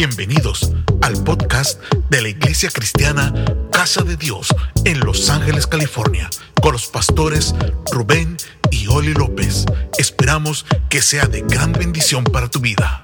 Bienvenidos 0.00 0.72
al 1.02 1.12
podcast 1.24 1.78
de 2.08 2.22
la 2.22 2.30
Iglesia 2.30 2.70
Cristiana 2.70 3.34
Casa 3.70 4.00
de 4.02 4.16
Dios 4.16 4.48
en 4.86 4.98
Los 5.00 5.28
Ángeles, 5.28 5.66
California, 5.66 6.30
con 6.62 6.72
los 6.72 6.86
pastores 6.86 7.54
Rubén 7.92 8.38
y 8.70 8.86
Oli 8.86 9.12
López. 9.12 9.66
Esperamos 9.98 10.64
que 10.88 11.02
sea 11.02 11.26
de 11.26 11.42
gran 11.42 11.72
bendición 11.72 12.24
para 12.24 12.48
tu 12.48 12.60
vida. 12.60 13.02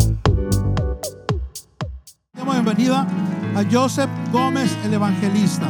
Damos 2.33 2.55
bienvenida 2.55 3.07
a 3.55 3.63
Joseph 3.71 4.09
Gómez, 4.33 4.71
el 4.87 4.95
evangelista. 4.95 5.69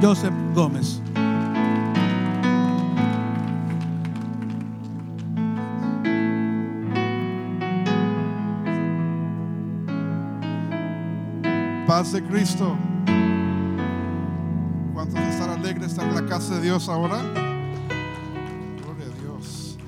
Joseph 0.00 0.32
Gómez. 0.54 1.02
Paz 11.96 12.10
de 12.10 12.24
Cristo. 12.24 12.76
¿Cuántos 14.92 15.20
están 15.20 15.50
alegres 15.50 15.80
de 15.80 15.86
estar 15.86 16.08
en 16.08 16.14
la 16.16 16.26
casa 16.26 16.56
de 16.56 16.62
Dios 16.62 16.88
ahora? 16.88 17.18
Gloria 18.82 19.06
a 19.06 19.22
Dios. 19.22 19.78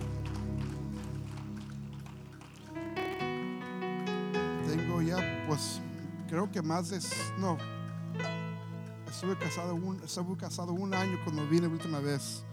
Tengo 4.69 5.03
ya, 5.03 5.17
pues, 5.49 5.81
creo 6.29 6.49
que 6.49 6.63
más 6.63 6.91
de, 6.91 7.01
no, 7.41 7.59
estuve 9.11 9.37
casado 9.37 9.75
un, 9.75 10.01
estuve 10.05 10.37
casado 10.37 10.75
un 10.75 10.95
año 10.95 11.19
cuando 11.25 11.45
vine 11.49 11.67
la 11.67 11.73
última 11.73 11.99
vez. 11.99 12.45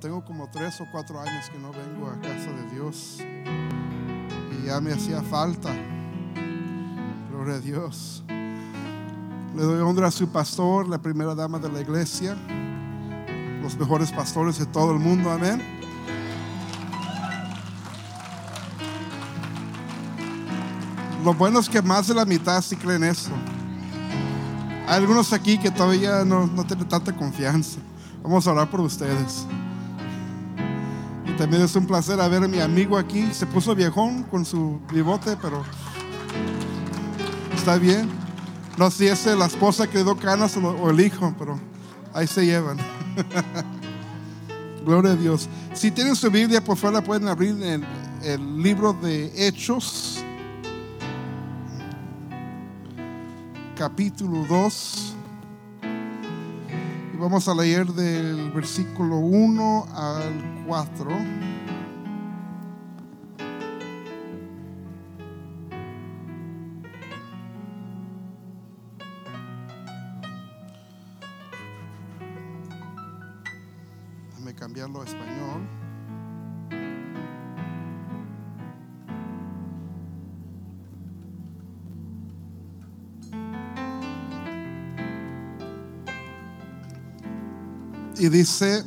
Tengo 0.00 0.24
como 0.24 0.48
tres 0.50 0.80
o 0.80 0.86
cuatro 0.90 1.20
años 1.20 1.50
que 1.50 1.58
no 1.58 1.70
vengo 1.70 2.08
a 2.08 2.18
casa 2.18 2.50
de 2.50 2.70
Dios. 2.72 3.18
Y 3.20 4.66
ya 4.66 4.80
me 4.80 4.94
hacía 4.94 5.20
falta. 5.20 5.74
Gloria 7.30 7.56
a 7.56 7.60
Dios. 7.60 8.24
Le 9.56 9.62
doy 9.62 9.80
honra 9.80 10.08
a 10.08 10.10
su 10.10 10.28
pastor, 10.28 10.86
la 10.86 10.98
primera 10.98 11.34
dama 11.34 11.58
de 11.58 11.70
la 11.70 11.80
iglesia, 11.80 12.36
los 13.62 13.74
mejores 13.78 14.12
pastores 14.12 14.58
de 14.58 14.66
todo 14.66 14.92
el 14.92 14.98
mundo, 14.98 15.30
amén. 15.30 15.62
Lo 21.24 21.32
bueno 21.32 21.58
es 21.58 21.70
que 21.70 21.80
más 21.80 22.06
de 22.06 22.14
la 22.14 22.26
mitad 22.26 22.60
sí 22.60 22.76
creen 22.76 23.02
eso. 23.02 23.30
Hay 24.86 24.96
algunos 24.96 25.32
aquí 25.32 25.56
que 25.56 25.70
todavía 25.70 26.22
no, 26.26 26.46
no 26.46 26.66
tienen 26.66 26.86
tanta 26.86 27.16
confianza. 27.16 27.78
Vamos 28.22 28.46
a 28.46 28.52
orar 28.52 28.68
por 28.68 28.82
ustedes. 28.82 29.46
Y 31.24 31.32
también 31.38 31.62
es 31.62 31.74
un 31.74 31.86
placer 31.86 32.18
ver 32.18 32.44
a 32.44 32.46
mi 32.46 32.60
amigo 32.60 32.98
aquí. 32.98 33.32
Se 33.32 33.46
puso 33.46 33.74
viejón 33.74 34.22
con 34.24 34.44
su 34.44 34.78
bigote, 34.92 35.34
pero 35.40 35.64
está 37.54 37.78
bien. 37.78 38.25
No 38.76 38.90
sé 38.90 39.16
si 39.16 39.30
es 39.30 39.38
la 39.38 39.46
esposa 39.46 39.86
que 39.86 40.04
dio 40.04 40.16
canas 40.18 40.54
o 40.58 40.90
el 40.90 41.00
hijo, 41.00 41.34
pero 41.38 41.58
ahí 42.12 42.26
se 42.26 42.44
llevan. 42.44 42.76
Gloria 44.84 45.12
a 45.12 45.16
Dios. 45.16 45.48
Si 45.72 45.90
tienen 45.90 46.14
su 46.14 46.30
Biblia, 46.30 46.62
por 46.62 46.76
favor, 46.76 46.94
la 46.94 47.02
pueden 47.02 47.26
abrir 47.26 47.60
en 47.62 47.84
el 48.22 48.62
libro 48.62 48.92
de 48.92 49.32
Hechos, 49.34 50.22
capítulo 53.78 54.44
2. 54.46 55.14
Y 57.14 57.16
vamos 57.16 57.48
a 57.48 57.54
leer 57.54 57.86
del 57.86 58.50
versículo 58.50 59.16
1 59.16 59.86
al 59.94 60.64
4. 60.66 61.55
Cambiarlo 74.56 75.02
a 75.02 75.04
español. 75.04 75.68
Y 88.18 88.30
dice, 88.30 88.82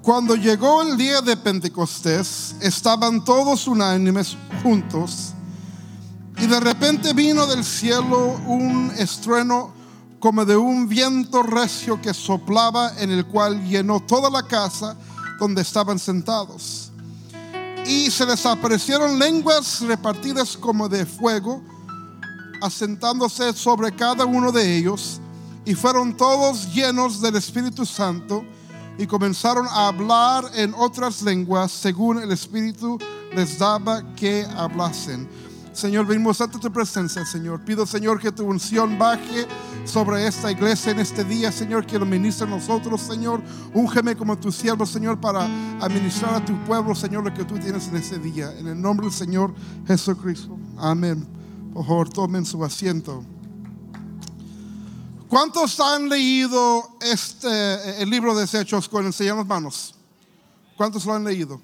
cuando 0.00 0.36
llegó 0.36 0.82
el 0.82 0.96
día 0.96 1.20
de 1.20 1.36
Pentecostés, 1.36 2.54
estaban 2.60 3.24
todos 3.24 3.66
unánimes 3.66 4.36
juntos, 4.62 5.34
y 6.38 6.46
de 6.46 6.60
repente 6.60 7.12
vino 7.12 7.46
del 7.46 7.64
cielo 7.64 8.40
un 8.46 8.92
estrueno 8.96 9.71
como 10.22 10.44
de 10.44 10.56
un 10.56 10.88
viento 10.88 11.42
recio 11.42 12.00
que 12.00 12.14
soplaba, 12.14 12.92
en 12.98 13.10
el 13.10 13.26
cual 13.26 13.60
llenó 13.68 13.98
toda 13.98 14.30
la 14.30 14.46
casa 14.46 14.96
donde 15.40 15.62
estaban 15.62 15.98
sentados. 15.98 16.92
Y 17.84 18.08
se 18.08 18.24
les 18.24 18.46
aparecieron 18.46 19.18
lenguas 19.18 19.80
repartidas 19.80 20.56
como 20.56 20.88
de 20.88 21.04
fuego, 21.06 21.60
asentándose 22.60 23.52
sobre 23.52 23.90
cada 23.96 24.24
uno 24.24 24.52
de 24.52 24.76
ellos, 24.76 25.20
y 25.64 25.74
fueron 25.74 26.16
todos 26.16 26.72
llenos 26.72 27.20
del 27.20 27.34
Espíritu 27.34 27.84
Santo, 27.84 28.44
y 28.98 29.08
comenzaron 29.08 29.66
a 29.66 29.88
hablar 29.88 30.44
en 30.54 30.72
otras 30.74 31.20
lenguas 31.22 31.72
según 31.72 32.22
el 32.22 32.30
Espíritu 32.30 32.96
les 33.34 33.58
daba 33.58 34.04
que 34.14 34.46
hablasen. 34.56 35.28
Señor, 35.72 36.06
venimos 36.06 36.38
ante 36.40 36.58
tu 36.58 36.70
presencia, 36.70 37.24
Señor. 37.24 37.64
Pido, 37.64 37.86
Señor, 37.86 38.20
que 38.20 38.30
tu 38.30 38.44
unción 38.44 38.98
baje 38.98 39.46
sobre 39.84 40.26
esta 40.26 40.52
iglesia 40.52 40.92
en 40.92 41.00
este 41.00 41.24
día, 41.24 41.50
Señor, 41.50 41.86
que 41.86 41.98
lo 41.98 42.04
ministre 42.04 42.46
a 42.46 42.50
nosotros, 42.50 43.00
Señor. 43.00 43.42
Úngeme 43.72 44.14
como 44.14 44.38
tu 44.38 44.52
siervo, 44.52 44.84
Señor, 44.84 45.18
para 45.18 45.46
administrar 45.80 46.34
a 46.34 46.44
tu 46.44 46.62
pueblo, 46.64 46.94
Señor, 46.94 47.24
lo 47.24 47.32
que 47.32 47.44
tú 47.44 47.58
tienes 47.58 47.88
en 47.88 47.96
este 47.96 48.18
día. 48.18 48.52
En 48.58 48.66
el 48.66 48.80
nombre 48.80 49.06
del 49.06 49.14
Señor 49.14 49.54
Jesucristo. 49.86 50.58
Amén. 50.76 51.26
Por 51.72 51.86
favor, 51.86 52.08
tomen 52.10 52.44
su 52.44 52.62
asiento. 52.62 53.24
¿Cuántos 55.26 55.80
han 55.80 56.10
leído 56.10 56.98
este, 57.00 58.02
el 58.02 58.10
libro 58.10 58.34
de 58.34 58.44
Hechos 58.44 58.86
con 58.90 59.06
el 59.06 59.14
Señor 59.14 59.32
en 59.32 59.38
las 59.38 59.46
manos? 59.46 59.94
¿Cuántos 60.76 61.06
lo 61.06 61.14
han 61.14 61.24
leído? 61.24 61.62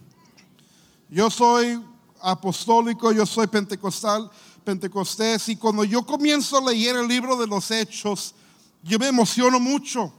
Yo 1.10 1.28
soy 1.28 1.78
apostólico, 2.21 3.12
yo 3.12 3.27
soy 3.27 3.47
pentecostal, 3.47 4.31
pentecostés, 4.65 5.49
y 5.49 5.56
cuando 5.56 5.84
yo 5.84 6.05
comienzo 6.05 6.59
a 6.59 6.71
leer 6.71 6.97
el 6.97 7.09
libro 7.09 7.37
de 7.37 7.47
los 7.47 7.71
hechos, 7.71 8.34
yo 8.83 8.99
me 8.99 9.09
emociono 9.09 9.59
mucho, 9.59 10.12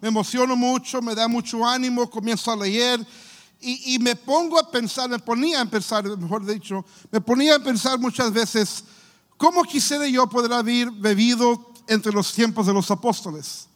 me 0.00 0.08
emociono 0.08 0.56
mucho, 0.56 1.02
me 1.02 1.14
da 1.14 1.28
mucho 1.28 1.66
ánimo, 1.66 2.08
comienzo 2.08 2.52
a 2.52 2.56
leer 2.56 3.04
y, 3.60 3.94
y 3.94 3.98
me 3.98 4.16
pongo 4.16 4.58
a 4.58 4.70
pensar, 4.70 5.08
me 5.08 5.18
ponía 5.18 5.60
a 5.60 5.66
pensar, 5.66 6.04
mejor 6.16 6.46
dicho, 6.46 6.84
me 7.10 7.20
ponía 7.20 7.56
a 7.56 7.58
pensar 7.58 7.98
muchas 7.98 8.32
veces, 8.32 8.84
¿cómo 9.36 9.62
quisiera 9.64 10.06
yo 10.06 10.28
poder 10.28 10.52
haber 10.52 10.90
bebido 10.90 11.72
entre 11.86 12.12
los 12.12 12.32
tiempos 12.32 12.66
de 12.66 12.72
los 12.72 12.90
apóstoles? 12.90 13.67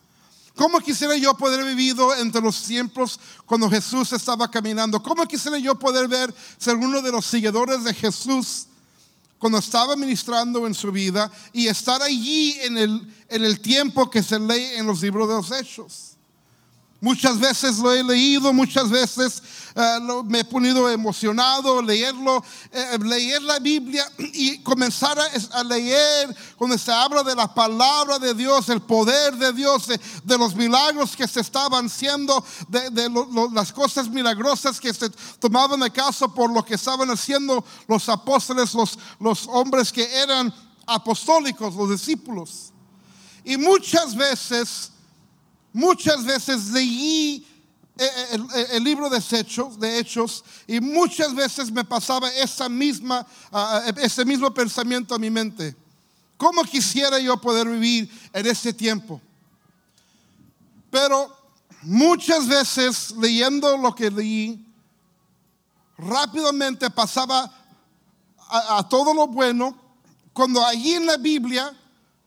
¿Cómo 0.54 0.80
quisiera 0.80 1.16
yo 1.16 1.34
poder 1.34 1.60
haber 1.60 1.74
vivido 1.74 2.14
entre 2.14 2.40
los 2.40 2.62
tiempos 2.62 3.18
cuando 3.46 3.70
Jesús 3.70 4.12
estaba 4.12 4.50
caminando? 4.50 5.02
¿Cómo 5.02 5.26
quisiera 5.26 5.58
yo 5.58 5.78
poder 5.78 6.08
ver 6.08 6.34
ser 6.58 6.76
uno 6.76 7.00
de 7.00 7.10
los 7.10 7.24
seguidores 7.24 7.84
de 7.84 7.94
Jesús 7.94 8.66
cuando 9.38 9.58
estaba 9.58 9.96
ministrando 9.96 10.66
en 10.66 10.74
su 10.74 10.92
vida 10.92 11.30
y 11.52 11.68
estar 11.68 12.02
allí 12.02 12.58
en 12.60 12.76
el, 12.76 13.14
en 13.28 13.44
el 13.44 13.60
tiempo 13.60 14.10
que 14.10 14.22
se 14.22 14.38
lee 14.38 14.76
en 14.76 14.86
los 14.86 15.00
libros 15.00 15.28
de 15.28 15.34
los 15.34 15.50
hechos? 15.52 16.11
Muchas 17.02 17.36
veces 17.40 17.78
lo 17.78 17.92
he 17.92 18.04
leído, 18.04 18.52
muchas 18.52 18.88
veces 18.88 19.42
lo, 20.02 20.22
me 20.22 20.38
he 20.38 20.44
ponido 20.44 20.88
emocionado 20.88 21.82
leerlo, 21.82 22.44
eh, 22.70 22.96
leer 23.02 23.42
la 23.42 23.58
Biblia 23.58 24.08
y 24.18 24.58
comenzar 24.58 25.18
a, 25.18 25.24
a, 25.58 25.64
leer 25.64 26.32
cuando 26.56 26.78
se 26.78 26.92
habla 26.92 27.24
de 27.24 27.34
la 27.34 27.52
palabra 27.52 28.20
de 28.20 28.32
Dios, 28.34 28.68
el 28.68 28.82
poder 28.82 29.36
de 29.36 29.52
Dios, 29.52 29.88
de, 29.88 30.38
los 30.38 30.54
milagros 30.54 31.16
que 31.16 31.26
se 31.26 31.40
estaban 31.40 31.86
haciendo, 31.86 32.44
de, 32.68 33.10
las 33.52 33.72
cosas 33.72 34.08
milagrosas 34.08 34.78
que 34.78 34.94
se 34.94 35.10
tomaban 35.40 35.80
de 35.80 35.90
caso 35.90 36.32
por 36.32 36.52
lo 36.52 36.64
que 36.64 36.74
estaban 36.74 37.10
haciendo 37.10 37.64
los 37.88 38.08
apóstoles, 38.08 38.74
los 39.18 39.48
hombres 39.48 39.90
que 39.90 40.04
eran 40.22 40.54
apostólicos, 40.86 41.74
los 41.74 41.90
discípulos. 41.90 42.72
Y 43.42 43.56
muchas 43.56 44.14
veces 44.14 44.91
Muchas 45.72 46.24
veces 46.24 46.70
leí 46.70 47.46
el, 47.96 48.46
el, 48.54 48.66
el, 48.72 48.84
libro 48.84 49.08
de 49.10 49.98
hechos, 49.98 50.44
y 50.66 50.80
muchas 50.80 51.34
veces 51.34 51.70
me 51.70 51.84
pasaba 51.84 52.30
esa 52.30 52.68
misma, 52.68 53.26
uh, 53.52 54.00
ese 54.00 54.24
mismo 54.24 54.52
pensamiento 54.52 55.14
a 55.14 55.18
mi 55.18 55.30
mente. 55.30 55.76
¿Cómo 56.36 56.64
quisiera 56.64 57.18
yo 57.20 57.40
poder 57.40 57.68
vivir 57.68 58.10
en 58.32 58.46
ese 58.46 58.72
tiempo? 58.72 59.20
Pero 60.90 61.34
muchas 61.82 62.46
veces 62.46 63.12
leyendo 63.12 63.76
lo 63.76 63.94
que 63.94 64.10
leí, 64.10 64.66
rápidamente 65.96 66.90
pasaba 66.90 67.50
a, 68.48 68.78
a 68.78 68.88
todo 68.88 69.14
lo 69.14 69.26
bueno, 69.28 69.76
cuando 70.32 70.64
allí 70.64 70.94
en 70.94 71.06
la 71.06 71.16
Biblia 71.18 71.72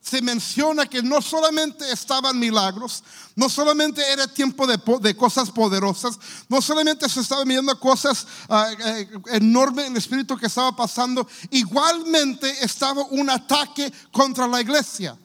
se 0.06 0.22
menciona 0.22 0.86
que 0.86 1.02
no 1.02 1.20
solamente 1.20 1.92
estaban 1.92 2.38
milagros, 2.38 3.04
no 3.36 3.50
solamente 3.50 4.04
era 4.12 4.28
tiempo 4.28 4.68
de, 4.68 5.16
cosas 5.16 5.50
poderosas, 5.50 6.20
no 6.48 6.62
solamente 6.62 7.10
se 7.10 7.22
estaban 7.22 7.48
viendo 7.48 7.78
cosas 7.80 8.28
ah, 8.48 8.72
eh, 8.86 9.10
enormes 9.32 9.88
en 9.88 9.94
el 9.94 9.98
espíritu 9.98 10.38
que 10.38 10.46
estaba 10.46 10.76
pasando, 10.76 11.28
igualmente 11.50 12.64
estaba 12.64 13.04
un 13.06 13.32
ataque 13.32 13.92
contra 14.12 14.48
la 14.48 14.62
iglesia. 14.62 15.18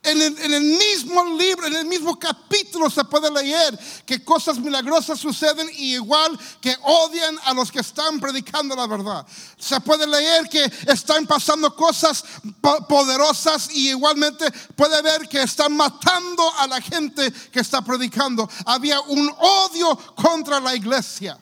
En 0.00 0.22
el, 0.22 0.62
mismo 0.62 1.24
libro, 1.36 1.66
en 1.66 1.74
el 1.76 1.84
mismo 1.84 2.18
capítulo 2.18 2.88
se 2.88 3.04
puede 3.04 3.30
leer 3.30 3.78
que 4.06 4.24
cosas 4.24 4.58
milagrosas 4.58 5.18
suceden 5.18 5.68
y 5.76 5.94
igual 5.94 6.38
que 6.60 6.74
odian 6.82 7.36
a 7.44 7.52
los 7.52 7.70
que 7.70 7.80
están 7.80 8.20
predicando 8.20 8.76
la 8.76 8.86
verdad. 8.86 9.26
Se 9.58 9.80
puede 9.80 10.06
leer 10.06 10.48
que 10.48 10.64
están 10.86 11.26
pasando 11.26 11.74
cosas 11.74 12.24
po- 12.60 12.86
poderosas 12.86 13.70
y 13.72 13.88
igualmente 13.90 14.50
puede 14.76 15.02
ver 15.02 15.28
que 15.28 15.42
están 15.42 15.76
matando 15.76 16.54
a 16.58 16.66
la 16.68 16.80
gente 16.80 17.30
que 17.52 17.60
está 17.60 17.82
predicando. 17.82 18.48
Había 18.66 19.00
un 19.00 19.28
odio 19.38 19.96
contra 20.14 20.60
la 20.60 20.74
iglesia. 20.76 21.38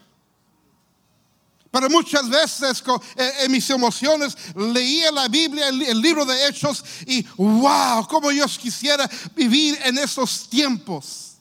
Pero 1.77 1.91
muchas 1.91 2.27
veces 2.31 2.83
eh, 3.17 3.33
en 3.41 3.53
mis 3.53 3.69
emociones 3.69 4.35
leía 4.55 5.13
la 5.13 5.29
Biblia, 5.29 5.69
el, 5.69 6.01
libro 6.01 6.25
de 6.25 6.47
Hechos 6.49 6.83
y 7.07 7.23
wow, 7.37 8.09
cómo 8.09 8.33
yo 8.33 8.47
quisiera 8.47 9.07
vivir 9.35 9.79
en 9.85 9.99
esos 9.99 10.49
tiempos. 10.49 11.35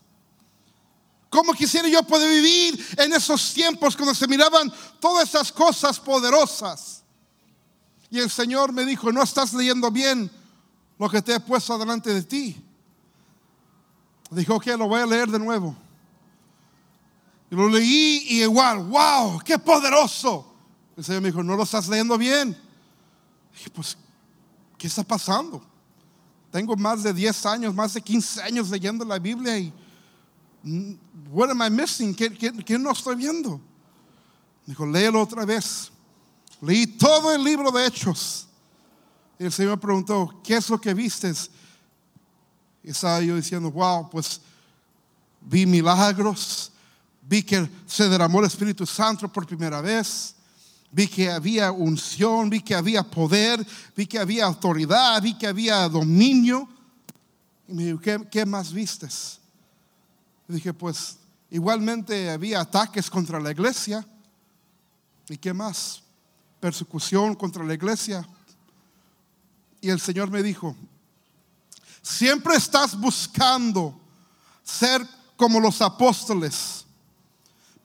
Cómo 1.29 1.53
quisiera 1.53 1.87
yo 1.87 2.03
poder 2.03 2.29
vivir 2.29 2.85
en 2.97 3.13
esos 3.13 3.53
tiempos 3.53 3.95
cuando 3.95 4.13
se 4.13 4.27
miraban 4.27 4.69
todas 4.99 5.29
esas 5.29 5.53
cosas 5.53 6.01
poderosas. 6.01 7.01
Y 8.11 8.19
el 8.19 8.29
Señor 8.29 8.73
me 8.73 8.83
dijo, 8.83 9.13
no 9.13 9.23
estás 9.23 9.53
leyendo 9.53 9.89
bien 9.89 10.29
lo 10.99 11.09
que 11.09 11.21
te 11.21 11.35
he 11.35 11.39
puesto 11.39 11.77
delante 11.77 12.13
de 12.13 12.23
ti. 12.23 12.61
Dijo, 14.31 14.55
ok, 14.55 14.65
lo 14.77 14.89
voy 14.89 14.99
a 14.99 15.05
leer 15.05 15.29
de 15.29 15.39
nuevo. 15.39 15.77
Y 17.56 17.57
lo 17.57 17.69
leí 17.69 18.25
y 18.28 18.42
igual, 18.42 18.80
wow, 18.84 19.40
qué 19.40 19.57
poderoso. 19.57 20.46
El 20.98 21.06
Señor 21.06 21.22
me 21.22 21.30
dijo, 21.30 21.42
no 21.42 21.56
lo 21.56 21.63
estás 21.63 21.88
leyendo 21.88 22.18
bien. 22.18 22.50
Dije, 23.54 23.69
pues, 23.69 23.98
¿qué 24.78 24.88
está 24.88 25.04
pasando? 25.06 25.63
Tengo 26.52 26.75
más 26.75 27.02
de 27.02 27.13
10 27.13 27.46
años, 27.46 27.74
más 27.74 27.94
de 27.94 28.02
15 28.02 28.42
años 28.42 28.69
leyendo 28.69 29.06
la 29.06 29.19
Biblia 29.19 29.57
y, 29.57 29.72
mm, 30.63 30.94
what 31.31 31.50
am 31.50 31.62
I 31.62 31.69
missing? 31.69 32.13
¿Qué, 32.13 32.30
qué- 32.34 32.52
qué 32.52 32.78
no 32.78 32.92
estoy 32.92 33.16
viendo? 33.16 33.52
Me 34.66 34.74
dijo, 34.74 34.86
léelo 34.86 35.22
otra 35.22 35.46
vez. 35.46 35.90
Leí 36.60 36.86
todo 36.86 37.34
el 37.34 37.42
libro 37.42 37.72
de 37.72 37.86
Hechos. 37.88 38.50
Y 39.40 39.46
el 39.46 39.52
Señor 39.54 39.72
me 39.72 39.78
preguntó, 39.78 40.42
¿qué 40.44 40.57
es 40.57 40.69
lo 40.69 40.80
que 40.81 40.94
vistes? 40.94 41.50
Y 42.84 42.90
estaba 42.90 43.22
yo 43.22 43.38
diciendo, 43.38 43.72
wow, 43.72 44.10
pues 44.10 44.42
vi 45.40 45.66
milagros, 45.66 46.74
vi 47.27 47.44
que 47.44 47.69
se 47.88 48.07
derramó 48.07 48.39
el 48.39 48.45
Espíritu 48.45 48.86
Santo 48.86 49.27
por 49.31 49.48
primera 49.48 49.81
vez, 49.81 50.36
vi 50.92 51.07
que 51.07 51.30
había 51.30 51.72
unción, 51.72 52.50
vi 52.50 52.62
que 52.62 52.75
había 52.75 53.04
poder, 53.04 53.66
vi 53.95 54.06
que 54.06 54.19
había 54.19 54.45
autoridad, 54.45 55.22
vi 55.22 55.38
que 55.38 55.48
había 55.48 55.89
dominio. 55.89 56.69
Y 57.68 57.74
me 57.74 57.83
dijo, 57.86 58.00
¿qué, 58.30 58.45
más 58.45 58.72
vistes? 58.72 59.39
Dije, 60.48 60.74
pues 60.74 61.18
igualmente 61.50 62.30
había 62.30 62.62
ataques 62.62 63.10
contra 63.10 63.39
la 63.39 63.51
iglesia. 63.51 64.06
¿Y 65.28 65.38
qué 65.38 65.54
más? 65.54 66.04
Persecución 66.60 67.36
contra 67.36 67.63
la 67.63 67.74
iglesia. 67.74 68.28
Y 69.81 69.89
el 69.89 70.00
Señor 70.00 70.30
me 70.30 70.44
dijo, 70.44 70.75
siempre 72.01 72.56
estás 72.56 72.98
buscando 72.98 74.00
ser 74.63 75.06
como 75.36 75.60
los 75.60 75.81
apóstoles, 75.81 76.84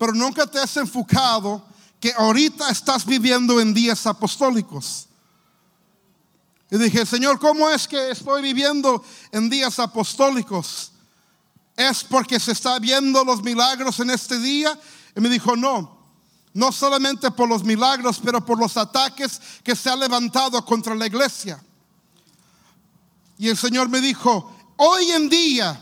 pero 0.00 0.14
nunca 0.14 0.46
te 0.46 0.58
has 0.58 0.74
enfocado 0.78 1.62
que 2.00 2.14
ahorita 2.16 2.70
estás 2.70 3.04
viviendo 3.04 3.60
en 3.60 3.74
días 3.74 4.06
apostólicos. 4.06 5.06
Y 6.70 6.78
dije, 6.78 7.04
Señor, 7.04 7.38
¿cómo 7.38 7.68
es 7.68 7.86
que 7.86 8.10
estoy 8.10 8.40
viviendo 8.40 9.04
en 9.30 9.50
días 9.50 9.78
apostólicos? 9.78 10.92
¿Es 11.76 12.02
porque 12.02 12.40
se 12.40 12.52
está 12.52 12.78
viendo 12.78 13.22
los 13.26 13.42
milagros 13.42 14.00
en 14.00 14.08
este 14.08 14.38
día? 14.38 14.80
Y 15.14 15.20
me 15.20 15.28
dijo, 15.28 15.54
no, 15.54 15.98
no 16.54 16.72
solamente 16.72 17.30
por 17.30 17.50
los 17.50 17.62
milagros, 17.62 18.22
pero 18.24 18.42
por 18.42 18.58
los 18.58 18.78
ataques 18.78 19.38
que 19.62 19.76
se 19.76 19.90
han 19.90 20.00
levantado 20.00 20.64
contra 20.64 20.94
la 20.94 21.06
iglesia. 21.06 21.62
Y 23.36 23.50
el 23.50 23.58
Señor 23.58 23.90
me 23.90 24.00
dijo, 24.00 24.50
hoy 24.78 25.10
en 25.10 25.28
día 25.28 25.78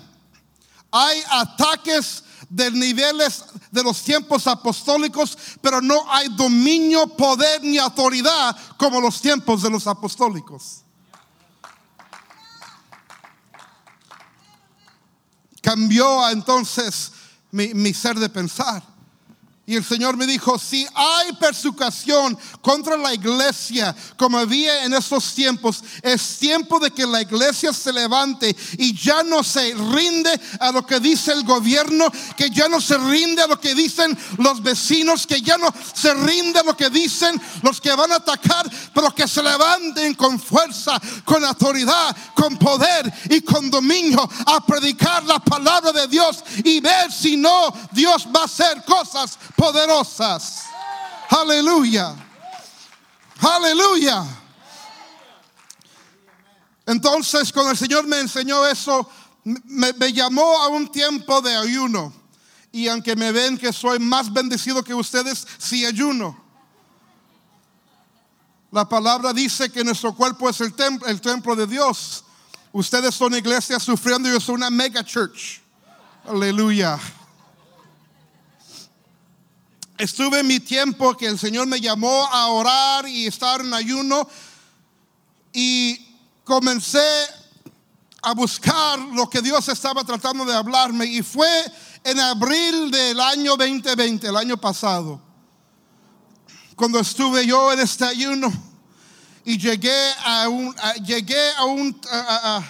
hay 0.90 1.22
ataques 1.30 2.24
de 2.48 2.70
niveles 2.70 3.44
de 3.70 3.82
los 3.82 4.02
tiempos 4.02 4.46
apostólicos, 4.46 5.36
pero 5.60 5.80
no 5.80 6.10
hay 6.12 6.28
dominio, 6.28 7.06
poder 7.08 7.62
ni 7.62 7.78
autoridad 7.78 8.56
como 8.76 9.00
los 9.00 9.20
tiempos 9.20 9.62
de 9.62 9.70
los 9.70 9.86
apostólicos. 9.86 10.82
Cambió 15.62 16.28
entonces 16.30 17.12
mi, 17.50 17.74
mi 17.74 17.92
ser 17.92 18.18
de 18.18 18.28
pensar. 18.28 18.97
Y 19.68 19.76
el 19.76 19.84
Señor 19.84 20.16
me 20.16 20.26
dijo, 20.26 20.58
si 20.58 20.86
hay 20.94 21.30
persecución 21.34 22.38
contra 22.62 22.96
la 22.96 23.12
iglesia 23.12 23.94
como 24.16 24.38
había 24.38 24.84
en 24.84 24.94
esos 24.94 25.34
tiempos, 25.34 25.84
es 26.00 26.38
tiempo 26.38 26.80
de 26.80 26.90
que 26.90 27.06
la 27.06 27.20
iglesia 27.20 27.74
se 27.74 27.92
levante 27.92 28.56
y 28.78 28.96
ya 28.96 29.22
no 29.22 29.44
se 29.44 29.74
rinde 29.74 30.40
a 30.58 30.72
lo 30.72 30.86
que 30.86 30.98
dice 31.00 31.32
el 31.32 31.44
gobierno, 31.44 32.10
que 32.34 32.48
ya 32.48 32.66
no 32.66 32.80
se 32.80 32.96
rinde 32.96 33.42
a 33.42 33.46
lo 33.46 33.60
que 33.60 33.74
dicen 33.74 34.16
los 34.38 34.62
vecinos, 34.62 35.26
que 35.26 35.42
ya 35.42 35.58
no 35.58 35.70
se 35.92 36.14
rinde 36.14 36.60
a 36.60 36.62
lo 36.62 36.74
que 36.74 36.88
dicen 36.88 37.38
los 37.60 37.78
que 37.78 37.94
van 37.94 38.12
a 38.12 38.16
atacar, 38.16 38.70
pero 38.94 39.14
que 39.14 39.28
se 39.28 39.42
levanten 39.42 40.14
con 40.14 40.40
fuerza, 40.40 40.98
con 41.26 41.44
autoridad, 41.44 42.16
con 42.34 42.56
poder 42.56 43.12
y 43.28 43.42
con 43.42 43.70
dominio 43.70 44.26
a 44.46 44.64
predicar 44.64 45.26
la 45.26 45.38
palabra 45.40 45.92
de 45.92 46.08
Dios 46.08 46.42
y 46.64 46.80
ver 46.80 47.12
si 47.12 47.36
no 47.36 47.70
Dios 47.92 48.26
va 48.34 48.40
a 48.40 48.44
hacer 48.46 48.82
cosas 48.86 49.36
poderosas. 49.58 50.62
Aleluya. 51.28 52.14
Aleluya. 53.40 54.24
Entonces, 56.86 57.52
cuando 57.52 57.72
el 57.72 57.76
Señor 57.76 58.06
me 58.06 58.20
enseñó 58.20 58.64
eso, 58.66 59.10
me, 59.44 59.92
llamó 60.12 60.62
a 60.62 60.68
un 60.68 60.90
tiempo 60.90 61.42
de 61.42 61.54
ayuno. 61.54 62.14
Y 62.72 62.88
aunque 62.88 63.16
me 63.16 63.32
ven 63.32 63.58
que 63.58 63.72
soy 63.72 63.98
más 63.98 64.32
bendecido 64.32 64.82
que 64.82 64.94
ustedes, 64.94 65.46
sí 65.58 65.84
ayuno. 65.84 66.38
La 68.70 68.88
palabra 68.88 69.32
dice 69.32 69.70
que 69.70 69.82
nuestro 69.82 70.14
cuerpo 70.14 70.48
es 70.48 70.60
el, 70.60 70.74
tem- 70.76 71.02
el 71.06 71.20
templo 71.20 71.56
de 71.56 71.66
Dios. 71.66 72.24
Ustedes 72.72 73.14
son 73.14 73.34
iglesias 73.34 73.82
sufriendo, 73.82 74.28
yo 74.28 74.38
soy 74.40 74.54
una 74.54 74.70
mega 74.70 75.02
church. 75.02 75.60
Aleluya. 76.26 76.98
Estuve 79.98 80.40
en 80.40 80.46
mi 80.46 80.60
tiempo 80.60 81.16
que 81.16 81.26
el 81.26 81.38
Señor 81.38 81.66
me 81.66 81.80
llamó 81.80 82.24
a 82.26 82.46
orar 82.48 83.08
y 83.08 83.26
estar 83.26 83.60
en 83.60 83.74
ayuno 83.74 84.28
y 85.52 85.98
comencé 86.44 87.02
a 88.22 88.32
buscar 88.32 88.98
lo 89.00 89.28
que 89.28 89.42
Dios 89.42 89.68
estaba 89.68 90.04
tratando 90.04 90.44
de 90.44 90.54
hablarme 90.54 91.06
y 91.06 91.22
fue 91.22 91.48
en 92.04 92.20
abril 92.20 92.90
del 92.92 93.18
año 93.18 93.56
2020, 93.56 94.28
el 94.28 94.36
año 94.36 94.56
pasado, 94.56 95.20
cuando 96.76 97.00
estuve 97.00 97.44
yo 97.44 97.72
en 97.72 97.80
este 97.80 98.04
ayuno 98.04 98.52
y 99.44 99.58
llegué 99.58 100.10
a 100.24 100.48
un, 100.48 100.74
llegué 101.04 101.52
a 101.56 101.64
un, 101.64 102.00
a- 102.10 102.62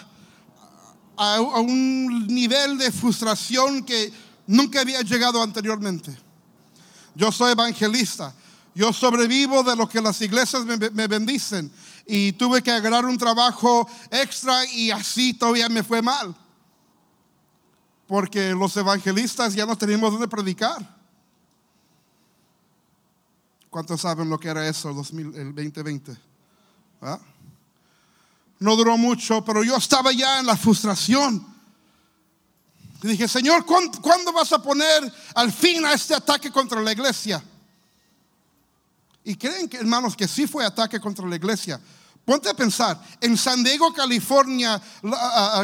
a 1.17 1.41
un 1.61 2.27
nivel 2.29 2.79
de 2.79 2.91
frustración 2.91 3.85
que 3.85 4.13
nunca 4.47 4.81
había 4.81 5.03
llegado 5.03 5.43
anteriormente. 5.43 6.17
Yo 7.15 7.33
soy 7.33 7.53
evangelista. 7.53 8.35
Yo 8.75 8.93
sobrevivo 8.93 9.63
de 9.65 9.75
lo 9.75 9.89
que 9.89 10.01
las 10.01 10.21
iglesias 10.21 10.65
me, 10.65 11.07
bendicen. 11.09 11.71
Y 12.07 12.33
tuve 12.33 12.63
que 12.63 12.71
agarrar 12.71 13.05
un 13.05 13.19
trabajo 13.19 13.89
extra 14.11 14.65
y 14.67 14.91
así 14.91 15.35
todavía 15.35 15.69
me 15.69 15.83
fue 15.83 16.01
mal. 16.01 16.35
Porque 18.07 18.51
los 18.53 18.77
evangelistas 18.77 19.55
ya 19.55 19.67
no 19.67 19.77
teníamos 19.77 20.13
donde 20.13 20.29
predicar. 20.29 20.97
¿Cuántos 23.69 24.01
saben 24.01 24.31
lo 24.31 24.39
que 24.39 24.49
era 24.49 24.67
eso, 24.67 24.91
el 24.91 24.97
2000 24.97 25.35
el 25.35 25.55
2020? 25.55 26.17
¿Ah? 27.03 27.19
No 28.61 28.77
duró 28.77 28.97
mucho, 28.97 29.45
pero 29.45 29.63
yo 29.63 29.77
estaba 29.77 30.13
ya 30.13 30.41
en 30.41 30.47
la 30.47 30.57
frustración. 30.57 31.58
Y 33.03 33.09
dije, 33.09 33.29
Señor, 33.29 33.65
¿cuándo, 33.65 34.01
cuándo 34.01 34.33
vas 34.33 34.53
a 34.53 34.61
poner 34.61 35.13
al 35.35 35.53
fin 35.53 35.85
a 35.85 35.93
este 35.93 36.15
ataque 36.15 36.51
contra 36.51 36.81
la 36.81 36.93
iglesia? 36.93 37.43
Y 39.23 39.37
creen 39.37 39.69
que, 39.69 39.77
hermanos, 39.77 40.17
que 40.17 40.27
sí 40.27 40.47
fue 40.47 40.65
ataque 40.65 40.99
contra 40.99 41.27
la 41.27 41.37
iglesia. 41.37 41.81
Ponte 42.25 42.49
a 42.49 42.55
pensar, 42.55 43.01
en 43.21 43.37
San 43.37 43.63
Diego, 43.63 43.93
California, 43.93 44.81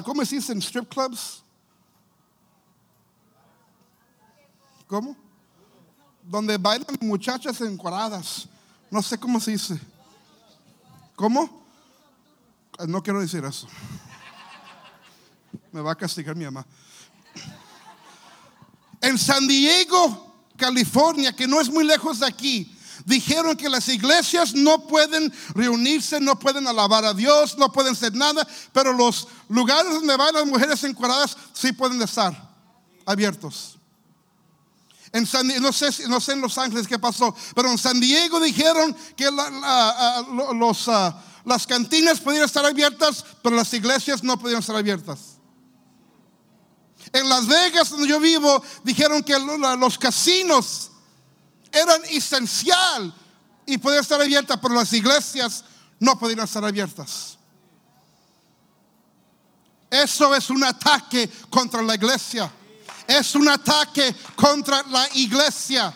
¿cómo 0.04 0.24
se 0.24 0.36
dice 0.36 0.52
en 0.52 0.58
strip 0.60 0.88
clubs? 0.88 1.42
¿Cómo? 4.86 5.16
Donde 6.22 6.56
bailan 6.56 6.96
muchachas 7.00 7.60
encuadradas. 7.60 8.46
No 8.90 9.02
sé 9.02 9.18
cómo 9.18 9.40
se 9.40 9.50
dice. 9.50 9.80
¿Cómo? 11.16 11.66
Eh, 12.78 12.86
No 12.86 13.02
quiero 13.02 13.20
decir 13.20 13.44
eso. 13.44 13.66
Me 15.72 15.80
va 15.80 15.92
a 15.92 15.96
castigar 15.96 16.36
mi 16.36 16.44
mamá. 16.44 16.64
En 19.04 19.18
San 19.18 19.46
Diego, 19.46 20.34
California, 20.56 21.36
que 21.36 21.46
no 21.46 21.60
es 21.60 21.68
muy 21.68 21.84
lejos 21.84 22.20
de 22.20 22.26
aquí, 22.26 22.74
dijeron 23.04 23.54
que 23.54 23.68
las 23.68 23.86
iglesias 23.88 24.54
no 24.54 24.86
pueden 24.86 25.30
reunirse, 25.54 26.18
no 26.20 26.38
pueden 26.38 26.66
alabar 26.66 27.04
a 27.04 27.12
Dios, 27.12 27.58
no 27.58 27.70
pueden 27.70 27.92
hacer 27.92 28.14
nada, 28.14 28.48
pero 28.72 28.94
los 28.94 29.28
lugares 29.50 29.92
donde 29.92 30.16
van 30.16 30.32
las 30.32 30.46
mujeres 30.46 30.82
encuadradas 30.84 31.36
sí 31.52 31.72
pueden 31.72 32.00
estar 32.00 32.32
abiertos. 33.04 33.76
En 35.12 35.26
San, 35.26 35.48
no, 35.60 35.70
sé, 35.70 36.08
no 36.08 36.18
sé 36.18 36.32
en 36.32 36.40
Los 36.40 36.56
Ángeles 36.56 36.88
qué 36.88 36.98
pasó, 36.98 37.36
pero 37.54 37.70
en 37.70 37.76
San 37.76 38.00
Diego 38.00 38.40
dijeron 38.40 38.96
que 39.14 39.28
las 41.44 41.66
cantinas 41.66 42.20
podían 42.20 42.44
estar 42.44 42.64
abiertas, 42.64 43.22
pero 43.42 43.54
las 43.54 43.70
iglesias 43.74 44.24
no 44.24 44.38
podían 44.38 44.60
estar 44.60 44.76
abiertas. 44.76 45.33
En 47.14 47.28
Las 47.28 47.46
Vegas, 47.46 47.90
donde 47.90 48.08
yo 48.08 48.18
vivo, 48.18 48.60
dijeron 48.82 49.22
que 49.22 49.38
los 49.38 49.96
casinos 49.98 50.90
eran 51.70 52.04
esencial 52.06 53.14
y 53.64 53.78
podían 53.78 54.02
estar 54.02 54.20
abiertas, 54.20 54.58
pero 54.60 54.74
las 54.74 54.92
iglesias 54.92 55.64
no 56.00 56.18
podían 56.18 56.40
estar 56.40 56.64
abiertas. 56.64 57.38
Eso 59.88 60.34
es 60.34 60.50
un 60.50 60.64
ataque 60.64 61.30
contra 61.48 61.82
la 61.82 61.94
iglesia. 61.94 62.52
Es 63.06 63.36
un 63.36 63.48
ataque 63.48 64.12
contra 64.34 64.82
la 64.82 65.08
iglesia. 65.14 65.94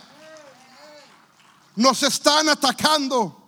Nos 1.75 2.01
están 2.05 2.49
atacando. 2.49 3.48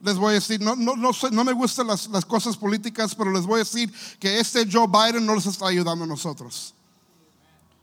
Les 0.00 0.16
voy 0.16 0.30
a 0.30 0.34
decir, 0.34 0.60
no, 0.60 0.76
no, 0.76 0.96
no, 0.96 1.10
no 1.30 1.44
me 1.44 1.52
gustan 1.52 1.86
las, 1.86 2.08
las 2.08 2.24
cosas 2.24 2.56
políticas, 2.56 3.14
pero 3.14 3.30
les 3.30 3.44
voy 3.44 3.56
a 3.56 3.64
decir 3.64 3.92
que 4.18 4.40
este 4.40 4.66
Joe 4.70 4.86
Biden 4.86 5.26
no 5.26 5.34
los 5.34 5.46
está 5.46 5.68
ayudando 5.68 6.04
a 6.04 6.08
nosotros. 6.08 6.74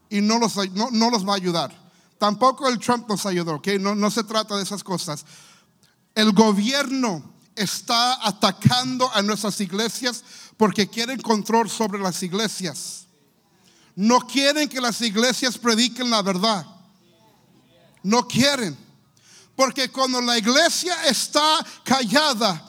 Y 0.10 0.22
no 0.22 0.40
los, 0.40 0.56
no, 0.72 0.90
no 0.92 1.10
los 1.10 1.28
va 1.28 1.34
a 1.34 1.36
ayudar. 1.36 1.88
Tampoco 2.18 2.68
el 2.68 2.80
Trump 2.80 3.08
nos 3.08 3.26
ayudó, 3.26 3.56
¿ok? 3.56 3.68
No, 3.80 3.94
no 3.94 4.10
se 4.10 4.24
trata 4.24 4.58
de 4.58 4.64
esas 4.64 4.84
cosas. 4.84 5.26
El 6.16 6.32
gobierno 6.32 7.24
está 7.56 8.28
atacando 8.28 9.12
a 9.14 9.22
nuestras 9.22 9.60
iglesias 9.62 10.24
porque 10.58 10.88
quieren 10.88 11.22
control 11.22 11.70
sobre 11.70 12.00
las 12.00 12.22
iglesias. 12.24 13.06
No 13.96 14.20
quieren 14.22 14.70
que 14.70 14.82
las 14.82 15.02
iglesias 15.02 15.58
prediquen 15.58 16.10
la 16.10 16.22
verdad. 16.22 16.66
No 18.04 18.28
quieren. 18.28 18.87
Porque 19.58 19.90
cuando 19.90 20.22
la 20.22 20.38
iglesia 20.38 21.04
está 21.06 21.66
callada, 21.84 22.64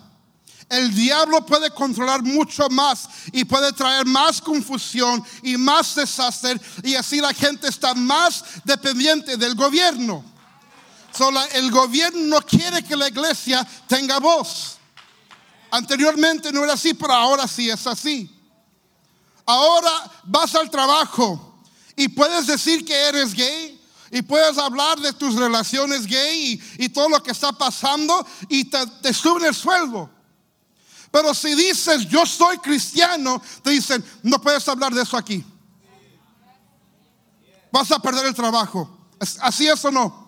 el 0.70 0.94
diablo 0.94 1.44
puede 1.44 1.70
controlar 1.70 2.22
mucho 2.22 2.66
más 2.70 3.06
y 3.30 3.44
puede 3.44 3.74
traer 3.74 4.06
más 4.06 4.40
confusión 4.40 5.22
y 5.42 5.58
más 5.58 5.94
desastre 5.94 6.58
y 6.82 6.94
así 6.94 7.20
la 7.20 7.34
gente 7.34 7.68
está 7.68 7.92
más 7.92 8.42
dependiente 8.64 9.36
del 9.36 9.54
gobierno. 9.54 10.24
El 11.52 11.70
gobierno 11.70 12.20
no 12.22 12.40
quiere 12.40 12.82
que 12.82 12.96
la 12.96 13.08
iglesia 13.08 13.68
tenga 13.86 14.18
voz. 14.18 14.78
Anteriormente 15.70 16.50
no 16.50 16.64
era 16.64 16.72
así, 16.72 16.94
pero 16.94 17.12
ahora 17.12 17.46
sí 17.46 17.68
es 17.68 17.86
así. 17.86 18.34
Ahora 19.44 20.10
vas 20.24 20.54
al 20.54 20.70
trabajo 20.70 21.60
y 21.94 22.08
puedes 22.08 22.46
decir 22.46 22.82
que 22.82 22.94
eres 22.94 23.34
gay 23.34 23.67
y 24.10 24.22
puedes 24.22 24.56
hablar 24.58 24.98
de 25.00 25.12
tus 25.12 25.34
relaciones 25.34 26.06
gay 26.06 26.60
y, 26.78 26.88
todo 26.88 27.08
lo 27.08 27.22
que 27.22 27.30
está 27.30 27.52
pasando 27.52 28.26
y 28.48 28.64
te, 28.64 28.86
te 29.02 29.12
suben 29.12 29.44
el 29.44 29.54
sueldo. 29.54 30.10
Pero 31.10 31.34
si 31.34 31.54
dices 31.54 32.06
yo 32.08 32.24
soy 32.26 32.58
cristiano, 32.58 33.40
te 33.62 33.70
dicen 33.70 34.04
no 34.22 34.40
puedes 34.40 34.66
hablar 34.68 34.92
de 34.92 35.02
eso 35.02 35.16
aquí. 35.16 35.44
Vas 37.70 37.90
a 37.92 37.98
perder 37.98 38.26
el 38.26 38.34
trabajo. 38.34 38.90
¿Es- 39.20 39.38
¿Así 39.40 39.66
es 39.66 39.84
o 39.84 39.90
no? 39.90 40.27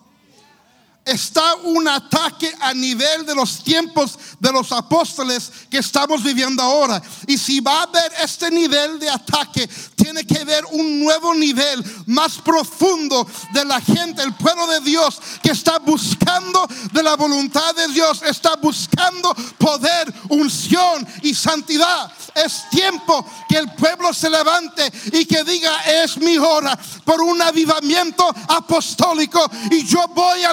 Está 1.05 1.55
un 1.57 1.89
ataque 1.89 2.53
a 2.61 2.75
nivel 2.75 3.25
de 3.27 3.35
los 3.35 3.65
tiempos 3.65 4.19
de 4.39 4.53
los 4.53 4.71
apóstoles 4.73 5.51
que 5.71 5.79
estamos 5.79 6.23
viviendo 6.23 6.63
ahora. 6.63 7.03
Y 7.27 7.39
si 7.39 7.61
va 7.61 7.81
a 7.81 7.83
haber 7.85 8.13
este 8.23 8.51
nivel 8.51 8.99
de 8.99 9.11
ataque, 9.11 9.69
tiene 9.97 10.25
que 10.25 10.39
haber 10.39 10.65
un 10.73 11.01
nuevo 11.01 11.35
nivel 11.35 11.85
más 12.07 12.39
profundo 12.39 13.27
de 13.53 13.65
la 13.65 13.81
gente, 13.81 14.23
el 14.23 14.35
pueblo 14.35 14.67
de 14.67 14.81
Dios 14.81 15.21
que 15.43 15.51
está 15.51 15.79
buscando 15.79 16.67
de 16.93 17.03
la 17.03 17.17
voluntad 17.17 17.75
de 17.75 17.89
Dios, 17.89 18.23
está 18.23 18.57
buscando 18.57 19.35
poder, 19.59 20.13
unción 20.29 21.07
y 21.23 21.35
santidad. 21.35 22.13
Es 22.35 22.69
tiempo 22.71 23.27
que 23.49 23.59
el 23.59 23.73
pueblo 23.73 24.13
se 24.13 24.31
levante 24.31 24.91
y 25.13 25.25
que 25.25 25.45
diga, 25.45 25.77
es 26.03 26.17
mi 26.19 26.39
hora 26.39 26.79
por 27.05 27.21
un 27.21 27.41
avivamiento 27.43 28.29
apostólico 28.49 29.51
y 29.71 29.85
yo 29.85 30.07
voy 30.09 30.45
a 30.45 30.53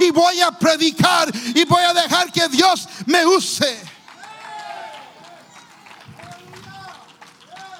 y 0.00 0.10
voy 0.10 0.40
a 0.40 0.52
predicar 0.52 1.30
y 1.54 1.64
voy 1.64 1.82
a 1.82 1.94
dejar 1.94 2.32
que 2.32 2.48
Dios 2.48 2.88
me 3.06 3.24
use. 3.26 3.80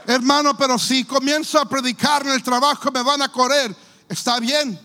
Hermano, 0.07 0.57
pero 0.57 0.79
si 0.79 1.05
comienzo 1.05 1.59
a 1.59 1.69
predicar 1.69 2.25
en 2.25 2.33
el 2.33 2.43
trabajo 2.43 2.91
me 2.93 3.03
van 3.03 3.23
a 3.23 3.29
correr. 3.29 3.75
Está 4.09 4.39
bien. 4.39 4.81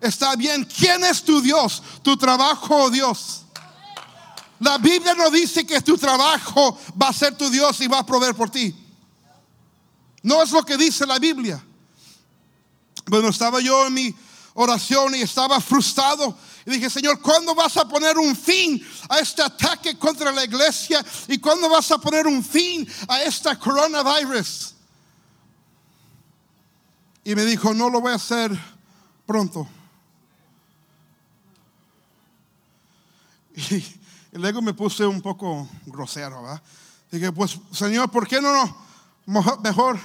Está 0.00 0.34
bien. 0.34 0.64
¿Quién 0.64 1.04
es 1.04 1.22
tu 1.22 1.40
Dios? 1.40 1.82
¿Tu 2.02 2.16
trabajo 2.16 2.76
o 2.84 2.90
Dios? 2.90 3.42
La 4.58 4.78
Biblia 4.78 5.14
no 5.14 5.30
dice 5.30 5.66
que 5.66 5.80
tu 5.80 5.96
trabajo 5.96 6.78
va 7.00 7.08
a 7.08 7.12
ser 7.12 7.36
tu 7.36 7.48
Dios 7.50 7.80
y 7.80 7.86
va 7.86 8.00
a 8.00 8.06
proveer 8.06 8.34
por 8.34 8.50
ti. 8.50 8.74
No 10.22 10.42
es 10.42 10.50
lo 10.50 10.64
que 10.64 10.76
dice 10.76 11.06
la 11.06 11.18
Biblia. 11.18 11.62
Bueno, 13.06 13.28
estaba 13.28 13.60
yo 13.60 13.86
en 13.86 13.94
mi 13.94 14.14
oración 14.56 15.14
y 15.14 15.22
estaba 15.22 15.60
frustrado. 15.60 16.36
Y 16.64 16.70
dije, 16.72 16.90
Señor, 16.90 17.20
¿cuándo 17.20 17.54
vas 17.54 17.76
a 17.76 17.88
poner 17.88 18.18
un 18.18 18.34
fin 18.34 18.84
a 19.08 19.18
este 19.20 19.42
ataque 19.42 19.96
contra 19.96 20.32
la 20.32 20.44
iglesia? 20.44 21.04
¿Y 21.28 21.38
cuándo 21.38 21.68
vas 21.68 21.90
a 21.92 21.98
poner 21.98 22.26
un 22.26 22.42
fin 22.42 22.86
a 23.08 23.22
esta 23.22 23.58
coronavirus? 23.58 24.74
Y 27.24 27.34
me 27.34 27.44
dijo, 27.44 27.72
no 27.72 27.88
lo 27.90 28.00
voy 28.00 28.12
a 28.12 28.16
hacer 28.16 28.50
pronto. 29.24 29.68
Y, 33.56 33.84
luego 34.32 34.60
me 34.60 34.74
puse 34.74 35.06
un 35.06 35.22
poco 35.22 35.68
grosero, 35.86 36.42
¿verdad? 36.42 36.62
Dije, 37.10 37.32
pues, 37.32 37.58
Señor, 37.72 38.10
¿por 38.10 38.28
qué 38.28 38.40
no, 38.40 38.52
no? 38.52 38.86
Mejor, 39.62 39.98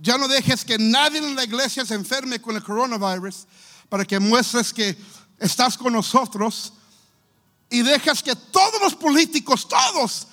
ya 0.00 0.16
no 0.16 0.28
dejes 0.28 0.64
que 0.64 0.78
nadie 0.78 1.18
en 1.18 1.34
la 1.34 1.44
iglesia 1.44 1.84
se 1.84 1.94
enferme 1.94 2.40
con 2.40 2.56
el 2.56 2.62
coronavirus 2.62 3.46
para 3.88 4.04
que 4.04 4.18
muestres 4.18 4.72
que 4.72 4.96
estás 5.38 5.76
con 5.76 5.92
nosotros 5.92 6.72
y 7.70 7.82
dejas 7.82 8.22
que 8.22 8.34
todos 8.34 8.80
los 8.80 8.94
políticos, 8.94 9.66
todos, 9.68 10.28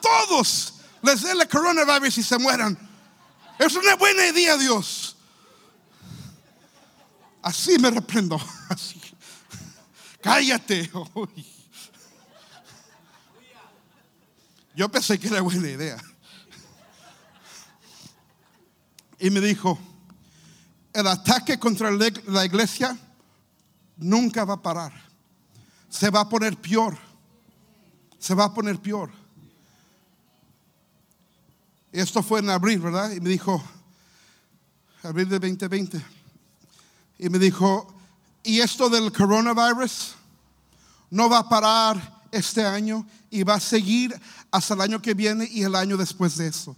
todos 0.00 0.74
les 1.02 1.22
dé 1.22 1.32
el 1.32 1.48
coronavirus 1.48 2.18
y 2.18 2.22
se 2.22 2.38
mueran. 2.38 2.78
Es 3.58 3.74
una 3.74 3.96
buena 3.96 4.26
idea, 4.26 4.56
Dios. 4.56 5.16
Así 7.42 7.78
me 7.78 7.90
reprendo. 7.90 8.40
Así. 8.68 9.00
Cállate. 10.20 10.90
Yo 14.74 14.88
pensé 14.88 15.18
que 15.18 15.28
era 15.28 15.40
buena 15.40 15.68
idea. 15.68 15.98
Y 19.18 19.30
me 19.30 19.40
dijo, 19.40 19.78
el 20.98 21.06
ataque 21.06 21.60
contra 21.60 21.92
la 21.92 22.44
iglesia 22.44 22.98
nunca 23.98 24.44
va 24.44 24.54
a 24.54 24.62
parar. 24.62 24.92
Se 25.88 26.10
va 26.10 26.22
a 26.22 26.28
poner 26.28 26.56
peor. 26.56 26.98
Se 28.18 28.34
va 28.34 28.46
a 28.46 28.52
poner 28.52 28.80
peor. 28.80 29.12
Esto 31.92 32.20
fue 32.20 32.40
en 32.40 32.50
abril, 32.50 32.80
¿verdad? 32.80 33.12
Y 33.12 33.20
me 33.20 33.28
dijo, 33.28 33.62
abril 35.04 35.28
de 35.28 35.38
2020. 35.38 36.04
Y 37.20 37.28
me 37.28 37.38
dijo, 37.38 37.94
y 38.42 38.58
esto 38.58 38.88
del 38.88 39.12
coronavirus 39.12 40.16
no 41.10 41.30
va 41.30 41.38
a 41.38 41.48
parar 41.48 42.24
este 42.32 42.66
año 42.66 43.06
y 43.30 43.44
va 43.44 43.54
a 43.54 43.60
seguir 43.60 44.20
hasta 44.50 44.74
el 44.74 44.80
año 44.80 45.00
que 45.00 45.14
viene 45.14 45.48
y 45.48 45.62
el 45.62 45.76
año 45.76 45.96
después 45.96 46.36
de 46.36 46.48
eso. 46.48 46.76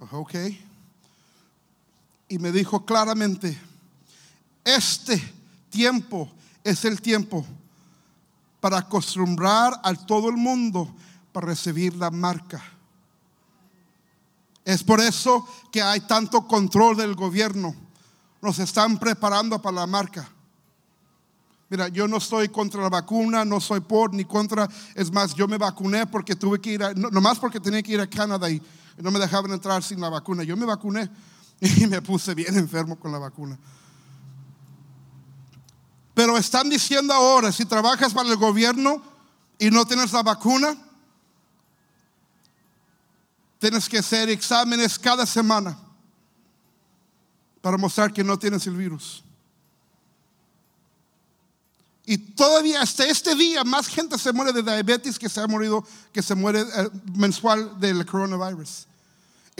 Ok. 0.00 0.34
y 2.30 2.38
me 2.38 2.52
dijo 2.52 2.86
claramente, 2.86 3.60
este 4.64 5.20
tiempo 5.68 6.30
es 6.62 6.84
el 6.84 7.02
tiempo 7.02 7.44
para 8.60 8.78
acostumbrar 8.78 9.80
a 9.82 9.94
todo 9.94 10.28
el 10.28 10.36
mundo 10.36 10.94
para 11.32 11.48
recibir 11.48 11.96
la 11.96 12.10
marca. 12.10 12.62
Es 14.64 14.84
por 14.84 15.00
eso 15.00 15.46
que 15.72 15.82
hay 15.82 16.00
tanto 16.02 16.46
control 16.46 16.96
del 16.96 17.16
gobierno. 17.16 17.74
Nos 18.40 18.60
están 18.60 18.98
preparando 18.98 19.60
para 19.60 19.76
la 19.76 19.86
marca. 19.88 20.28
Mira, 21.68 21.88
yo 21.88 22.06
no 22.06 22.18
estoy 22.18 22.48
contra 22.48 22.82
la 22.82 22.88
vacuna, 22.88 23.44
no 23.44 23.60
soy 23.60 23.80
por 23.80 24.14
ni 24.14 24.24
contra. 24.24 24.68
Es 24.94 25.10
más, 25.10 25.34
yo 25.34 25.48
me 25.48 25.58
vacuné 25.58 26.06
porque 26.06 26.36
tuve 26.36 26.60
que 26.60 26.72
ir, 26.72 26.84
a, 26.84 26.94
no, 26.94 27.10
nomás 27.10 27.38
porque 27.38 27.58
tenía 27.58 27.82
que 27.82 27.92
ir 27.92 28.00
a 28.00 28.08
Canadá 28.08 28.48
y 28.50 28.62
no 29.02 29.10
me 29.10 29.18
dejaban 29.18 29.52
entrar 29.52 29.82
sin 29.82 30.00
la 30.00 30.08
vacuna. 30.08 30.42
Yo 30.42 30.56
me 30.56 30.66
vacuné 30.66 31.10
y 31.60 31.86
me 31.86 32.02
puse 32.02 32.34
bien 32.34 32.56
enfermo 32.56 32.98
con 32.98 33.12
la 33.12 33.18
vacuna. 33.18 33.58
Pero 36.14 36.36
están 36.36 36.68
diciendo 36.68 37.14
ahora, 37.14 37.52
si 37.52 37.64
trabajas 37.64 38.12
para 38.12 38.28
el 38.28 38.36
gobierno 38.36 39.02
y 39.58 39.70
no 39.70 39.84
tienes 39.86 40.12
la 40.12 40.22
vacuna, 40.22 40.76
tienes 43.58 43.88
que 43.88 43.98
hacer 43.98 44.28
exámenes 44.28 44.98
cada 44.98 45.24
semana 45.24 45.78
para 47.60 47.76
mostrar 47.76 48.12
que 48.12 48.24
no 48.24 48.38
tienes 48.38 48.66
el 48.66 48.76
virus. 48.76 49.22
Y 52.06 52.18
todavía 52.18 52.82
hasta 52.82 53.04
este 53.04 53.34
día 53.36 53.62
más 53.62 53.86
gente 53.86 54.18
se 54.18 54.32
muere 54.32 54.52
de 54.52 54.62
diabetes 54.62 55.18
que 55.18 55.28
se 55.28 55.40
ha 55.40 55.46
morido, 55.46 55.86
que 56.12 56.22
se 56.22 56.34
muere 56.34 56.62
eh, 56.62 56.90
mensual 57.14 57.78
del 57.78 58.04
coronavirus. 58.04 58.88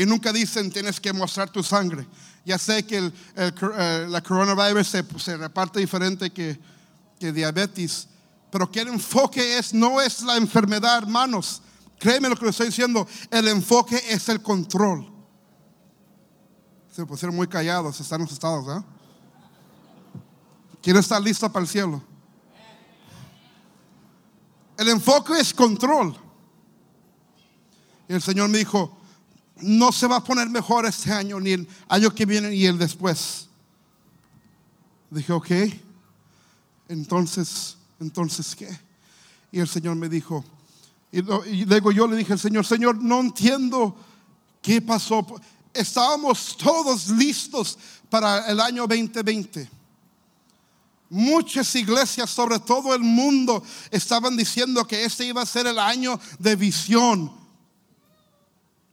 Y 0.01 0.07
nunca 0.07 0.33
dicen 0.33 0.71
tienes 0.71 0.99
que 0.99 1.13
mostrar 1.13 1.51
tu 1.51 1.63
sangre. 1.63 2.07
Ya 2.43 2.57
sé 2.57 2.87
que 2.87 2.97
el, 2.97 3.15
eh, 3.37 4.07
la 4.09 4.23
coronavirus 4.23 4.87
se, 4.89 5.37
reparte 5.37 5.79
diferente 5.79 6.31
que, 6.31 6.59
que 7.19 7.31
diabetes, 7.31 8.09
pero 8.51 8.73
que 8.73 8.81
el 8.81 8.89
enfoque 8.89 9.59
es, 9.59 9.75
no 9.75 10.01
es 10.01 10.23
la 10.23 10.39
enfermedad, 10.39 10.97
hermanos. 10.97 11.61
Créeme 11.99 12.31
lo 12.31 12.37
que 12.37 12.47
le 12.47 12.51
estoy 12.51 12.69
diciendo, 12.69 13.07
el 13.31 13.47
enfoque 13.49 14.03
es 14.09 14.27
el 14.31 14.41
control. 14.41 15.07
Se 16.97 17.05
pusieron 17.05 17.37
muy 17.37 17.47
callados, 17.47 18.01
están 18.01 18.23
asustados, 18.23 18.79
¿eh? 18.79 18.83
¿Quién 20.83 20.97
está 20.97 21.21
listo 21.21 21.53
para 21.53 21.63
el 21.63 21.69
cielo? 21.69 22.03
El 24.79 24.89
enfoque 24.89 25.35
es 25.39 25.53
control. 25.53 26.17
Y 28.09 28.15
el 28.15 28.23
Señor 28.23 28.49
me 28.49 28.57
dijo, 28.57 28.97
no 29.63 29.93
se 29.93 30.07
va 30.07 30.17
a 30.17 30.25
poner 30.25 30.49
mejor 30.49 30.87
este 30.87 31.13
año, 31.13 31.41
ni 31.41 31.53
el 31.53 31.69
año 31.89 32.15
que 32.15 32.27
viene, 32.27 32.51
ni 32.51 32.65
el 32.67 32.79
después. 32.79 33.49
Dije, 35.11 35.33
ok, 35.33 35.51
entonces, 36.89 37.77
entonces, 38.01 38.55
¿qué? 38.55 38.69
Y 39.53 39.59
el 39.59 39.69
Señor 39.69 39.97
me 39.97 40.09
dijo, 40.09 40.45
y, 41.13 41.23
luego 41.65 41.91
yo 41.91 42.07
le 42.07 42.17
dije 42.17 42.33
al 42.33 42.39
Señor, 42.39 42.65
Señor, 42.65 43.03
no 43.03 43.21
entiendo 43.21 43.97
qué 44.63 44.81
pasó. 44.81 45.27
Estábamos 45.75 46.57
todos 46.57 47.09
listos 47.09 47.79
para 48.09 48.47
el 48.51 48.61
año 48.61 48.87
2020. 48.87 49.69
Muchas 51.09 51.75
iglesias 51.75 52.31
sobre 52.31 52.61
todo 52.61 52.95
el 52.95 53.03
mundo 53.03 53.65
estaban 53.91 54.37
diciendo 54.37 54.87
que 54.87 55.05
este 55.05 55.25
iba 55.25 55.43
a 55.43 55.47
ser 55.47 55.67
el 55.67 55.79
año 55.81 56.21
de 56.39 56.55
visión 56.55 57.40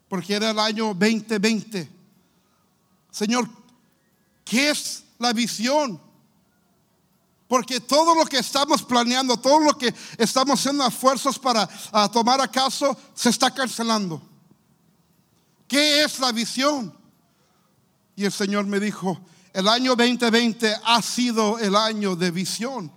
porque 0.08 0.36
era 0.36 0.52
el 0.52 0.60
año 0.60 0.88
2020. 0.94 1.90
Señor, 3.12 3.50
¿qué 4.46 4.70
es 4.70 5.04
la 5.20 5.34
visión? 5.34 6.02
Porque 7.48 7.80
todo 7.80 8.14
lo 8.14 8.26
que 8.26 8.40
estamos 8.40 8.84
planeando, 8.84 9.38
todo 9.38 9.60
lo 9.60 9.78
que 9.78 9.94
estamos 10.18 10.60
haciendo 10.60 10.86
esfuerzos 10.86 11.40
para 11.40 11.68
tomar 12.12 12.42
a 12.42 12.48
caso, 12.48 12.98
se 13.14 13.30
está 13.30 13.54
cancelando. 13.54 14.22
¿Qué 15.68 16.04
es 16.04 16.20
la 16.20 16.32
visión? 16.32 16.94
Y 18.16 18.26
el 18.26 18.32
Señor 18.32 18.66
me 18.66 18.80
dijo, 18.80 19.20
el 19.54 19.68
año 19.68 19.96
2020 19.96 20.76
ha 20.84 21.02
sido 21.02 21.60
el 21.60 21.76
año 21.76 22.16
de 22.16 22.32
visión. 22.32 22.92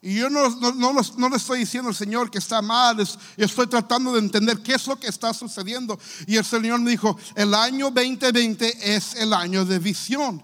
Y 0.00 0.14
yo 0.14 0.30
no, 0.30 0.48
no, 0.74 1.28
le 1.28 1.36
estoy 1.36 1.60
diciendo 1.60 1.88
al 1.88 1.94
Señor 1.94 2.30
que 2.30 2.38
está 2.38 2.62
mal, 2.62 3.04
estoy 3.36 3.66
tratando 3.66 4.12
de 4.12 4.20
entender 4.20 4.62
qué 4.62 4.74
es 4.74 4.86
lo 4.86 4.98
que 4.98 5.08
está 5.08 5.34
sucediendo. 5.34 5.98
Y 6.26 6.36
el 6.36 6.44
Señor 6.44 6.80
me 6.80 6.92
dijo, 6.92 7.18
el 7.34 7.52
año 7.52 7.90
2020 7.90 8.94
es 8.94 9.14
el 9.16 9.32
año 9.32 9.64
de 9.64 9.78
visión. 9.80 10.42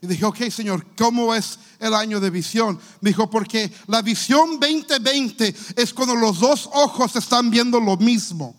Y 0.00 0.06
dije, 0.06 0.24
ok 0.24 0.48
Señor, 0.50 0.86
¿cómo 0.96 1.34
es 1.34 1.58
el 1.78 1.92
año 1.92 2.20
de 2.20 2.30
visión? 2.30 2.78
Me 3.00 3.10
dijo, 3.10 3.28
porque 3.28 3.70
la 3.86 4.00
visión 4.00 4.58
2020 4.58 5.54
es 5.76 5.92
cuando 5.92 6.14
los 6.14 6.38
dos 6.38 6.70
ojos 6.72 7.16
están 7.16 7.50
viendo 7.50 7.78
lo 7.80 7.96
mismo. 7.96 8.54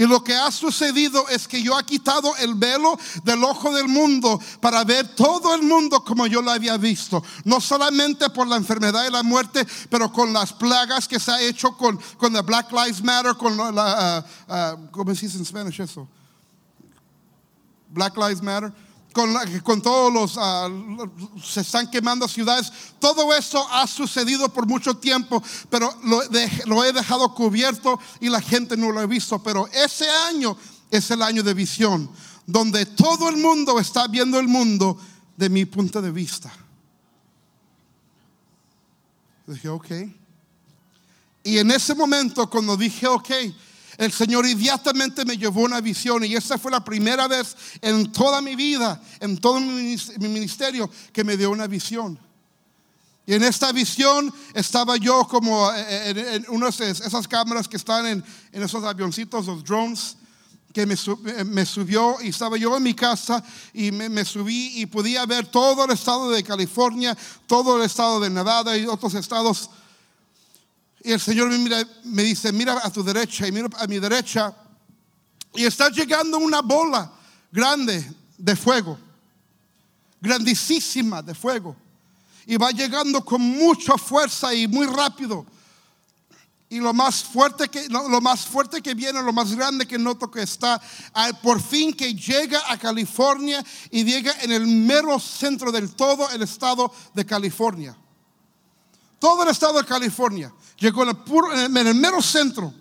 Y 0.00 0.06
lo 0.06 0.24
que 0.24 0.34
ha 0.34 0.50
sucedido 0.50 1.28
es 1.28 1.46
que 1.46 1.62
yo 1.62 1.78
he 1.78 1.84
quitado 1.84 2.34
el 2.36 2.54
velo 2.54 2.98
del 3.22 3.44
ojo 3.44 3.70
del 3.70 3.86
mundo 3.86 4.40
para 4.58 4.82
ver 4.82 5.14
todo 5.14 5.54
el 5.54 5.62
mundo 5.62 6.02
como 6.02 6.26
yo 6.26 6.40
lo 6.40 6.50
había 6.50 6.78
visto. 6.78 7.22
No 7.44 7.60
solamente 7.60 8.30
por 8.30 8.46
la 8.46 8.56
enfermedad 8.56 9.06
y 9.06 9.12
la 9.12 9.22
muerte, 9.22 9.66
pero 9.90 10.10
con 10.10 10.32
las 10.32 10.54
plagas 10.54 11.06
que 11.06 11.20
se 11.20 11.30
ha 11.30 11.42
hecho 11.42 11.76
con, 11.76 12.00
con 12.16 12.32
the 12.32 12.40
Black 12.40 12.72
Lives 12.72 13.04
Matter, 13.04 13.36
con 13.36 13.54
la, 13.58 14.24
uh, 14.48 14.50
uh, 14.50 14.90
¿cómo 14.90 15.14
se 15.14 15.26
dice 15.26 15.36
en 15.36 15.44
Spanish 15.44 15.82
eso? 15.82 16.08
Black 17.90 18.16
Lives 18.16 18.40
Matter 18.40 18.72
con, 19.12 19.34
con 19.62 19.82
todos 19.82 20.12
los, 20.12 20.36
ah, 20.38 20.68
se 21.42 21.60
están 21.60 21.90
quemando 21.90 22.28
ciudades. 22.28 22.72
Todo 22.98 23.34
eso 23.34 23.66
ha 23.70 23.86
sucedido 23.86 24.48
por 24.48 24.66
mucho 24.66 24.96
tiempo, 24.96 25.42
pero 25.68 25.94
lo, 26.04 26.22
lo, 26.66 26.84
he 26.84 26.92
dejado 26.92 27.34
cubierto 27.34 27.98
y 28.20 28.28
la 28.28 28.40
gente 28.40 28.76
no 28.76 28.92
lo 28.92 29.00
ha 29.00 29.06
visto. 29.06 29.42
Pero 29.42 29.66
ese 29.68 30.08
año 30.08 30.56
es 30.90 31.10
el 31.10 31.22
año 31.22 31.42
de 31.42 31.54
visión, 31.54 32.10
donde 32.46 32.86
todo 32.86 33.28
el 33.28 33.36
mundo 33.36 33.78
está 33.78 34.06
viendo 34.06 34.38
el 34.38 34.48
mundo 34.48 34.98
de 35.36 35.48
mi 35.48 35.64
punto 35.64 36.00
de 36.02 36.10
vista. 36.10 36.52
Dije, 39.46 39.68
ok. 39.68 39.86
Y 41.42 41.58
en 41.58 41.70
ese 41.70 41.94
momento, 41.94 42.48
cuando 42.48 42.76
dije, 42.76 43.06
ok, 43.06 43.30
el 44.00 44.12
Señor 44.12 44.46
inmediatamente 44.46 45.26
me 45.26 45.36
llevó 45.36 45.60
una 45.60 45.82
visión 45.82 46.24
y 46.24 46.34
esa 46.34 46.56
fue 46.56 46.70
la 46.70 46.82
primera 46.82 47.28
vez 47.28 47.54
en 47.82 48.10
toda 48.10 48.40
mi 48.40 48.56
vida, 48.56 48.98
en 49.20 49.36
todo 49.36 49.60
mi 49.60 49.94
ministerio, 50.18 50.90
que 51.12 51.22
me 51.22 51.36
dio 51.36 51.50
una 51.50 51.66
visión. 51.66 52.18
Y 53.26 53.34
en 53.34 53.44
esta 53.44 53.72
visión 53.72 54.32
estaba 54.54 54.96
yo 54.96 55.28
como 55.28 55.70
en, 55.74 56.16
en 56.16 56.46
unas 56.48 56.78
de 56.78 56.90
esas 56.90 57.28
cámaras 57.28 57.68
que 57.68 57.76
están 57.76 58.06
en, 58.06 58.24
esos 58.52 58.82
avioncitos, 58.84 59.44
los 59.44 59.62
drones, 59.64 60.16
que 60.72 60.86
me, 60.86 60.96
me, 61.44 61.66
subió 61.66 62.16
y 62.22 62.28
estaba 62.28 62.56
yo 62.56 62.74
en 62.78 62.82
mi 62.82 62.94
casa 62.94 63.44
y 63.74 63.92
me, 63.92 64.08
me, 64.08 64.24
subí 64.24 64.80
y 64.80 64.86
podía 64.86 65.26
ver 65.26 65.46
todo 65.48 65.84
el 65.84 65.90
estado 65.90 66.30
de 66.30 66.42
California, 66.42 67.14
todo 67.46 67.76
el 67.76 67.82
estado 67.82 68.18
de 68.18 68.30
Nevada 68.30 68.78
y 68.78 68.86
otros 68.86 69.12
estados 69.12 69.68
y 71.02 71.12
el 71.12 71.20
Señor 71.20 71.48
me, 71.48 71.58
mira, 71.58 71.82
me 72.04 72.22
dice, 72.22 72.52
mira 72.52 72.80
a 72.82 72.90
tu 72.90 73.02
derecha 73.02 73.46
y 73.46 73.52
mira 73.52 73.68
a 73.78 73.86
mi 73.86 73.98
derecha. 73.98 74.54
Y 75.54 75.64
está 75.64 75.88
llegando 75.88 76.38
una 76.38 76.60
bola 76.60 77.10
grande 77.50 78.12
de 78.36 78.54
fuego, 78.54 78.98
grandísima 80.20 81.22
de 81.22 81.34
fuego. 81.34 81.74
Y 82.46 82.56
va 82.56 82.70
llegando 82.70 83.24
con 83.24 83.40
mucha 83.40 83.96
fuerza 83.96 84.52
y 84.54 84.68
muy 84.68 84.86
rápido. 84.86 85.46
Y 86.68 86.78
lo 86.78 86.92
más 86.92 87.24
fuerte 87.24 87.68
que, 87.68 87.88
lo 87.88 88.20
más 88.20 88.46
fuerte 88.46 88.80
que 88.80 88.94
viene, 88.94 89.20
lo 89.22 89.32
más 89.32 89.54
grande 89.54 89.86
que 89.86 89.98
noto 89.98 90.30
que 90.30 90.42
está, 90.42 90.80
por 91.42 91.60
fin 91.60 91.92
que 91.92 92.14
llega 92.14 92.60
a 92.68 92.78
California 92.78 93.64
y 93.90 94.04
llega 94.04 94.32
en 94.40 94.52
el 94.52 94.66
mero 94.66 95.18
centro 95.18 95.72
del 95.72 95.92
todo 95.94 96.30
el 96.30 96.42
estado 96.42 96.92
de 97.12 97.26
California. 97.26 97.96
Todo 99.18 99.42
el 99.42 99.50
estado 99.50 99.78
de 99.80 99.84
California. 99.84 100.52
Llegó 100.80 101.02
en 101.02 101.76
el, 101.76 101.94
mero 101.94 102.22
centro. 102.22 102.72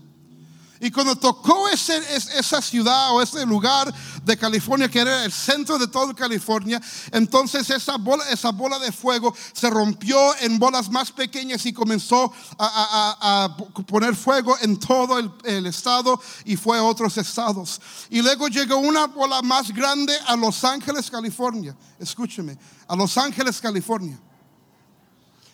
Y 0.79 0.89
cuando 0.89 1.17
tocó 1.17 1.67
ese, 1.67 1.97
esa 2.15 2.61
ciudad 2.61 3.13
o 3.13 3.21
ese 3.21 3.45
lugar 3.45 3.93
de 4.23 4.37
California, 4.37 4.87
que 4.87 4.99
era 4.99 5.25
el 5.25 5.31
centro 5.33 5.77
de 5.77 5.89
toda 5.89 6.13
California, 6.13 6.81
entonces 7.11 7.69
esa 7.69 7.97
bola, 7.97 8.23
esa 8.29 8.51
bola 8.51 8.79
de 8.79 8.93
fuego 8.93 9.35
se 9.51 9.69
rompió 9.69 10.17
en 10.39 10.57
bolas 10.57 10.89
más 10.89 11.11
pequeñas 11.11 11.65
y 11.65 11.73
comenzó 11.73 12.31
a, 12.57 13.57
poner 13.85 14.15
fuego 14.15 14.55
en 14.61 14.79
todo 14.79 15.19
el, 15.19 15.29
el, 15.43 15.65
estado 15.65 16.21
y 16.45 16.55
fue 16.55 16.77
a 16.77 16.83
otros 16.83 17.17
estados. 17.17 17.81
Y 18.09 18.21
luego 18.21 18.47
llegó 18.47 18.77
una 18.77 19.07
bola 19.07 19.41
más 19.41 19.73
grande 19.73 20.13
a 20.25 20.37
Los 20.37 20.63
Ángeles, 20.63 21.11
California. 21.11 21.75
Escúcheme, 21.99 22.57
a 22.87 22.95
Los 22.95 23.17
Ángeles, 23.17 23.59
California. 23.59 24.17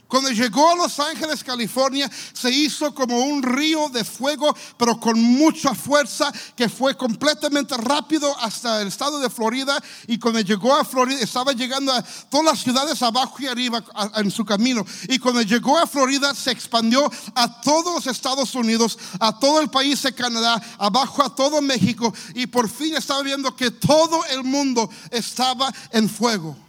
Cuando 0.07 0.29
llegó 0.29 0.69
a 0.69 0.75
Los 0.75 0.99
Ángeles, 0.99 1.43
California, 1.43 2.09
se 2.33 2.51
hizo 2.51 2.93
como 2.93 3.17
un 3.25 3.41
río 3.41 3.89
de 3.89 4.03
fuego, 4.03 4.55
pero 4.77 4.99
con 4.99 5.19
mucha 5.19 5.73
fuerza, 5.73 6.31
que 6.55 6.69
fue 6.69 6.95
completamente 6.95 7.75
rápido 7.75 8.35
hasta 8.39 8.81
el 8.81 8.89
estado 8.89 9.19
de 9.19 9.29
Florida. 9.29 9.81
Y 10.07 10.19
cuando 10.19 10.41
llegó 10.41 10.75
a 10.75 10.85
Florida, 10.85 11.19
estaba 11.19 11.53
llegando 11.53 11.91
a 11.91 12.03
todas 12.29 12.45
las 12.45 12.59
ciudades 12.59 13.01
abajo 13.01 13.35
y 13.39 13.47
arriba 13.47 13.83
en 14.15 14.29
su 14.29 14.45
camino. 14.45 14.85
Y 15.09 15.17
cuando 15.17 15.41
llegó 15.41 15.77
a 15.77 15.87
Florida, 15.87 16.35
se 16.35 16.51
expandió 16.51 17.11
a 17.33 17.61
todos 17.61 17.95
los 17.95 18.07
Estados 18.07 18.53
Unidos, 18.53 18.99
a 19.19 19.37
todo 19.39 19.59
el 19.59 19.69
país 19.69 20.03
de 20.03 20.13
Canadá, 20.13 20.61
abajo 20.77 21.23
a 21.23 21.33
todo 21.33 21.61
México. 21.61 22.13
Y 22.35 22.45
por 22.45 22.69
fin 22.69 22.95
estaba 22.95 23.23
viendo 23.23 23.55
que 23.55 23.71
todo 23.71 24.23
el 24.25 24.43
mundo 24.43 24.89
estaba 25.09 25.73
en 25.91 26.07
fuego. 26.09 26.64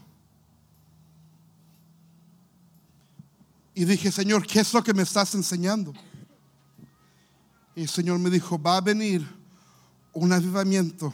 Y 3.79 3.85
dije, 3.85 4.11
Señor, 4.11 4.47
¿qué 4.47 4.61
es 4.61 4.73
lo 4.73 4.83
que 4.83 4.95
me 4.95 5.03
estás 5.03 5.35
enseñando? 5.35 5.93
Y 7.75 7.83
el 7.83 7.91
Señor 7.91 8.19
me 8.19 8.31
dijo, 8.31 8.59
va 8.59 8.79
a 8.79 8.81
venir 8.81 9.29
un 10.15 10.33
avivamiento 10.33 11.13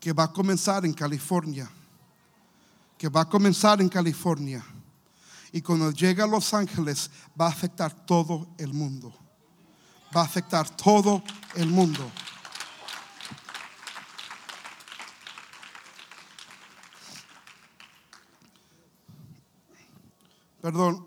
que 0.00 0.14
va 0.14 0.24
a 0.24 0.32
comenzar 0.32 0.86
en 0.86 0.94
California, 0.94 1.70
que 2.96 3.10
va 3.10 3.20
a 3.20 3.28
comenzar 3.28 3.82
en 3.82 3.90
California. 3.90 4.64
Y 5.52 5.60
cuando 5.60 5.90
llega 5.90 6.24
a 6.24 6.26
Los 6.26 6.54
Ángeles 6.54 7.10
va 7.38 7.44
a 7.44 7.50
afectar 7.50 8.06
todo 8.06 8.48
el 8.56 8.72
mundo. 8.72 9.12
Va 10.16 10.22
a 10.22 10.24
afectar 10.24 10.74
todo 10.78 11.22
el 11.56 11.68
mundo. 11.68 12.10
Perdón, 20.66 21.06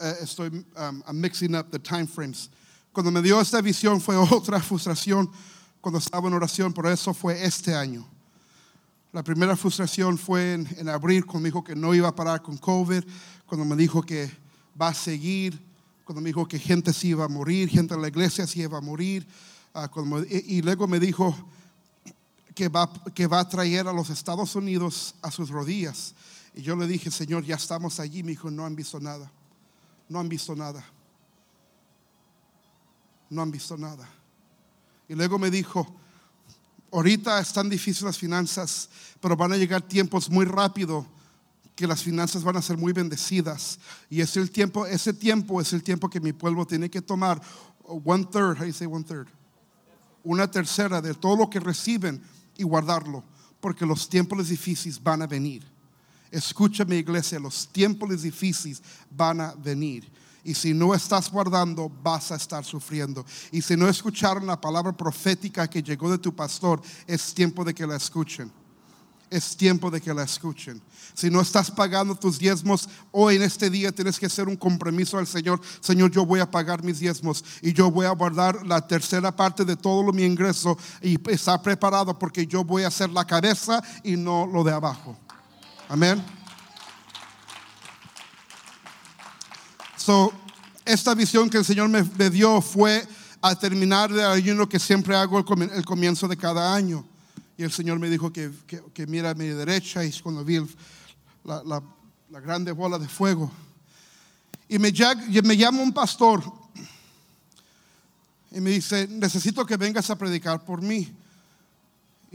eh, 0.00 0.14
estoy 0.22 0.48
um, 0.48 1.00
I'm 1.06 1.20
mixing 1.20 1.54
up 1.54 1.70
the 1.70 1.78
time 1.78 2.04
frames. 2.04 2.50
Cuando 2.92 3.12
me 3.12 3.22
dio 3.22 3.40
esta 3.40 3.62
visión 3.62 4.00
fue 4.00 4.16
otra 4.32 4.60
frustración 4.60 5.30
cuando 5.80 6.00
estaba 6.00 6.26
en 6.26 6.34
oración, 6.34 6.72
pero 6.72 6.90
eso 6.90 7.14
fue 7.14 7.44
este 7.44 7.76
año. 7.76 8.04
La 9.12 9.22
primera 9.22 9.54
frustración 9.54 10.18
fue 10.18 10.54
en, 10.54 10.68
en 10.78 10.88
abril, 10.88 11.24
cuando 11.24 11.42
me 11.42 11.48
dijo 11.50 11.62
que 11.62 11.76
no 11.76 11.94
iba 11.94 12.08
a 12.08 12.16
parar 12.16 12.42
con 12.42 12.56
COVID, 12.56 13.04
cuando 13.46 13.64
me 13.64 13.76
dijo 13.76 14.02
que 14.02 14.28
va 14.82 14.88
a 14.88 14.94
seguir, 14.94 15.64
cuando 16.04 16.20
me 16.20 16.30
dijo 16.30 16.48
que 16.48 16.58
gente 16.58 16.92
se 16.92 17.06
iba 17.06 17.24
a 17.24 17.28
morir, 17.28 17.68
gente 17.68 17.94
de 17.94 18.00
la 18.00 18.08
iglesia 18.08 18.48
se 18.48 18.58
iba 18.58 18.78
a 18.78 18.80
morir, 18.80 19.28
uh, 19.76 19.86
cuando 19.92 20.16
me, 20.16 20.26
y, 20.28 20.56
y, 20.56 20.62
luego 20.62 20.88
me 20.88 20.98
dijo 20.98 21.36
que 22.52 22.68
va, 22.68 22.92
que 23.14 23.28
va 23.28 23.38
a 23.38 23.48
traer 23.48 23.86
a 23.86 23.92
los 23.92 24.10
Estados 24.10 24.56
Unidos 24.56 25.14
a 25.22 25.30
sus 25.30 25.50
rodillas. 25.50 26.16
Y 26.56 26.62
yo 26.62 26.74
le 26.74 26.86
dije, 26.86 27.10
Señor, 27.10 27.44
ya 27.44 27.56
estamos 27.56 28.00
allí. 28.00 28.22
Me 28.22 28.30
dijo, 28.30 28.50
no 28.50 28.64
han 28.64 28.74
visto 28.74 28.98
nada. 28.98 29.30
No 30.08 30.18
han 30.18 30.28
visto 30.28 30.56
nada. 30.56 30.82
No 33.28 33.42
han 33.42 33.50
visto 33.50 33.76
nada. 33.76 34.08
Y 35.06 35.14
luego 35.14 35.38
me 35.38 35.50
dijo, 35.50 35.86
ahorita 36.90 37.38
están 37.40 37.68
difíciles 37.68 38.02
las 38.02 38.18
finanzas, 38.18 38.88
pero 39.20 39.36
van 39.36 39.52
a 39.52 39.56
llegar 39.56 39.82
tiempos 39.82 40.30
muy 40.30 40.46
rápido 40.46 41.06
que 41.74 41.86
las 41.86 42.02
finanzas 42.02 42.42
van 42.42 42.56
a 42.56 42.62
ser 42.62 42.78
muy 42.78 42.94
bendecidas. 42.94 43.78
Y 44.08 44.22
es 44.22 44.34
el 44.38 44.50
tiempo, 44.50 44.86
ese 44.86 45.12
tiempo 45.12 45.60
es 45.60 45.74
el 45.74 45.82
tiempo 45.82 46.08
que 46.08 46.20
mi 46.20 46.32
pueblo 46.32 46.66
tiene 46.66 46.88
que 46.88 47.02
tomar 47.02 47.40
one 47.84 48.24
third, 48.24 48.58
how 48.58 48.64
you 48.64 48.72
say 48.72 48.86
one 48.86 49.04
third? 49.04 49.28
Una 50.24 50.50
tercera 50.50 51.02
de 51.02 51.12
todo 51.12 51.36
lo 51.36 51.50
que 51.50 51.60
reciben 51.60 52.22
y 52.56 52.64
guardarlo, 52.64 53.22
porque 53.60 53.84
los 53.84 54.08
tiempos 54.08 54.48
difíciles 54.48 55.00
van 55.02 55.20
a 55.20 55.26
venir. 55.26 55.75
Escúchame 56.30 56.96
iglesia, 56.96 57.38
los 57.38 57.68
tiempos 57.68 58.22
difíciles 58.22 58.82
van 59.10 59.40
a 59.40 59.54
venir. 59.54 60.10
Y 60.46 60.54
si 60.54 60.72
no 60.72 60.94
estás 60.94 61.28
guardando, 61.28 61.90
vas 62.02 62.30
a 62.30 62.36
estar 62.36 62.64
sufriendo. 62.64 63.26
Y 63.50 63.60
si 63.60 63.76
no 63.76 63.88
escucharon 63.88 64.46
la 64.46 64.60
palabra 64.60 64.96
profética 64.96 65.68
que 65.68 65.82
llegó 65.82 66.08
de 66.08 66.18
tu 66.18 66.32
pastor, 66.34 66.80
es 67.04 67.34
tiempo 67.34 67.64
de 67.64 67.74
que 67.74 67.84
la 67.84 67.96
escuchen. 67.96 68.52
Es 69.28 69.56
tiempo 69.56 69.90
de 69.90 70.00
que 70.00 70.14
la 70.14 70.22
escuchen. 70.22 70.80
Si 71.14 71.30
no 71.30 71.40
estás 71.40 71.68
pagando 71.68 72.14
tus 72.14 72.38
diezmos, 72.38 72.88
hoy 73.10 73.34
en 73.34 73.42
este 73.42 73.68
día 73.70 73.90
tienes 73.90 74.20
que 74.20 74.26
hacer 74.26 74.46
un 74.46 74.54
compromiso 74.54 75.18
al 75.18 75.26
Señor. 75.26 75.60
Señor, 75.80 76.12
yo 76.12 76.24
voy 76.24 76.38
a 76.38 76.48
pagar 76.48 76.84
mis 76.84 77.00
diezmos 77.00 77.44
y 77.60 77.72
yo 77.72 77.90
voy 77.90 78.06
a 78.06 78.10
guardar 78.10 78.64
la 78.64 78.86
tercera 78.86 79.34
parte 79.34 79.64
de 79.64 79.74
todo 79.74 80.04
lo, 80.04 80.12
mi 80.12 80.22
ingreso 80.22 80.78
y 81.02 81.18
estar 81.28 81.60
preparado 81.60 82.16
porque 82.16 82.46
yo 82.46 82.62
voy 82.62 82.84
a 82.84 82.88
hacer 82.88 83.10
la 83.10 83.24
cabeza 83.24 83.82
y 84.04 84.16
no 84.16 84.46
lo 84.46 84.62
de 84.62 84.72
abajo. 84.72 85.18
Amén. 85.88 86.20
So, 89.96 90.32
esta 90.84 91.14
visión 91.14 91.48
que 91.48 91.58
el 91.58 91.64
Señor 91.64 91.88
me, 91.88 92.02
me, 92.02 92.28
dio 92.28 92.60
fue 92.60 93.06
a 93.40 93.54
terminar 93.56 94.12
de 94.12 94.24
ayuno 94.24 94.68
que 94.68 94.80
siempre 94.80 95.14
hago 95.14 95.38
el, 95.38 95.70
el, 95.70 95.84
comienzo 95.84 96.26
de 96.26 96.36
cada 96.36 96.74
año. 96.74 97.06
Y 97.56 97.62
el 97.62 97.70
Señor 97.70 98.00
me 98.00 98.10
dijo 98.10 98.32
que, 98.32 98.50
que, 98.66 98.82
que 98.92 99.06
mira 99.06 99.30
a 99.30 99.34
mi 99.34 99.46
derecha 99.46 100.04
y 100.04 100.12
cuando 100.20 100.44
vi 100.44 100.56
el, 100.56 100.68
la, 101.44 101.62
la, 101.64 101.82
la, 102.30 102.40
grande 102.40 102.72
bola 102.72 102.98
de 102.98 103.06
fuego. 103.06 103.50
Y 104.68 104.80
me, 104.80 104.92
me 105.42 105.56
llama 105.56 105.82
un 105.82 105.92
pastor 105.92 106.42
y 108.50 108.60
me 108.60 108.70
dice, 108.70 109.06
necesito 109.08 109.64
que 109.64 109.76
vengas 109.76 110.10
a 110.10 110.18
predicar 110.18 110.64
por 110.64 110.82
mí. 110.82 111.14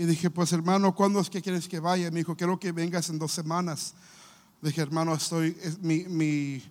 Y 0.01 0.05
dije, 0.07 0.31
pues 0.31 0.51
hermano, 0.51 0.95
¿cuándo 0.95 1.19
es 1.19 1.29
que 1.29 1.43
quieres 1.43 1.67
que 1.67 1.79
vaya? 1.79 2.09
Me 2.09 2.21
dijo, 2.21 2.35
quiero 2.35 2.59
que 2.59 2.71
vengas 2.71 3.07
en 3.09 3.19
dos 3.19 3.31
semanas. 3.31 3.93
Dije, 4.59 4.81
hermano, 4.81 5.13
estoy, 5.13 5.55
mi, 5.79 6.05
mi, 6.05 6.63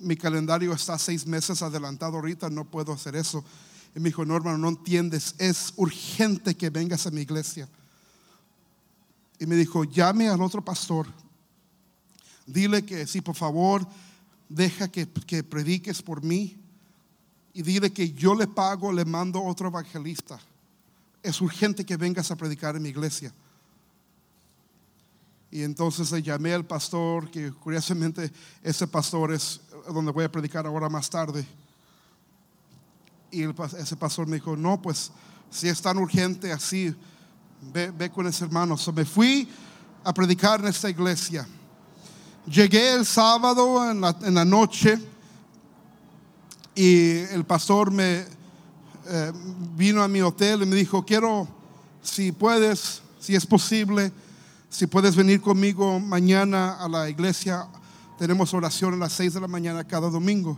mi, 0.00 0.16
calendario 0.16 0.72
está 0.72 0.98
seis 0.98 1.26
meses 1.26 1.60
adelantado 1.60 2.16
ahorita, 2.16 2.48
no 2.48 2.64
puedo 2.64 2.94
hacer 2.94 3.14
eso. 3.14 3.44
Y 3.94 4.00
me 4.00 4.08
dijo, 4.08 4.24
no, 4.24 4.34
hermano, 4.36 4.56
no 4.56 4.70
entiendes, 4.70 5.34
es 5.36 5.74
urgente 5.76 6.54
que 6.54 6.70
vengas 6.70 7.06
a 7.06 7.10
mi 7.10 7.20
iglesia. 7.20 7.68
Y 9.38 9.44
me 9.44 9.54
dijo, 9.54 9.84
llame 9.84 10.30
al 10.30 10.40
otro 10.40 10.64
pastor, 10.64 11.06
dile 12.46 12.86
que 12.86 13.06
sí, 13.06 13.20
por 13.20 13.34
favor, 13.36 13.86
deja 14.48 14.88
que, 14.90 15.06
que 15.06 15.44
prediques 15.44 16.00
por 16.00 16.22
mí. 16.22 16.56
Y 17.52 17.60
dile 17.60 17.92
que 17.92 18.12
yo 18.12 18.34
le 18.34 18.46
pago, 18.46 18.90
le 18.94 19.04
mando 19.04 19.44
otro 19.44 19.68
evangelista 19.68 20.40
es 21.22 21.40
urgente 21.40 21.84
que 21.84 21.96
vengas 21.96 22.30
a 22.30 22.36
predicar 22.36 22.76
en 22.76 22.82
mi 22.82 22.88
iglesia. 22.88 23.32
Y 25.50 25.62
entonces 25.62 26.10
le 26.10 26.22
llamé 26.22 26.54
al 26.54 26.64
pastor, 26.64 27.30
que 27.30 27.52
curiosamente 27.52 28.32
ese 28.62 28.86
pastor 28.86 29.32
es 29.32 29.60
donde 29.92 30.10
voy 30.10 30.24
a 30.24 30.32
predicar 30.32 30.66
ahora 30.66 30.88
más 30.88 31.10
tarde. 31.10 31.46
Y 33.30 33.44
ese 33.78 33.96
pastor 33.96 34.26
me 34.26 34.36
dijo, 34.36 34.56
no, 34.56 34.80
pues 34.80 35.12
si 35.50 35.68
es 35.68 35.80
tan 35.80 35.98
urgente 35.98 36.50
así, 36.50 36.94
ve, 37.60 37.90
ve 37.90 38.10
con 38.10 38.26
ese 38.26 38.44
hermano. 38.44 38.76
So 38.78 38.92
me 38.92 39.04
fui 39.04 39.48
a 40.02 40.12
predicar 40.12 40.60
en 40.60 40.68
esta 40.68 40.88
iglesia. 40.88 41.46
Llegué 42.46 42.94
el 42.94 43.06
sábado 43.06 43.90
en 43.90 44.00
la, 44.00 44.16
en 44.22 44.34
la 44.34 44.44
noche 44.44 44.98
y 46.74 47.18
el 47.18 47.44
pastor 47.44 47.90
me, 47.90 48.24
eh, 49.06 49.32
vino 49.76 50.02
a 50.02 50.08
mi 50.08 50.20
hotel 50.20 50.62
y 50.62 50.66
me 50.66 50.76
dijo, 50.76 51.04
quiero, 51.04 51.48
si 52.02 52.32
puedes, 52.32 53.02
si 53.18 53.34
es 53.34 53.46
posible, 53.46 54.12
si 54.70 54.86
puedes 54.86 55.16
venir 55.16 55.40
conmigo 55.40 56.00
mañana 56.00 56.74
a 56.74 56.88
la 56.88 57.08
iglesia. 57.08 57.66
Tenemos 58.18 58.54
oración 58.54 58.94
a 58.94 58.96
las 58.96 59.12
6 59.14 59.34
de 59.34 59.40
la 59.40 59.48
mañana 59.48 59.84
cada 59.84 60.08
domingo. 60.08 60.56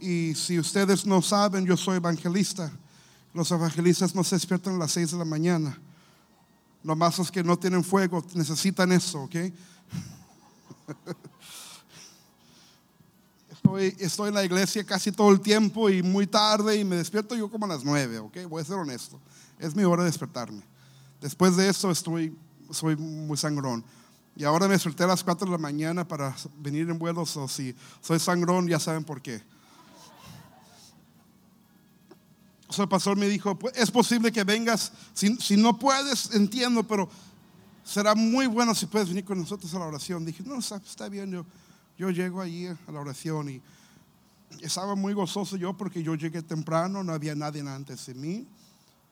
Y 0.00 0.34
si 0.34 0.58
ustedes 0.58 1.06
no 1.06 1.22
saben, 1.22 1.64
yo 1.64 1.76
soy 1.76 1.96
evangelista. 1.96 2.72
Los 3.32 3.50
evangelistas 3.50 4.14
no 4.14 4.24
se 4.24 4.34
despiertan 4.36 4.74
a 4.74 4.78
las 4.78 4.92
6 4.92 5.12
de 5.12 5.18
la 5.18 5.24
mañana. 5.24 5.78
Los 6.82 6.96
más 6.96 7.30
que 7.30 7.44
no 7.44 7.58
tienen 7.58 7.84
fuego 7.84 8.24
necesitan 8.34 8.90
eso, 8.92 9.22
¿ok? 9.22 9.36
Estoy, 13.78 14.04
estoy, 14.04 14.28
en 14.28 14.34
la 14.34 14.44
iglesia 14.44 14.84
casi 14.84 15.10
todo 15.12 15.30
el 15.30 15.40
tiempo 15.40 15.88
y 15.88 16.02
muy 16.02 16.26
tarde 16.26 16.76
y 16.76 16.84
me 16.84 16.96
despierto 16.96 17.34
yo 17.34 17.50
como 17.50 17.64
a 17.64 17.68
las 17.68 17.84
nueve, 17.84 18.18
¿ok? 18.18 18.38
Voy 18.46 18.60
a 18.60 18.64
ser 18.64 18.76
honesto. 18.76 19.18
Es 19.58 19.74
mi 19.74 19.82
hora 19.84 20.02
de 20.02 20.10
despertarme. 20.10 20.62
Después 21.22 21.56
de 21.56 21.68
eso 21.68 21.90
estoy, 21.90 22.36
soy 22.70 22.96
muy 22.96 23.38
sangrón. 23.38 23.82
Y 24.36 24.44
ahora 24.44 24.66
me 24.66 24.74
desperté 24.74 25.04
a 25.04 25.06
las 25.06 25.24
4 25.24 25.46
de 25.46 25.52
la 25.52 25.58
mañana 25.58 26.06
para 26.06 26.36
venir 26.58 26.90
en 26.90 26.98
vuelos 26.98 27.34
o 27.38 27.48
si 27.48 27.74
soy 28.02 28.18
sangrón 28.18 28.68
ya 28.68 28.78
saben 28.78 29.04
por 29.04 29.22
qué. 29.22 29.42
O 32.68 32.72
sea, 32.74 32.82
el 32.82 32.88
pastor 32.90 33.16
me 33.16 33.28
dijo, 33.28 33.58
pues, 33.58 33.74
es 33.76 33.90
posible 33.90 34.32
que 34.32 34.44
vengas, 34.44 34.92
si, 35.14 35.34
si 35.36 35.56
no 35.56 35.78
puedes, 35.78 36.34
entiendo, 36.34 36.82
pero 36.82 37.08
será 37.84 38.14
muy 38.14 38.46
bueno 38.46 38.74
si 38.74 38.84
puedes 38.84 39.08
venir 39.08 39.24
con 39.24 39.38
nosotros 39.38 39.74
a 39.74 39.78
la 39.78 39.86
oración. 39.86 40.26
Dije, 40.26 40.42
no, 40.44 40.58
está, 40.58 40.76
está 40.76 41.08
bien, 41.08 41.30
yo 41.30 41.46
yo 42.02 42.10
llego 42.10 42.40
allí 42.40 42.66
a 42.66 42.76
la 42.92 42.98
oración 42.98 43.48
y 43.48 43.62
estaba 44.60 44.96
muy 44.96 45.12
gozoso 45.12 45.56
yo 45.56 45.76
porque 45.76 46.02
yo 46.02 46.16
llegué 46.16 46.42
temprano, 46.42 47.04
no 47.04 47.12
había 47.12 47.36
nadie 47.36 47.60
antes 47.60 48.06
de 48.06 48.14
mí. 48.14 48.44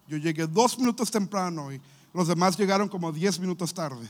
Yo 0.09 0.17
llegué 0.17 0.49
dos 0.49 0.77
minutos 0.77 1.09
temprano 1.09 1.73
y 1.73 1.81
los 2.13 2.27
demás 2.27 2.59
llegaron 2.59 2.89
como 2.89 3.13
diez 3.13 3.39
minutos 3.39 3.73
tarde. 3.73 4.09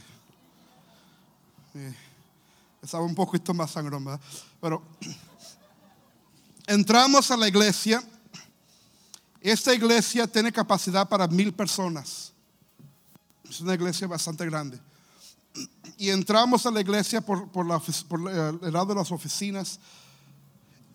Eh, 1.75 1.93
Estaba 2.81 3.03
un 3.03 3.13
poquito 3.13 3.53
más 3.53 3.69
sangrón, 3.69 4.03
¿verdad? 4.03 4.19
Pero 4.59 4.81
entramos 6.65 7.29
a 7.29 7.37
la 7.37 7.47
iglesia. 7.47 8.03
Esta 9.39 9.75
iglesia 9.75 10.25
tiene 10.25 10.51
capacidad 10.51 11.07
para 11.07 11.27
mil 11.27 11.53
personas. 11.53 12.33
Es 13.47 13.61
una 13.61 13.75
iglesia 13.75 14.07
bastante 14.07 14.43
grande. 14.47 14.79
Y 16.01 16.09
entramos 16.09 16.65
a 16.65 16.71
la 16.71 16.81
iglesia 16.81 17.21
por, 17.21 17.47
por, 17.51 17.67
por 18.07 18.19
el 18.31 18.73
lado 18.73 18.87
de 18.87 18.95
las 18.95 19.11
oficinas. 19.11 19.79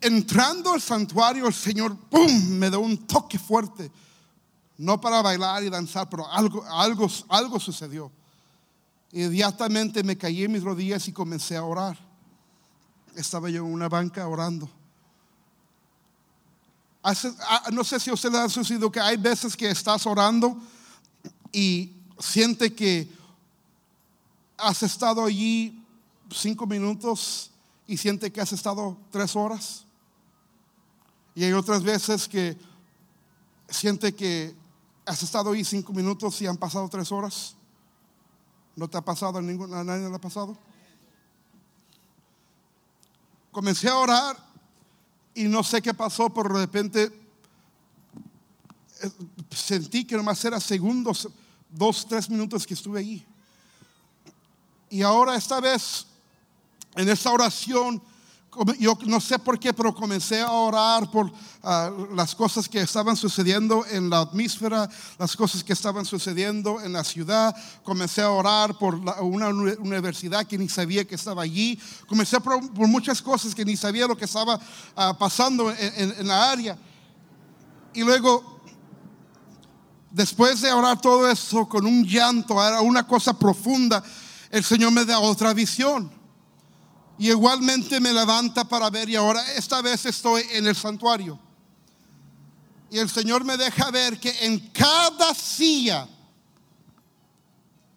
Entrando 0.01 0.73
al 0.73 0.81
santuario, 0.81 1.47
el 1.47 1.53
Señor, 1.53 1.95
¡pum!, 1.95 2.49
me 2.49 2.69
dio 2.69 2.81
un 2.81 3.07
toque 3.07 3.39
fuerte. 3.39 3.89
No 4.77 4.99
para 4.99 5.21
bailar 5.21 5.63
y 5.63 5.69
danzar, 5.69 6.09
pero 6.09 6.29
algo, 6.29 6.61
algo, 6.65 7.07
algo 7.29 7.57
sucedió. 7.57 8.11
Inmediatamente 9.13 10.03
me 10.03 10.17
caí 10.17 10.43
en 10.43 10.51
mis 10.51 10.61
rodillas 10.61 11.07
y 11.07 11.13
comencé 11.13 11.55
a 11.55 11.63
orar. 11.63 11.97
Estaba 13.15 13.49
yo 13.49 13.65
en 13.65 13.71
una 13.71 13.87
banca 13.87 14.27
orando. 14.27 14.69
Ah, 17.01 17.15
no 17.71 17.85
sé 17.85 17.97
si 18.01 18.09
a 18.09 18.13
usted 18.13 18.29
le 18.29 18.39
ha 18.39 18.49
sucedido 18.49 18.91
que 18.91 18.99
hay 18.99 19.15
veces 19.15 19.55
que 19.55 19.69
estás 19.69 20.05
orando 20.05 20.57
y 21.53 21.93
siente 22.19 22.75
que 22.75 23.15
has 24.57 24.83
estado 24.83 25.23
allí 25.23 25.83
cinco 26.31 26.65
minutos 26.65 27.51
y 27.85 27.97
siente 27.97 28.31
que 28.31 28.41
has 28.41 28.51
estado 28.51 28.97
tres 29.11 29.35
horas. 29.35 29.85
Y 31.35 31.43
hay 31.43 31.53
otras 31.53 31.83
veces 31.83 32.27
que 32.27 32.57
siente 33.69 34.13
que 34.15 34.55
has 35.05 35.21
estado 35.23 35.51
ahí 35.51 35.63
cinco 35.63 35.93
minutos 35.93 36.41
y 36.41 36.47
han 36.47 36.57
pasado 36.57 36.89
tres 36.89 37.11
horas. 37.11 37.55
¿No 38.75 38.87
te 38.87 38.97
ha 38.97 39.01
pasado 39.01 39.37
a, 39.37 39.41
ningún, 39.41 39.73
a 39.73 39.83
nadie 39.83 40.09
le 40.09 40.15
ha 40.15 40.19
pasado? 40.19 40.57
Comencé 43.51 43.87
a 43.87 43.97
orar 43.97 44.37
y 45.33 45.43
no 45.45 45.63
sé 45.63 45.81
qué 45.81 45.93
pasó, 45.93 46.29
pero 46.29 46.49
de 46.49 46.65
repente 46.65 47.03
eh, 49.01 49.11
sentí 49.51 50.05
que 50.05 50.15
nomás 50.15 50.43
era 50.43 50.59
segundos, 50.59 51.29
dos, 51.69 52.05
tres 52.07 52.29
minutos 52.29 52.67
que 52.67 52.73
estuve 52.73 52.99
allí. 52.99 53.25
Y 54.89 55.01
ahora 55.01 55.35
esta 55.35 55.59
vez, 55.59 56.05
en 56.95 57.09
esta 57.09 57.31
oración, 57.31 58.01
yo 58.79 58.97
no 59.05 59.19
sé 59.19 59.37
por 59.37 59.59
qué, 59.59 59.73
pero 59.73 59.93
comencé 59.93 60.41
a 60.41 60.51
orar 60.51 61.11
por 61.11 61.31
ah, 61.63 61.91
las 62.15 62.33
cosas 62.33 62.67
que 62.67 62.79
estaban 62.79 63.15
sucediendo 63.15 63.85
en 63.85 64.09
la 64.09 64.21
atmósfera, 64.21 64.89
las 65.19 65.35
cosas 65.35 65.63
que 65.63 65.73
estaban 65.73 66.05
sucediendo 66.05 66.81
en 66.81 66.93
la 66.93 67.03
ciudad. 67.03 67.55
Comencé 67.83 68.21
a 68.21 68.31
orar 68.31 68.77
por 68.77 68.95
una 69.21 69.49
universidad 69.49 70.45
que 70.45 70.57
ni 70.57 70.69
sabía 70.69 71.05
que 71.05 71.15
estaba 71.15 71.43
allí. 71.43 71.79
Comencé 72.07 72.39
por, 72.39 72.61
muchas 72.87 73.21
cosas 73.21 73.53
que 73.53 73.65
ni 73.65 73.77
sabía 73.77 74.07
lo 74.07 74.17
que 74.17 74.25
estaba 74.25 74.59
ah, 74.95 75.15
pasando 75.17 75.71
en, 75.71 76.15
en 76.17 76.27
la 76.27 76.49
área. 76.49 76.77
Y 77.93 78.03
luego, 78.03 78.61
después 80.11 80.61
de 80.61 80.71
orar 80.71 80.99
todo 80.99 81.29
eso 81.29 81.67
con 81.67 81.85
un 81.85 82.03
llanto, 82.05 82.63
era 82.63 82.81
una 82.81 83.05
cosa 83.05 83.37
profunda, 83.37 84.03
el 84.49 84.63
Señor 84.63 84.91
me 84.91 85.05
da 85.05 85.19
otra 85.19 85.53
visión. 85.53 86.11
Y 87.19 87.29
igualmente 87.29 87.99
me 87.99 88.13
levanta 88.13 88.63
para 88.63 88.89
ver 88.89 89.09
y 89.09 89.15
ahora 89.15 89.41
esta 89.53 89.81
vez 89.81 90.05
estoy 90.05 90.43
en 90.51 90.67
el 90.67 90.75
santuario. 90.75 91.39
Y 92.91 92.99
el 92.99 93.09
Señor 93.09 93.43
me 93.43 93.57
deja 93.57 93.91
ver 93.91 94.19
que 94.19 94.33
en 94.45 94.59
cada 94.69 95.33
silla, 95.33 96.07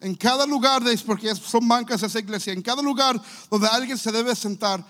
en 0.01 0.15
cada 0.15 0.47
lugar, 0.47 0.83
de, 0.83 0.97
porque 0.99 1.35
son 1.35 1.69
bancas 1.69 2.01
de 2.01 2.07
esa 2.07 2.19
iglesia, 2.19 2.53
en 2.53 2.63
cada 2.63 2.83
lugar 2.83 3.21
donde 3.51 3.69
alguien 3.69 3.99
se 3.99 4.11
debe 4.11 4.35
sentar, 4.35 4.85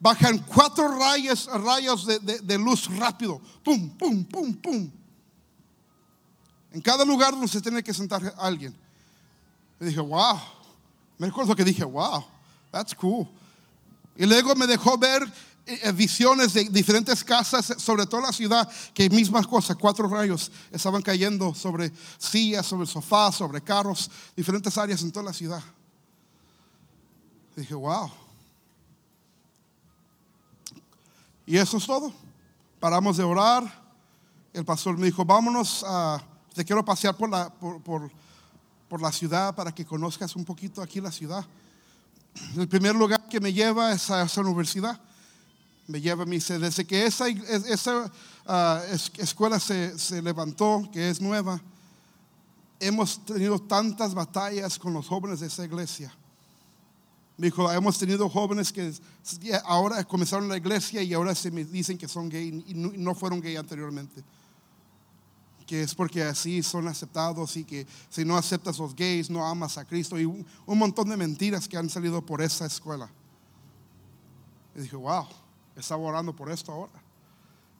bajan 0.00 0.38
cuatro 0.38 0.98
rayos, 0.98 1.46
rayos 1.46 2.06
de, 2.06 2.18
de 2.18 2.58
luz 2.58 2.86
rápido. 2.96 3.40
Pum, 3.62 3.90
pum, 3.90 4.24
pum, 4.24 4.54
pum. 4.54 4.90
En 6.72 6.80
cada 6.80 7.04
lugar 7.04 7.32
donde 7.32 7.48
se 7.48 7.60
tiene 7.60 7.82
que 7.82 7.94
sentar 7.94 8.34
alguien. 8.38 8.87
Y 9.80 9.86
dije, 9.86 10.00
wow. 10.00 10.38
Me 11.18 11.26
recuerdo 11.26 11.54
que 11.54 11.64
dije, 11.64 11.84
wow. 11.84 12.24
That's 12.70 12.94
cool. 12.94 13.28
Y 14.16 14.26
luego 14.26 14.54
me 14.54 14.66
dejó 14.66 14.98
ver 14.98 15.22
eh, 15.70 15.92
visiones 15.92 16.54
de 16.54 16.64
diferentes 16.64 17.22
casas, 17.22 17.74
sobre 17.76 18.06
toda 18.06 18.22
la 18.22 18.32
ciudad, 18.32 18.68
que 18.94 19.10
mismas 19.10 19.46
cosas, 19.46 19.76
cuatro 19.76 20.08
rayos 20.08 20.50
estaban 20.72 21.02
cayendo 21.02 21.54
sobre 21.54 21.92
sillas, 22.16 22.66
sobre 22.66 22.86
sofás, 22.86 23.36
sobre 23.36 23.60
carros, 23.60 24.10
diferentes 24.34 24.76
áreas 24.78 25.02
en 25.02 25.12
toda 25.12 25.26
la 25.26 25.32
ciudad. 25.32 25.62
dije, 27.54 27.74
wow. 27.74 28.10
Y 31.44 31.56
eso 31.56 31.76
es 31.76 31.86
todo. 31.86 32.12
Paramos 32.80 33.16
de 33.16 33.24
orar. 33.24 33.64
El 34.52 34.64
pastor 34.64 34.96
me 34.96 35.06
dijo, 35.06 35.24
vámonos 35.24 35.84
a, 35.86 36.22
te 36.54 36.64
quiero 36.64 36.84
pasear 36.84 37.16
por 37.16 37.28
la, 37.28 37.50
por, 37.50 37.82
por, 37.82 38.10
por 38.88 39.02
la 39.02 39.12
ciudad 39.12 39.54
para 39.54 39.72
que 39.72 39.84
conozcas 39.84 40.34
un 40.34 40.44
poquito 40.44 40.82
aquí 40.82 41.00
la 41.00 41.12
ciudad. 41.12 41.44
El 42.56 42.68
primer 42.68 42.94
lugar 42.94 43.28
que 43.28 43.40
me 43.40 43.52
lleva 43.52 43.92
es 43.92 44.10
a 44.10 44.22
esa 44.22 44.40
universidad. 44.40 45.00
Me 45.86 46.00
lleva, 46.00 46.24
me 46.24 46.36
dice, 46.36 46.58
desde 46.58 46.86
que 46.86 47.06
esa, 47.06 47.28
esa 47.28 48.10
ah, 48.46 48.82
escuela 49.16 49.58
se, 49.58 49.98
se 49.98 50.20
levantó, 50.20 50.88
que 50.92 51.08
es 51.08 51.20
nueva, 51.20 51.60
hemos 52.78 53.24
tenido 53.24 53.58
tantas 53.58 54.14
batallas 54.14 54.78
con 54.78 54.92
los 54.92 55.06
jóvenes 55.06 55.40
de 55.40 55.46
esa 55.46 55.64
iglesia. 55.64 56.12
Me 57.38 57.46
dijo, 57.46 57.70
hemos 57.70 57.98
tenido 57.98 58.28
jóvenes 58.28 58.72
que 58.72 58.92
ahora 59.64 60.04
comenzaron 60.04 60.48
la 60.48 60.56
iglesia 60.56 61.02
y 61.02 61.14
ahora 61.14 61.34
se 61.34 61.50
me 61.50 61.64
dicen 61.64 61.96
que 61.96 62.08
son 62.08 62.28
gay 62.28 62.64
y 62.66 62.74
no 62.74 63.14
fueron 63.14 63.40
gay 63.40 63.56
anteriormente 63.56 64.22
que 65.68 65.82
es 65.82 65.94
porque 65.94 66.22
así 66.22 66.62
son 66.62 66.88
aceptados 66.88 67.54
y 67.58 67.62
que 67.62 67.86
si 68.08 68.24
no 68.24 68.38
aceptas 68.38 68.78
los 68.78 68.96
gays 68.96 69.28
no 69.28 69.46
amas 69.46 69.76
a 69.76 69.84
Cristo 69.84 70.18
y 70.18 70.24
un, 70.24 70.46
montón 70.66 71.10
de 71.10 71.16
mentiras 71.16 71.68
que 71.68 71.76
han 71.76 71.90
salido 71.90 72.24
por 72.24 72.40
esa 72.40 72.64
escuela. 72.64 73.10
Y 74.74 74.80
dije, 74.80 74.96
wow, 74.96 75.26
estaba 75.76 76.00
orando 76.02 76.34
por 76.34 76.50
esto 76.50 76.72
ahora. 76.72 77.02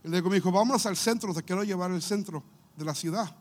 Y 0.04 0.08
luego 0.08 0.28
me 0.28 0.36
dijo, 0.36 0.52
vamos 0.52 0.84
al 0.84 0.98
centro, 0.98 1.32
te 1.32 1.42
quiero 1.42 1.64
llevar 1.64 1.90
al 1.90 2.02
centro 2.02 2.44
de 2.76 2.84
la 2.84 2.94
ciudad. 2.94 3.34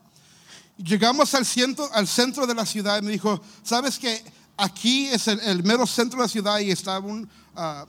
Llegamos 0.77 1.33
al 1.33 1.45
centro, 1.45 1.89
al 1.91 2.07
centro 2.07 2.47
de 2.47 2.55
la 2.55 2.65
ciudad 2.65 2.99
y 2.99 3.01
me 3.05 3.11
dijo, 3.11 3.41
¿sabes 3.63 3.99
que 3.99 4.23
aquí 4.55 5.07
es 5.07 5.27
el, 5.27 5.61
mero 5.61 5.85
centro 5.85 6.19
de 6.19 6.23
la 6.23 6.29
ciudad 6.29 6.59
y 6.59 6.71
estaba 6.71 7.05
un, 7.05 7.27
ah, 7.53 7.85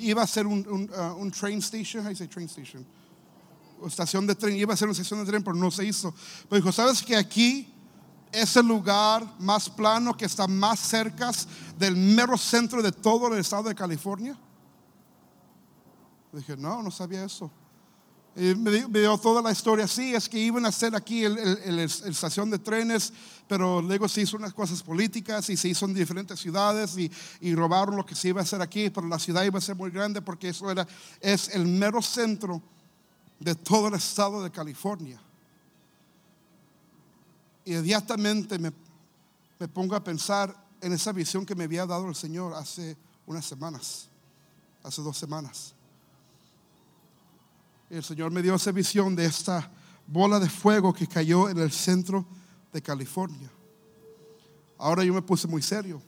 iba 0.00 0.20
a 0.20 0.26
ser 0.26 0.48
un, 0.48 0.90
uh, 0.90 1.14
un 1.16 1.30
train 1.30 1.60
station, 1.60 2.08
you 2.08 2.16
say 2.16 2.26
train 2.26 2.48
station? 2.48 2.84
Estación 3.86 4.26
de 4.26 4.34
tren, 4.34 4.56
iba 4.56 4.74
a 4.74 4.76
ser 4.76 4.88
una 4.88 4.92
estación 4.92 5.20
de 5.20 5.26
tren, 5.30 5.42
pero 5.42 5.56
no 5.56 5.70
se 5.70 5.84
hizo. 5.84 6.14
Pero 6.48 6.60
dijo, 6.60 6.72
¿sabes 6.72 7.02
que 7.02 7.16
aquí 7.16 7.72
es 8.32 8.56
el 8.56 8.66
lugar 8.66 9.24
más 9.38 9.68
plano 9.70 10.16
que 10.16 10.24
está 10.24 10.46
más 10.46 10.80
cerca 10.80 11.30
del 11.78 11.96
mero 11.96 12.36
centro 12.36 12.82
de 12.82 12.92
todo 12.92 13.32
el 13.32 13.38
estado 13.38 13.64
de 13.64 13.74
California? 13.74 14.36
Dije, 16.32 16.56
no, 16.56 16.82
no 16.82 16.90
sabía 16.90 17.24
eso. 17.24 17.50
Y 18.36 18.54
me, 18.56 18.70
dio 18.88 19.16
toda 19.18 19.40
la 19.40 19.52
historia. 19.52 19.86
Sí, 19.86 20.12
es 20.12 20.28
que 20.28 20.38
iban 20.38 20.64
a 20.64 20.68
hacer 20.68 20.96
aquí 20.96 21.22
el, 21.22 21.78
estación 21.78 22.50
de 22.50 22.58
trenes, 22.58 23.12
pero 23.46 23.80
luego 23.80 24.08
se 24.08 24.22
hizo 24.22 24.36
unas 24.36 24.52
cosas 24.52 24.82
políticas 24.82 25.48
y 25.50 25.56
se 25.56 25.68
hizo 25.68 25.86
en 25.86 25.94
diferentes 25.94 26.40
ciudades 26.40 26.98
y, 26.98 27.10
y, 27.40 27.54
robaron 27.54 27.96
lo 27.96 28.04
que 28.04 28.16
se 28.16 28.28
iba 28.28 28.40
a 28.40 28.42
hacer 28.42 28.60
aquí, 28.60 28.90
pero 28.90 29.06
la 29.06 29.20
ciudad 29.20 29.44
iba 29.44 29.58
a 29.58 29.62
ser 29.62 29.76
muy 29.76 29.90
grande 29.90 30.20
porque 30.20 30.48
eso 30.48 30.68
era, 30.68 30.86
es 31.20 31.48
el 31.50 31.66
mero 31.66 32.02
centro 32.02 32.60
de 33.38 33.54
todo 33.54 33.88
el 33.88 33.94
estado 33.94 34.42
de 34.42 34.50
California. 34.50 35.20
Y 37.64 37.72
inmediatamente 37.72 38.58
me, 38.58 38.72
me 39.58 39.68
pongo 39.68 39.94
a 39.94 40.04
pensar 40.04 40.54
en 40.80 40.92
esa 40.92 41.12
visión 41.12 41.46
que 41.46 41.54
me 41.54 41.64
había 41.64 41.86
dado 41.86 42.08
el 42.08 42.14
Señor 42.14 42.54
hace 42.54 42.96
unas 43.26 43.46
semanas, 43.46 44.08
hace 44.82 45.02
dos 45.02 45.16
semanas. 45.16 45.74
El 47.88 48.04
Señor 48.04 48.30
me 48.30 48.42
dio 48.42 48.54
esa 48.54 48.72
visión 48.72 49.14
de 49.14 49.24
esta 49.24 49.70
bola 50.06 50.38
de 50.38 50.48
fuego 50.48 50.92
que 50.92 51.06
cayó 51.06 51.48
en 51.48 51.58
el 51.58 51.70
centro 51.70 52.26
de 52.72 52.82
California. 52.82 53.50
Ahora 54.78 55.04
yo 55.04 55.14
me 55.14 55.22
puse 55.22 55.46
muy 55.46 55.62
serio. 55.62 56.02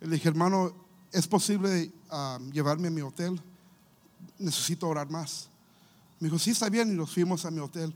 Le 0.00 0.08
dije, 0.10 0.28
hermano, 0.28 0.72
¿es 1.10 1.26
posible 1.26 1.90
ah, 2.10 2.38
llevarme 2.52 2.88
a 2.88 2.90
mi 2.90 3.00
hotel? 3.00 3.40
Necesito 4.38 4.88
orar 4.88 5.10
más. 5.10 5.48
Me 6.20 6.28
dijo, 6.28 6.38
sí, 6.38 6.50
está 6.50 6.68
bien, 6.68 6.90
y 6.90 6.96
nos 6.96 7.12
fuimos 7.12 7.44
a 7.44 7.50
mi 7.50 7.60
hotel. 7.60 7.94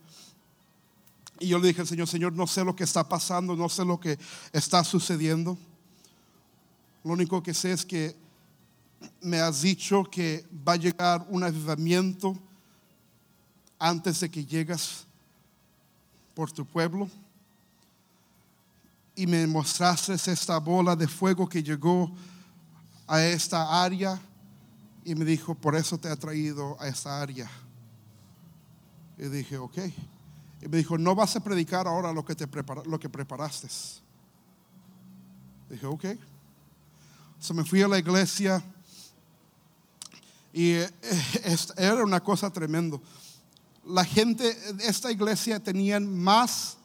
Y 1.40 1.48
yo 1.48 1.58
le 1.58 1.68
dije 1.68 1.80
al 1.80 1.86
Señor, 1.86 2.08
Señor, 2.08 2.32
no 2.32 2.46
sé 2.46 2.64
lo 2.64 2.74
que 2.74 2.84
está 2.84 3.08
pasando, 3.08 3.54
no 3.54 3.68
sé 3.68 3.84
lo 3.84 4.00
que 4.00 4.18
está 4.52 4.82
sucediendo. 4.82 5.56
Lo 7.04 7.12
único 7.12 7.42
que 7.42 7.54
sé 7.54 7.72
es 7.72 7.84
que 7.84 8.16
me 9.20 9.38
has 9.38 9.62
dicho 9.62 10.04
que 10.04 10.44
va 10.66 10.72
a 10.72 10.76
llegar 10.76 11.26
un 11.28 11.44
avivamiento 11.44 12.36
antes 13.78 14.20
de 14.20 14.30
que 14.30 14.44
llegas 14.44 15.06
por 16.34 16.50
tu 16.50 16.66
pueblo. 16.66 17.08
Y 19.14 19.26
me 19.26 19.46
mostraste 19.46 20.14
esta 20.14 20.58
bola 20.58 20.94
de 20.96 21.08
fuego 21.08 21.48
que 21.48 21.62
llegó 21.62 22.12
a 23.06 23.24
esta 23.24 23.82
área 23.82 24.20
y 25.04 25.14
me 25.14 25.24
dijo, 25.24 25.54
por 25.54 25.74
eso 25.74 25.98
te 25.98 26.08
ha 26.08 26.16
traído 26.16 26.76
a 26.80 26.88
esta 26.88 27.20
área. 27.20 27.50
Y 29.18 29.28
dije, 29.28 29.58
ok. 29.58 29.78
Y 30.62 30.68
me 30.68 30.78
dijo, 30.78 30.96
no 30.96 31.14
vas 31.14 31.34
a 31.36 31.40
predicar 31.40 31.86
ahora 31.86 32.12
lo 32.12 32.24
que, 32.24 32.34
te 32.34 32.46
prepara, 32.46 32.82
lo 32.84 32.98
que 32.98 33.08
preparaste. 33.08 33.68
Dije, 35.68 35.86
ok. 35.86 36.04
So 37.40 37.54
me 37.54 37.64
fui 37.64 37.82
a 37.82 37.88
la 37.88 37.98
iglesia 37.98 38.62
y 40.52 40.72
eh, 40.72 40.90
era 41.76 42.04
una 42.04 42.20
cosa 42.20 42.50
tremenda. 42.50 42.98
La 43.84 44.04
gente, 44.04 44.56
esta 44.80 45.10
iglesia 45.10 45.60
tenían 45.60 46.06
más, 46.06 46.76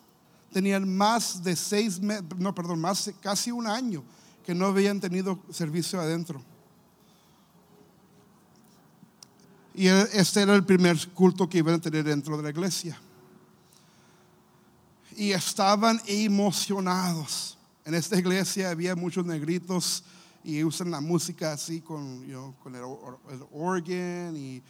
tenían 0.52 0.88
más 0.96 1.44
de 1.44 1.56
seis 1.56 2.00
meses, 2.00 2.24
no, 2.38 2.54
perdón, 2.54 2.80
más, 2.80 3.12
casi 3.20 3.52
un 3.52 3.68
año 3.68 4.04
que 4.46 4.54
no 4.54 4.68
habían 4.68 5.00
tenido 5.00 5.40
servicio 5.52 6.00
adentro. 6.00 6.42
Y 9.76 9.88
este 9.88 10.42
era 10.42 10.54
el 10.56 10.64
primer 10.64 11.10
culto 11.10 11.50
que 11.50 11.58
iban 11.58 11.76
a 11.76 11.82
tener 11.82 12.04
dentro 12.04 12.38
de 12.38 12.44
la 12.44 12.50
iglesia. 12.50 13.00
Y 15.16 15.32
estaban 15.32 16.00
emocionados. 16.06 17.58
En 17.86 17.96
esta 17.96 18.18
iglesia 18.18 18.70
había 18.70 18.96
muchos 18.96 19.26
negritos 19.26 20.04
y 20.44 20.64
usan 20.64 20.92
la 20.92 21.02
música 21.02 21.54
así 21.54 21.82
con, 21.82 22.24
con 22.62 22.76
el, 22.76 22.84
organ 23.52 24.36
y 24.36 24.62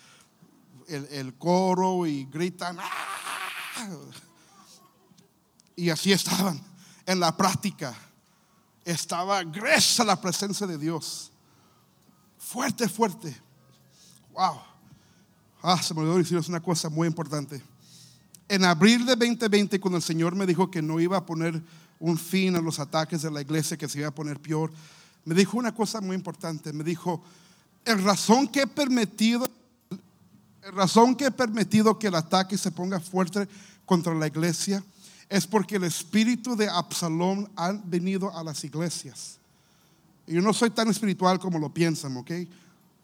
el, 0.87 1.33
coro 1.37 2.05
y 2.05 2.25
gritan. 2.25 2.77
¡Ah! 2.79 3.89
Y 5.75 5.89
así 5.89 6.11
estaban 6.11 6.61
en 7.05 7.19
la 7.19 7.35
práctica. 7.35 7.93
Estaba 8.85 9.43
gruesa 9.43 10.03
la 10.03 10.19
presencia 10.19 10.67
de 10.67 10.77
Dios. 10.77 11.31
Fuerte, 12.37 12.87
fuerte. 12.87 13.35
Wow. 14.33 14.72
Ah, 15.65 15.81
se 15.81 15.93
me 15.93 16.01
olvidó 16.01 16.17
decir 16.17 16.37
una 16.49 16.61
cosa 16.61 16.89
muy 16.89 17.07
importante. 17.07 17.61
En 18.49 18.65
abril 18.65 19.05
de 19.05 19.15
2020, 19.15 19.79
cuando 19.79 19.95
el 19.95 20.03
Señor 20.03 20.35
me 20.35 20.45
dijo 20.45 20.69
que 20.69 20.81
no 20.81 20.99
iba 20.99 21.15
a 21.15 21.25
poner 21.25 21.63
un 22.01 22.17
fin 22.17 22.57
a 22.57 22.61
los 22.61 22.79
ataques 22.79 23.21
de 23.21 23.31
la 23.31 23.39
iglesia, 23.39 23.77
que 23.77 23.87
se 23.87 23.99
iba 23.99 24.09
a 24.09 24.13
poner 24.13 24.41
peor, 24.41 24.73
me 25.23 25.33
dijo 25.33 25.57
una 25.57 25.73
cosa 25.73 26.01
muy 26.01 26.17
importante. 26.17 26.73
Me 26.73 26.83
dijo, 26.83 27.23
el 27.85 28.03
razón 28.03 28.49
que 28.49 28.63
he 28.63 28.67
permitido, 28.67 29.47
el 30.63 30.73
razón 30.73 31.15
que 31.15 31.27
he 31.27 31.31
permitido 31.31 31.97
que 31.97 32.07
el 32.07 32.15
ataque 32.15 32.57
se 32.57 32.69
ponga 32.69 32.99
fuerte 32.99 33.47
contra 33.85 34.13
la 34.13 34.27
iglesia 34.27 34.83
es 35.29 35.47
porque 35.47 35.77
el 35.77 35.85
espíritu 35.85 36.57
de 36.57 36.67
Absalón 36.67 37.49
ha 37.55 37.71
venido 37.71 38.37
a 38.37 38.43
las 38.43 38.65
iglesias. 38.65 39.37
Yo 40.27 40.41
no 40.41 40.51
soy 40.51 40.71
tan 40.71 40.89
espiritual 40.89 41.39
como 41.39 41.57
lo 41.57 41.73
piensan, 41.73 42.17
¿ok? 42.17 42.31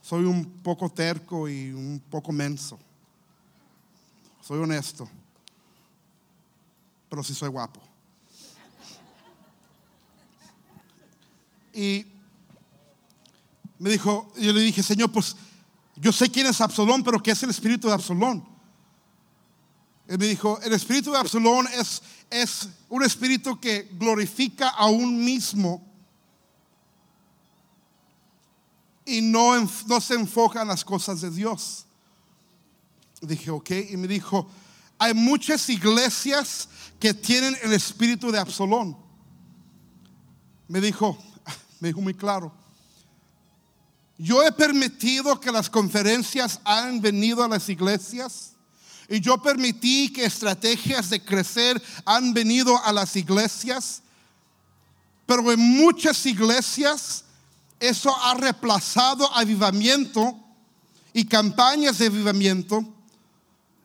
Soy 0.09 0.25
un 0.25 0.43
poco 0.63 0.89
terco 0.89 1.47
y 1.47 1.71
un 1.71 2.01
poco 2.09 2.31
menso. 2.31 2.79
Soy 4.41 4.57
honesto. 4.57 5.07
Pero 7.07 7.23
sí 7.23 7.35
soy 7.35 7.49
guapo. 7.49 7.79
Y 11.75 12.07
me 13.77 13.91
dijo, 13.91 14.33
yo 14.35 14.51
le 14.51 14.61
dije, 14.61 14.81
Señor, 14.81 15.11
pues 15.11 15.35
yo 15.95 16.11
sé 16.11 16.27
quién 16.31 16.47
es 16.47 16.59
Absalón, 16.59 17.03
pero 17.03 17.21
¿qué 17.21 17.29
es 17.29 17.43
el 17.43 17.51
espíritu 17.51 17.87
de 17.87 17.93
Absalón? 17.93 18.43
Él 20.07 20.17
me 20.17 20.25
dijo, 20.25 20.59
el 20.63 20.73
espíritu 20.73 21.11
de 21.11 21.19
Absalón 21.19 21.67
es, 21.67 22.01
es 22.31 22.67
un 22.89 23.03
espíritu 23.03 23.59
que 23.59 23.87
glorifica 23.91 24.69
a 24.69 24.87
un 24.87 25.23
mismo 25.23 25.87
y 29.09 29.21
no, 29.21 29.55
no 29.87 30.01
se 30.01 30.13
enfoca 30.13 30.61
en 30.61 30.67
las 30.67 30.85
cosas 30.85 31.21
de 31.21 31.31
Dios. 31.31 31.85
Dije, 33.21 33.51
ok, 33.51 33.71
y 33.91 33.97
me 33.97 34.07
dijo, 34.07 34.49
hay 34.97 35.13
muchas 35.13 35.69
iglesias 35.69 36.69
que 36.99 37.13
tienen 37.13 37.57
el 37.63 37.73
espíritu 37.73 38.31
de 38.31 38.39
Absalón. 38.39 38.95
Me 40.67 40.79
dijo, 40.79 41.17
me 41.79 41.89
dijo 41.89 42.01
muy 42.01 42.13
claro, 42.13 42.53
yo 44.17 44.43
he 44.43 44.51
permitido 44.51 45.39
que 45.39 45.51
las 45.51 45.69
conferencias 45.69 46.59
han 46.65 46.99
venido 46.99 47.41
a 47.41 47.47
las 47.47 47.69
iglesias 47.69 48.53
y 49.07 49.21
yo 49.21 49.41
permití 49.41 50.11
que 50.11 50.25
estrategias 50.25 51.09
de 51.09 51.23
crecer 51.23 51.81
han 52.05 52.33
venido 52.33 52.77
a 52.83 52.91
las 52.91 53.15
iglesias, 53.15 54.03
pero 55.25 55.51
en 55.51 55.59
muchas 55.59 56.25
iglesias 56.25 57.23
eso 57.79 58.15
ha 58.15 58.33
reemplazado 58.33 59.31
avivamiento 59.33 60.37
y 61.13 61.25
campañas 61.25 61.97
de 61.97 62.07
avivamiento. 62.07 62.83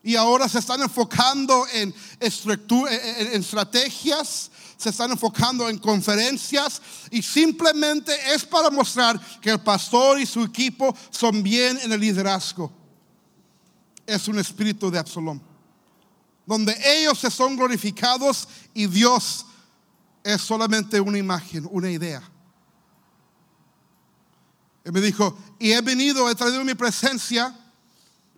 Y 0.03 0.15
ahora 0.15 0.47
se 0.47 0.59
están 0.59 0.81
enfocando 0.81 1.65
en, 1.73 1.91
estrategias, 2.19 4.51
se 4.77 4.89
están 4.89 5.11
enfocando 5.11 5.67
en 5.67 5.79
conferencias 5.79 6.79
y 7.09 7.23
simplemente 7.23 8.13
es 8.33 8.45
para 8.45 8.69
mostrar 8.69 9.19
que 9.41 9.49
el 9.49 9.61
pastor 9.61 10.19
y 10.19 10.27
su 10.27 10.43
equipo 10.43 10.95
son 11.09 11.41
bien 11.41 11.79
en 11.81 11.91
el 11.91 11.99
liderazgo. 11.99 12.71
Es 14.05 14.27
un 14.27 14.37
espíritu 14.37 14.91
de 14.91 14.99
Absalón, 14.99 15.41
donde 16.45 16.77
ellos 16.85 17.17
se 17.17 17.31
son 17.31 17.55
glorificados 17.55 18.47
y 18.75 18.85
Dios 18.85 19.47
es 20.23 20.39
solamente 20.41 21.01
una 21.01 21.17
imagen, 21.17 21.67
una 21.71 21.89
idea. 21.89 22.21
Y 24.85 24.91
me 24.91 25.01
dijo, 25.01 25.35
y 25.57 25.71
he 25.71 25.81
venido, 25.81 26.29
he 26.29 26.35
traído 26.35 26.63
mi 26.63 26.75
presencia, 26.75 27.53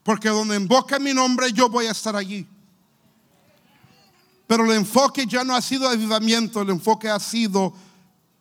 porque 0.03 0.29
donde 0.29 0.55
invoca 0.55 0.97
mi 0.97 1.13
nombre 1.13 1.51
yo 1.51 1.67
voy 1.69 1.87
a 1.87 1.91
estar 1.91 2.15
allí. 2.15 2.47
Pero 4.47 4.63
el 4.63 4.77
enfoque 4.77 5.25
ya 5.27 5.43
no 5.43 5.53
ha 5.53 5.61
sido 5.61 5.89
avivamiento, 5.89 6.61
el 6.61 6.69
enfoque 6.69 7.09
ha 7.09 7.19
sido 7.19 7.73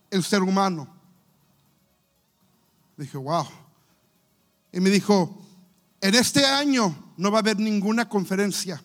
el 0.09 0.23
ser 0.23 0.43
humano. 0.43 0.89
Dije, 2.97 3.19
wow. 3.19 3.47
Y 4.73 4.79
me 4.79 4.89
dijo, 4.89 5.45
en 6.01 6.15
este 6.15 6.47
año 6.47 7.13
no 7.17 7.33
va 7.33 7.39
a 7.39 7.41
haber 7.41 7.59
ninguna 7.59 8.09
conferencia. 8.09 8.81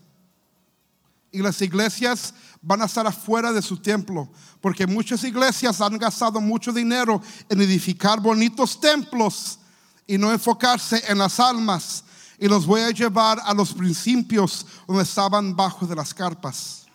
Y 1.32 1.44
las 1.44 1.62
iglesias 1.62 2.34
van 2.62 2.82
a 2.82 2.86
estar 2.86 3.06
afuera 3.08 3.52
de 3.52 3.62
su 3.62 3.78
templo, 3.78 4.30
porque 4.60 4.86
muchas 4.86 5.24
iglesias 5.24 5.82
han 5.82 5.98
gastado 5.98 6.40
mucho 6.40 6.72
dinero 6.72 7.22
en 7.50 7.62
edificar 7.62 8.20
bonitos 8.20 8.80
templos 8.80 9.58
y 10.06 10.18
no 10.18 10.32
enfocarse 10.32 11.04
en 11.08 11.18
las 11.18 11.40
almas. 11.40 12.04
Y 12.38 12.48
los 12.48 12.66
voy 12.66 12.82
a 12.82 12.92
llevar 12.92 13.40
a 13.44 13.54
los 13.54 13.74
principios 13.74 14.66
donde 14.88 15.04
estaban 15.04 15.56
bajo 15.56 15.86
de 15.86 15.96
las 15.96 16.14
carpas. 16.14 16.88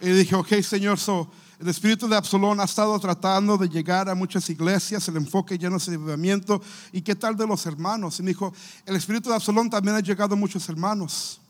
Y 0.00 0.10
dije, 0.10 0.34
ok, 0.36 0.60
Señor, 0.62 0.98
so, 0.98 1.30
el 1.60 1.68
espíritu 1.68 2.06
de 2.06 2.16
Absalón 2.16 2.60
ha 2.60 2.64
estado 2.64 2.98
tratando 3.00 3.58
de 3.58 3.68
llegar 3.68 4.08
a 4.08 4.14
muchas 4.14 4.48
iglesias, 4.48 5.08
el 5.08 5.16
enfoque 5.16 5.58
ya 5.58 5.68
no 5.68 5.78
es 5.78 5.88
el 5.88 5.94
avivamiento. 5.94 6.62
¿Y 6.92 7.02
qué 7.02 7.16
tal 7.16 7.36
de 7.36 7.48
los 7.48 7.66
hermanos? 7.66 8.20
Y 8.20 8.22
me 8.22 8.30
dijo, 8.30 8.52
el 8.86 8.94
espíritu 8.94 9.28
de 9.28 9.34
Absalón 9.34 9.68
también 9.68 9.96
ha 9.96 10.00
llegado 10.00 10.34
a 10.34 10.36
muchos 10.36 10.68
hermanos. 10.68 11.40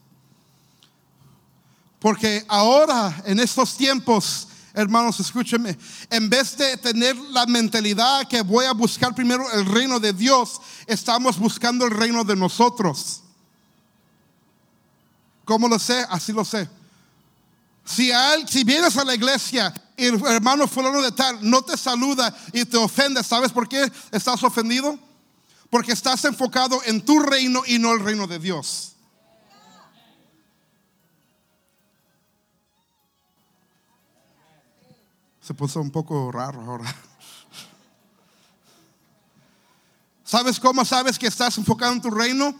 Porque 1.99 2.43
ahora, 2.47 3.21
en 3.23 3.39
estos 3.39 3.77
tiempos, 3.77 4.47
hermanos, 4.73 5.19
escúchenme, 5.19 5.77
en 6.09 6.27
vez 6.27 6.57
de 6.57 6.75
tener 6.77 7.15
la 7.15 7.45
mentalidad 7.45 8.27
que 8.27 8.41
voy 8.41 8.65
a 8.65 8.73
buscar 8.73 9.13
primero 9.13 9.45
el 9.51 9.65
reino 9.65 9.99
de 9.99 10.13
Dios, 10.13 10.59
estamos 10.87 11.37
buscando 11.37 11.85
el 11.85 11.91
reino 11.91 12.23
de 12.23 12.35
nosotros. 12.35 13.21
¿Cómo 15.45 15.67
lo 15.67 15.77
sé? 15.77 16.03
Así 16.09 16.31
lo 16.31 16.43
sé. 16.43 16.67
Si, 17.85 18.11
si 18.47 18.63
vienes 18.63 18.97
a 18.97 19.05
la 19.05 19.13
iglesia 19.13 19.73
y 19.99 20.05
el 20.05 20.25
hermano 20.25 20.67
fulano 20.67 21.01
de 21.01 21.11
tal 21.11 21.37
no 21.41 21.61
te 21.61 21.77
saluda 21.77 22.35
y 22.53 22.65
te 22.65 22.77
ofende, 22.77 23.23
¿sabes 23.23 23.51
por 23.51 23.67
qué 23.67 23.91
estás 24.11 24.43
ofendido? 24.43 24.97
Porque 25.69 25.91
estás 25.91 26.23
enfocado 26.25 26.81
en 26.85 27.03
tu 27.03 27.19
reino 27.19 27.61
y 27.67 27.77
no 27.77 27.93
el 27.93 27.99
reino 27.99 28.25
de 28.25 28.39
Dios. 28.39 28.93
Se 35.41 35.53
puso 35.53 35.81
un 35.81 35.91
poco 35.91 36.31
raro 36.31 36.61
ahora. 36.61 36.95
¿Sabes 40.23 40.59
cómo 40.59 40.85
sabes 40.85 41.17
que 41.17 41.27
estás 41.27 41.57
enfocado 41.57 41.91
en 41.91 42.01
tu 42.01 42.11
reino? 42.11 42.55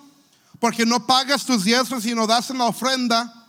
Porque 0.59 0.85
no 0.85 1.05
pagas 1.05 1.45
tus 1.45 1.63
diezmos 1.63 2.05
y 2.05 2.15
no 2.15 2.25
das 2.25 2.49
en 2.49 2.57
la 2.57 2.65
ofrenda 2.65 3.39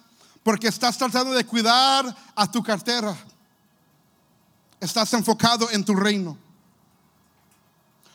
porque 0.43 0.69
estás 0.69 0.97
tratando 0.97 1.33
de 1.33 1.45
cuidar 1.45 2.15
a 2.35 2.51
tu 2.51 2.63
cartera. 2.63 3.17
Estás 4.81 5.13
enfocado 5.13 5.71
en 5.71 5.85
tu 5.85 5.95
reino. 5.95 6.37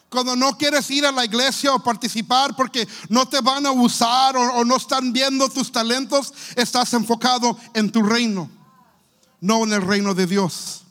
Cuando 0.10 0.36
no 0.36 0.58
quieres 0.58 0.90
ir 0.92 1.06
a 1.06 1.12
la 1.12 1.26
iglesia 1.26 1.74
o 1.74 1.84
participar 1.84 2.56
porque 2.56 2.88
no 3.10 3.28
te 3.28 3.42
van 3.42 3.66
a 3.66 3.72
usar 3.72 4.38
o, 4.38 4.64
no 4.64 4.78
están 4.78 5.12
viendo 5.12 5.50
tus 5.50 5.72
talentos, 5.72 6.34
estás 6.56 6.94
enfocado 6.94 7.58
en 7.74 7.92
tu 7.92 8.02
reino, 8.02 8.50
no 9.42 9.66
en 9.66 9.74
el 9.74 9.82
reino 9.82 10.14
de 10.14 10.26
Dios. 10.26 10.85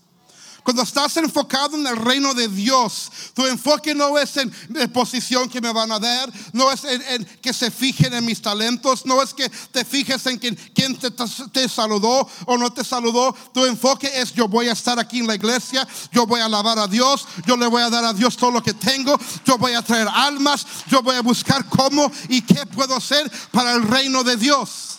Cuando 0.64 0.82
estás 0.82 1.14
enfocado 1.18 1.76
en 1.76 1.86
el 1.86 1.96
reino 1.96 2.32
de 2.32 2.48
Dios, 2.48 3.12
tu 3.34 3.44
enfoque 3.46 3.94
no 3.94 4.18
es 4.18 4.38
en 4.38 4.50
la 4.70 4.88
posición 4.88 5.46
que 5.46 5.60
me 5.60 5.70
van 5.70 5.92
a 5.92 5.98
dar, 5.98 6.32
no 6.54 6.72
es 6.72 6.84
en, 6.84 7.22
que 7.42 7.52
se 7.52 7.70
fijen 7.70 8.14
en 8.14 8.24
mis 8.24 8.40
talentos, 8.40 9.04
no 9.04 9.22
es 9.22 9.34
que 9.34 9.50
te 9.50 9.84
fijes 9.84 10.24
en 10.24 10.38
quién, 10.38 10.58
quién 10.74 10.96
te, 10.96 11.10
te 11.10 11.68
saludó 11.68 12.26
o 12.46 12.56
no 12.56 12.72
te 12.72 12.82
saludó. 12.82 13.36
Tu 13.52 13.66
enfoque 13.66 14.10
es 14.18 14.32
yo 14.32 14.48
voy 14.48 14.68
a 14.68 14.72
estar 14.72 14.98
aquí 14.98 15.18
en 15.18 15.26
la 15.26 15.34
iglesia, 15.34 15.86
yo 16.10 16.26
voy 16.26 16.40
a 16.40 16.46
alabar 16.46 16.78
a 16.78 16.88
Dios, 16.88 17.26
yo 17.46 17.58
le 17.58 17.66
voy 17.66 17.82
a 17.82 17.90
dar 17.90 18.06
a 18.06 18.14
Dios 18.14 18.34
todo 18.34 18.50
lo 18.50 18.62
que 18.62 18.72
tengo, 18.72 19.20
yo 19.44 19.58
voy 19.58 19.74
a 19.74 19.82
traer 19.82 20.08
almas, 20.10 20.66
yo 20.86 21.02
voy 21.02 21.16
a 21.16 21.20
buscar 21.20 21.68
cómo 21.68 22.10
y 22.30 22.40
qué 22.40 22.64
puedo 22.64 22.96
hacer 22.96 23.30
para 23.50 23.74
el 23.74 23.82
reino 23.82 24.24
de 24.24 24.38
Dios. 24.38 24.98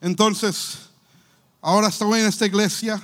Entonces, 0.00 0.85
ahora 1.66 1.88
estoy 1.88 2.20
en 2.20 2.26
esta 2.26 2.46
iglesia. 2.46 2.96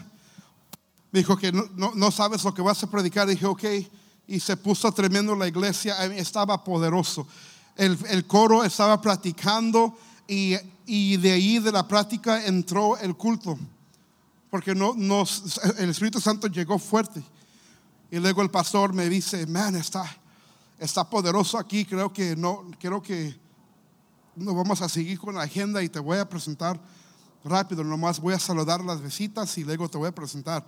Me 1.10 1.18
dijo 1.18 1.36
que 1.36 1.50
no, 1.50 1.64
no- 1.74 1.92
no 1.96 2.10
sabes 2.12 2.44
lo 2.44 2.54
que 2.54 2.62
vas 2.62 2.80
a 2.82 2.86
predicar. 2.90 3.26
Dije, 3.26 3.44
ok. 3.44 3.64
Y 4.28 4.38
se 4.38 4.56
puso 4.56 4.90
tremendo 4.92 5.34
la 5.34 5.48
iglesia. 5.48 6.04
Estaba 6.14 6.62
poderoso. 6.62 7.26
El, 7.76 7.98
el 8.08 8.24
coro 8.26 8.62
estaba 8.62 9.00
practicando 9.00 9.98
y, 10.28 10.54
y 10.86 11.16
de 11.16 11.32
ahí 11.32 11.58
de 11.58 11.72
la 11.72 11.86
práctica 11.88 12.46
entró 12.46 12.96
el 12.98 13.16
culto. 13.16 13.58
Porque 14.48 14.74
no, 14.76 14.94
nos- 14.96 15.60
el 15.78 15.90
Espíritu 15.90 16.20
Santo 16.20 16.46
llegó 16.46 16.78
fuerte. 16.78 17.20
Y 18.12 18.18
luego 18.20 18.42
el 18.42 18.50
pastor 18.50 18.92
me 18.92 19.08
dice, 19.08 19.44
man, 19.46 19.74
está, 19.74 20.04
está 20.78 21.08
poderoso 21.10 21.58
aquí. 21.58 21.84
Creo 21.84 22.12
que 22.12 22.36
no, 22.36 22.70
creo 22.78 23.02
que 23.02 23.34
no 24.36 24.54
vamos 24.54 24.80
a 24.82 24.88
seguir 24.88 25.18
con 25.18 25.34
la 25.34 25.42
agenda 25.42 25.82
y 25.82 25.88
te 25.88 25.98
voy 25.98 26.18
a 26.18 26.28
presentar 26.28 26.78
rápido. 27.44 27.84
Nomás 27.84 28.20
voy 28.20 28.34
a 28.34 28.38
saludar 28.38 28.84
las 28.84 29.00
visitas 29.00 29.56
y 29.58 29.64
luego 29.64 29.88
te 29.88 29.98
voy 29.98 30.08
a 30.08 30.14
presentar. 30.14 30.64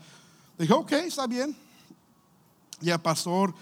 Dije, 0.59 0.73
ok, 0.73 0.93
está 0.93 1.27
bien. 1.27 1.57
Y 2.81 2.91
el 2.91 3.01
pastor 3.01 3.55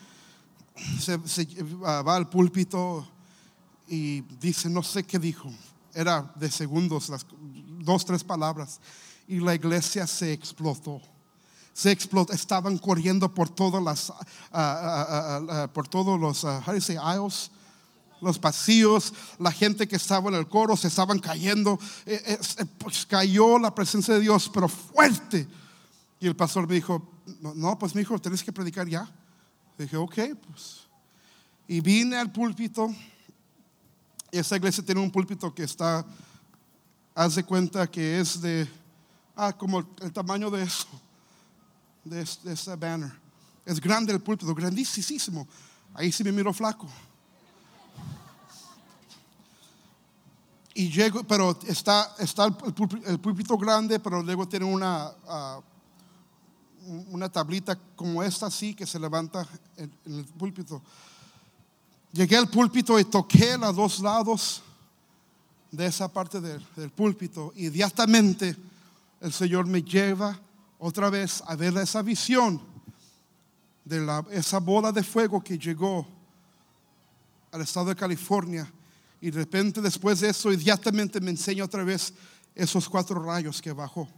ah, 1.84 2.02
va 2.02 2.16
al 2.16 2.28
púlpito 2.28 3.06
y 3.88 4.22
dice, 4.40 4.68
no 4.68 4.82
sé 4.82 5.04
qué 5.04 5.18
dijo. 5.18 5.50
Era 5.94 6.32
de 6.36 6.50
segundos, 6.50 7.08
las, 7.08 7.26
dos, 7.80 8.04
tres 8.04 8.24
palabras. 8.24 8.80
Y 9.28 9.40
la 9.40 9.54
iglesia 9.54 10.06
se 10.06 10.32
explotó. 10.32 11.00
Se 11.74 11.90
explotó. 11.90 12.32
Estaban 12.32 12.78
corriendo 12.78 13.32
por 13.32 13.48
todas 13.48 13.82
las, 13.82 14.12
ah, 14.52 15.68
por 15.72 15.88
todos 15.88 16.18
los, 16.18 16.44
how 16.44 16.62
do 16.66 16.74
you 16.74 16.80
say, 16.80 16.96
los 18.22 18.38
pasillos, 18.38 19.12
la 19.38 19.50
gente 19.50 19.86
que 19.86 19.96
estaba 19.96 20.30
en 20.30 20.36
el 20.36 20.48
coro 20.48 20.76
se 20.76 20.88
estaban 20.88 21.18
cayendo. 21.18 21.78
Eh, 22.06 22.22
eh, 22.24 22.64
pues 22.78 23.04
cayó 23.04 23.58
la 23.58 23.74
presencia 23.74 24.14
de 24.14 24.20
Dios, 24.20 24.50
pero 24.54 24.68
fuerte. 24.68 25.46
Y 26.20 26.28
el 26.28 26.36
pastor 26.36 26.68
me 26.68 26.76
dijo, 26.76 27.06
no, 27.56 27.78
pues 27.78 27.94
mi 27.94 28.02
hijo, 28.02 28.18
tenés 28.20 28.42
que 28.42 28.52
predicar 28.52 28.88
ya. 28.88 29.10
Dije, 29.76 29.96
ok, 29.96 30.14
pues. 30.46 30.86
Y 31.66 31.80
vine 31.80 32.16
al 32.16 32.30
púlpito. 32.30 32.94
Y 34.30 34.38
esa 34.38 34.56
iglesia 34.56 34.84
tiene 34.84 35.00
un 35.00 35.10
púlpito 35.10 35.52
que 35.52 35.64
está, 35.64 36.06
haz 37.14 37.34
de 37.34 37.44
cuenta 37.44 37.90
que 37.90 38.20
es 38.20 38.40
de, 38.40 38.68
ah, 39.34 39.52
como 39.52 39.80
el 39.80 40.12
tamaño 40.12 40.48
de 40.48 40.62
eso, 40.62 40.86
de, 42.04 42.24
de 42.24 42.76
banner. 42.76 43.12
Es 43.66 43.80
grande 43.80 44.12
el 44.12 44.20
púlpito, 44.20 44.54
grandísimo. 44.54 45.46
Ahí 45.92 46.12
sí 46.12 46.22
me 46.22 46.32
miro 46.32 46.52
flaco. 46.52 46.88
Y 50.82 50.90
llego, 50.90 51.22
pero 51.22 51.56
está, 51.68 52.12
está 52.18 52.44
el, 52.44 53.20
púlpito, 53.20 53.56
grande, 53.56 54.00
pero 54.00 54.20
luego 54.20 54.48
tiene 54.48 54.64
una, 54.64 55.12
ah, 55.28 55.60
un- 56.84 57.06
una 57.10 57.28
tablita 57.28 57.78
como 57.94 58.20
esta 58.20 58.46
así 58.46 58.74
que 58.74 58.84
se 58.84 58.98
levanta 58.98 59.46
en, 59.76 59.92
el 60.06 60.24
púlpito. 60.24 60.82
Llegué 62.12 62.36
al 62.36 62.48
púlpito 62.48 62.98
y 62.98 63.04
toqué 63.04 63.56
los 63.56 63.76
dos 63.76 64.00
lados 64.00 64.60
de 65.70 65.86
esa 65.86 66.08
parte 66.12 66.40
del, 66.40 66.66
del 66.74 66.90
púlpito. 66.90 67.52
Inmediatamente 67.54 68.56
el 69.20 69.32
Señor 69.32 69.64
me 69.68 69.82
lleva 69.84 70.36
otra 70.80 71.10
vez 71.10 71.44
a 71.46 71.54
ver 71.54 71.76
esa 71.76 72.02
visión 72.02 72.60
de 73.84 74.00
la, 74.00 74.24
esa 74.32 74.58
bola 74.58 74.90
de 74.90 75.04
fuego 75.04 75.40
que 75.44 75.56
llegó 75.56 76.04
al 77.52 77.60
estado 77.60 77.86
de 77.90 77.94
California. 77.94 78.68
Y 79.22 79.30
de 79.30 79.38
repente 79.38 79.80
después 79.80 80.18
de 80.18 80.30
eso, 80.30 80.52
inmediatamente 80.52 81.20
me 81.20 81.30
enseña 81.30 81.64
otra 81.64 81.84
vez 81.84 82.12
esos 82.56 82.88
cuatro 82.88 83.22
rayos 83.22 83.62
que 83.62 83.70
bajó. 83.70 84.08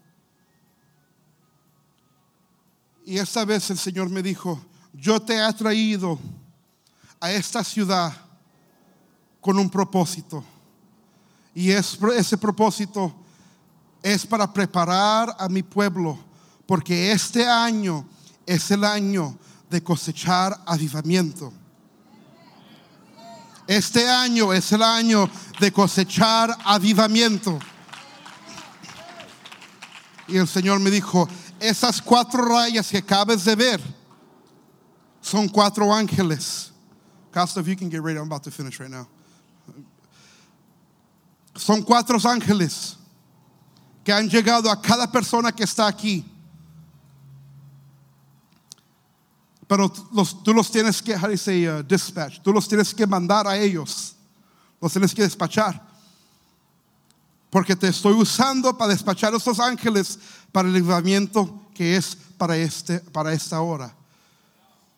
Y 3.05 3.19
esta 3.19 3.45
vez 3.45 3.69
el 3.69 3.77
Señor 3.77 4.09
me 4.09 4.23
dijo, 4.23 4.59
yo 4.95 5.21
te 5.21 5.37
he 5.37 5.53
traído 5.53 6.19
a 7.21 7.31
esta 7.31 7.63
ciudad 7.63 8.15
con 9.43 9.59
un 9.59 9.69
propósito. 9.69 10.43
Y 11.55 11.71
es- 11.71 11.99
ese 12.17 12.39
propósito 12.39 13.15
es 14.03 14.27
para 14.27 14.51
preparar 14.51 15.37
a 15.39 15.51
mi 15.51 15.63
pueblo, 15.63 16.19
porque 16.67 17.13
este 17.13 17.47
año 17.47 18.09
es 18.47 18.71
el 18.71 18.85
año 18.85 19.39
de 19.69 19.83
cosechar 19.83 20.59
avivamiento. 20.65 21.53
Este 23.67 24.09
año 24.09 24.53
es 24.53 24.73
el 24.73 24.83
año 24.83 25.29
de 25.59 25.73
cosechar 25.73 26.57
avivamiento. 26.65 27.59
Y 30.29 30.37
el 30.37 30.49
Señor 30.49 30.81
me 30.81 30.91
dijo, 30.91 31.29
esas 31.61 32.01
cuatro 32.03 32.45
rayas 32.45 32.89
que 32.91 32.99
acabas 32.99 33.45
de 33.45 33.55
ver 33.57 33.81
son 35.21 35.49
cuatro 35.49 35.93
ángeles. 35.93 36.73
Costa, 37.33 37.61
if 37.61 37.67
you 37.67 37.77
can 37.77 37.91
get 37.91 38.03
ready, 38.03 38.19
I'm 38.19 38.27
about 38.27 38.45
to 38.45 38.51
finish 38.51 38.79
right 38.79 38.91
now. 38.91 39.09
Son 41.57 41.83
cuatro 41.83 42.19
ángeles 42.19 42.97
que 44.05 44.13
han 44.13 44.29
llegado 44.29 44.71
a 44.71 44.81
cada 44.81 45.11
persona 45.11 45.51
que 45.53 45.65
está 45.65 45.87
aquí. 45.87 46.25
Pero 49.75 49.93
los- 50.13 50.41
tú 50.45 50.55
los 50.55 50.71
tienes 50.71 51.03
que, 51.03 51.17
how 51.17 51.23
do 51.23 51.33
you 51.33 51.37
say, 51.37 51.67
uh, 51.67 51.83
dispatch, 51.83 52.39
tú 52.43 52.53
los 52.53 52.69
tienes 52.69 52.95
que 52.95 53.05
mandar 53.09 53.49
a 53.49 53.59
ellos, 53.59 54.15
los 54.81 54.93
tienes 54.93 55.13
que 55.13 55.23
despachar. 55.23 55.83
Porque 57.51 57.75
te 57.75 57.89
estoy 57.89 58.13
usando 58.13 58.79
para 58.79 58.93
despachar 58.93 59.35
a 59.35 59.37
estos 59.37 59.59
ángeles 59.59 60.17
para 60.53 60.69
el 60.69 60.75
libramiento 60.75 61.67
que 61.75 61.97
es 61.97 62.17
para, 62.39 62.57
este, 62.57 63.01
para 63.01 63.33
esta 63.33 63.61
hora. 63.63 63.93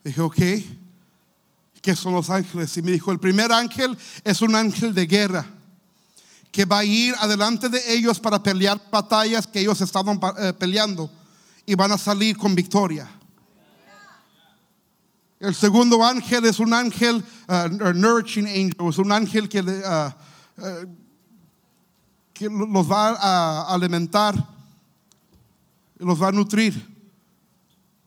Dije, 0.05 0.20
ok, 0.20 0.37
¿qué 1.81 1.97
son 1.97 2.12
los 2.12 2.29
ángeles? 2.29 2.77
Y 2.77 2.83
me 2.83 2.91
dijo, 2.93 3.11
el 3.12 3.18
primer 3.18 3.53
ángel 3.53 3.97
es 4.24 4.43
un 4.43 4.55
ángel 4.55 4.93
de 4.95 5.07
guerra 5.07 5.47
que 6.53 6.66
va 6.66 6.81
a 6.81 6.85
ir 6.85 7.14
adelante 7.18 7.70
de 7.70 7.95
ellos 7.95 8.20
para 8.20 8.43
pelear 8.43 8.79
batallas 8.93 9.47
que 9.47 9.61
ellos 9.61 9.81
estaban 9.81 10.20
eh, 10.39 10.53
peleando 10.53 11.11
y 11.64 11.74
van 11.74 11.93
a 11.93 11.97
salir 11.97 12.37
con 12.37 12.55
victoria. 12.55 13.09
El 15.39 15.55
segundo 15.55 16.03
ángel 16.03 16.47
es 16.47 16.59
un 16.59 16.72
ángel, 16.72 17.22
uh, 17.49 17.68
nurturing 17.93 18.47
angel, 18.47 18.89
es 18.89 18.99
un 18.99 19.12
ángel 19.12 19.49
que, 19.49 19.61
uh, 19.61 20.62
uh, 20.62 20.97
que 22.32 22.49
lo- 22.49 22.66
los 22.66 22.91
va 22.91 23.11
a 23.11 23.74
alimentar, 23.74 24.34
los 25.99 26.20
va 26.20 26.28
a 26.28 26.32
nutrir, 26.32 26.74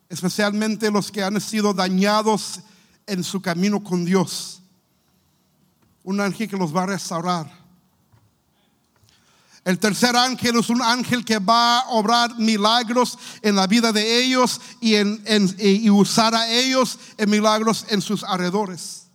especialmente 0.09 0.89
los 0.89 1.11
que 1.11 1.21
han 1.21 1.39
sido 1.39 1.71
dañados 1.73 2.61
en 3.05 3.23
su 3.23 3.41
camino 3.41 3.83
con 3.83 4.05
Dios. 4.05 4.61
Un 6.03 6.21
ángel 6.21 6.49
que 6.49 6.57
los 6.57 6.75
va 6.75 6.83
a 6.83 6.87
restaurar. 6.87 7.58
El 9.65 9.77
tercer 9.77 10.15
ángel 10.15 10.57
es 10.57 10.69
un 10.69 10.81
ángel 10.81 11.25
que 11.25 11.37
va 11.37 11.79
a 11.79 11.89
obrar 11.89 12.37
milagros 12.39 13.17
en 13.41 13.55
la 13.55 13.67
vida 13.67 13.91
de 13.91 14.23
ellos 14.23 14.59
y, 14.79 14.95
en, 14.95 15.21
y 15.59 15.89
usar 15.89 16.33
a 16.33 16.49
ellos 16.49 16.97
en 17.17 17.29
milagros 17.29 17.85
en 17.89 18.01
sus 18.01 18.23
alrededores. 18.23 19.07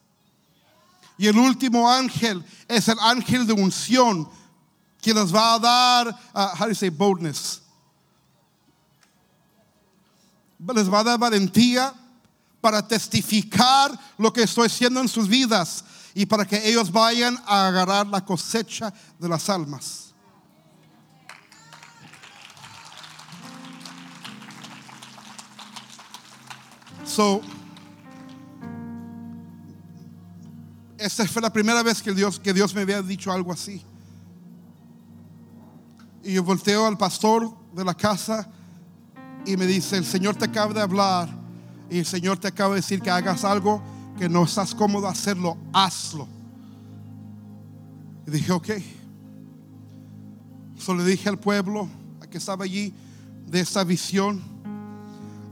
Y 1.17 1.27
el 1.29 1.39
último 1.39 1.91
ángel 1.91 2.45
es 2.69 2.89
el 2.89 2.99
ángel 3.01 3.47
de 3.47 3.53
unción 3.53 4.29
que 5.01 5.15
les 5.15 5.35
va 5.35 5.55
a 5.55 5.59
dar, 5.59 6.09
uh, 6.35 6.57
how 6.59 6.65
do 6.65 6.69
you 6.71 6.75
say 6.75 6.89
boldness? 6.89 7.61
Les 10.75 10.89
va 10.89 11.01
a 11.01 11.05
dar 11.05 11.19
valentía 11.19 11.93
para 12.61 12.87
testificar 12.87 13.93
lo 14.17 14.33
que 14.33 14.43
estoy 14.43 14.67
haciendo 14.67 15.01
en 15.01 15.09
sus 15.09 15.29
vidas 15.29 15.85
y 16.15 16.25
para 16.25 16.47
que 16.47 16.57
ellos 16.67 16.91
vayan 16.91 17.39
a 17.47 17.69
agarrar 17.69 18.07
la 18.07 18.25
cosecha 18.25 18.93
de 19.19 19.29
las 19.29 19.51
almas. 19.51 20.04
So, 27.15 27.41
esta 30.99 31.25
fue 31.29 31.41
la 31.41 31.53
primera 31.53 31.81
vez 31.85 32.03
que 32.03 32.13
Dios, 32.13 32.41
que 32.41 32.53
Dios 32.53 32.75
me 32.75 32.81
había 32.81 33.03
dicho 33.03 33.31
algo 33.31 33.53
así. 33.53 33.85
Y 36.25 36.33
yo 36.33 36.43
volteo 36.43 36.89
al 36.89 36.99
pastor 36.99 37.57
de 37.73 37.85
la 37.85 37.95
casa 37.95 38.49
y 39.47 39.57
me 39.57 39.65
dice, 39.65 39.97
el 39.97 40.05
Señor 40.05 40.35
te 40.35 40.47
acaba 40.47 40.75
de 40.75 40.81
hablar 40.81 41.29
y 41.89 42.01
el 42.01 42.05
Señor 42.05 42.39
te 42.39 42.49
acaba 42.49 42.71
de 42.71 42.81
decir 42.81 43.01
que 43.01 43.11
hagas 43.11 43.45
algo 43.45 43.81
que 44.19 44.29
no 44.29 44.43
estás 44.43 44.75
cómodo 44.75 45.07
hacerlo, 45.07 45.57
hazlo. 45.73 46.27
Y 48.27 48.33
dije, 48.33 48.51
ok. 48.51 48.71
Solo 50.77 51.05
le 51.05 51.11
dije 51.13 51.29
al 51.29 51.39
pueblo 51.39 51.89
que 52.29 52.39
estaba 52.39 52.65
allí 52.65 52.93
de 53.47 53.61
esta 53.61 53.85
visión. 53.85 54.43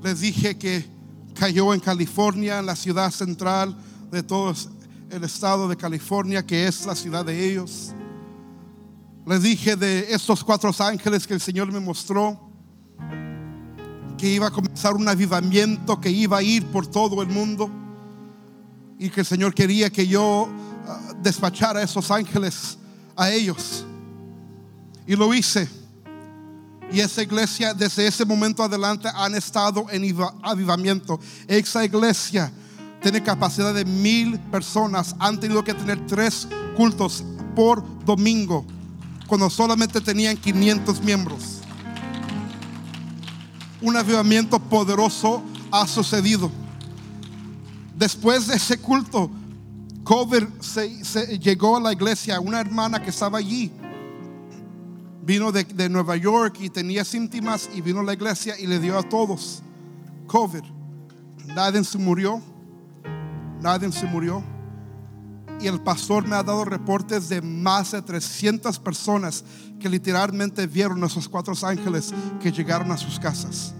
Les 0.02 0.18
dije 0.18 0.58
que 0.58 0.90
cayó 1.34 1.74
en 1.74 1.80
California, 1.80 2.58
en 2.58 2.66
la 2.66 2.76
ciudad 2.76 3.10
central 3.10 3.76
de 4.10 4.22
todo 4.22 4.54
el 5.10 5.24
estado 5.24 5.68
de 5.68 5.76
California, 5.76 6.46
que 6.46 6.66
es 6.66 6.86
la 6.86 6.94
ciudad 6.94 7.24
de 7.24 7.50
ellos. 7.50 7.92
Les 9.26 9.42
dije 9.42 9.76
de 9.76 10.12
estos 10.12 10.42
cuatro 10.42 10.70
ángeles 10.78 11.26
que 11.26 11.34
el 11.34 11.40
Señor 11.40 11.70
me 11.70 11.80
mostró, 11.80 12.40
que 14.18 14.28
iba 14.28 14.48
a 14.48 14.50
comenzar 14.50 14.94
un 14.94 15.08
avivamiento, 15.08 16.00
que 16.00 16.10
iba 16.10 16.38
a 16.38 16.42
ir 16.42 16.66
por 16.66 16.86
todo 16.86 17.22
el 17.22 17.28
mundo 17.28 17.70
y 18.98 19.10
que 19.10 19.20
el 19.20 19.26
Señor 19.26 19.54
quería 19.54 19.90
que 19.90 20.06
yo 20.06 20.48
ah, 20.86 21.12
despachara 21.22 21.80
a 21.80 21.82
esos 21.82 22.10
ángeles 22.10 22.78
a 23.16 23.30
ellos. 23.30 23.84
Y 25.06 25.16
lo 25.16 25.32
hice. 25.34 25.68
Y 26.92 27.00
esa 27.00 27.22
iglesia 27.22 27.72
desde 27.72 28.06
ese 28.06 28.24
momento 28.24 28.62
adelante 28.62 29.08
han 29.14 29.34
estado 29.34 29.86
en 29.90 30.16
avivamiento. 30.42 31.18
Esa 31.48 31.84
iglesia 31.84 32.52
tiene 33.00 33.22
capacidad 33.22 33.72
de 33.72 33.84
mil 33.84 34.38
personas. 34.38 35.16
Han 35.18 35.40
tenido 35.40 35.64
que 35.64 35.74
tener 35.74 36.06
tres 36.06 36.46
cultos 36.76 37.24
por 37.56 37.82
domingo 38.04 38.66
cuando 39.26 39.48
solamente 39.48 40.00
tenían 40.00 40.36
500 40.36 41.02
miembros. 41.02 41.60
Un 43.80 43.96
avivamiento 43.96 44.58
poderoso 44.60 45.42
ha 45.70 45.86
sucedido. 45.86 46.50
Después 47.96 48.46
de 48.46 48.56
ese 48.56 48.78
culto, 48.78 49.30
Cover 50.04 50.48
se, 50.60 51.38
llegó 51.38 51.76
a 51.76 51.80
la 51.80 51.92
iglesia, 51.92 52.40
una 52.40 52.60
hermana 52.60 53.02
que 53.02 53.10
estaba 53.10 53.38
allí. 53.38 53.72
Vino 55.22 55.52
de, 55.52 55.64
de, 55.64 55.88
Nueva 55.88 56.16
York 56.16 56.56
y 56.60 56.68
tenía 56.68 57.04
síntomas 57.04 57.70
y 57.74 57.80
vino 57.80 58.00
a 58.00 58.04
la 58.04 58.12
iglesia 58.12 58.58
y 58.58 58.66
le 58.66 58.80
dio 58.80 58.98
a 58.98 59.02
todos 59.02 59.62
COVID. 60.26 60.64
Nadie 61.46 61.84
se 61.84 61.98
murió. 61.98 62.42
Nadie 63.60 63.92
se 63.92 64.06
murió 64.06 64.42
y 65.62 65.68
el 65.68 65.80
pastor 65.80 66.26
me 66.26 66.34
ha 66.34 66.42
dado 66.42 66.64
reportes 66.64 67.28
de 67.28 67.40
más 67.40 67.92
de 67.92 68.02
300 68.02 68.80
personas 68.80 69.44
que 69.78 69.88
literalmente 69.88 70.66
vieron 70.66 71.02
a 71.04 71.06
esos 71.06 71.28
cuatro 71.28 71.54
ángeles 71.62 72.12
que 72.40 72.50
llegaron 72.50 72.90
a 72.90 72.96
sus 72.96 73.20
casas. 73.20 73.72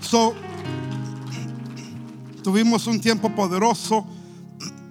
So, 0.00 0.34
tuvimos 2.42 2.86
un 2.86 2.98
tiempo 2.98 3.28
poderoso. 3.34 4.06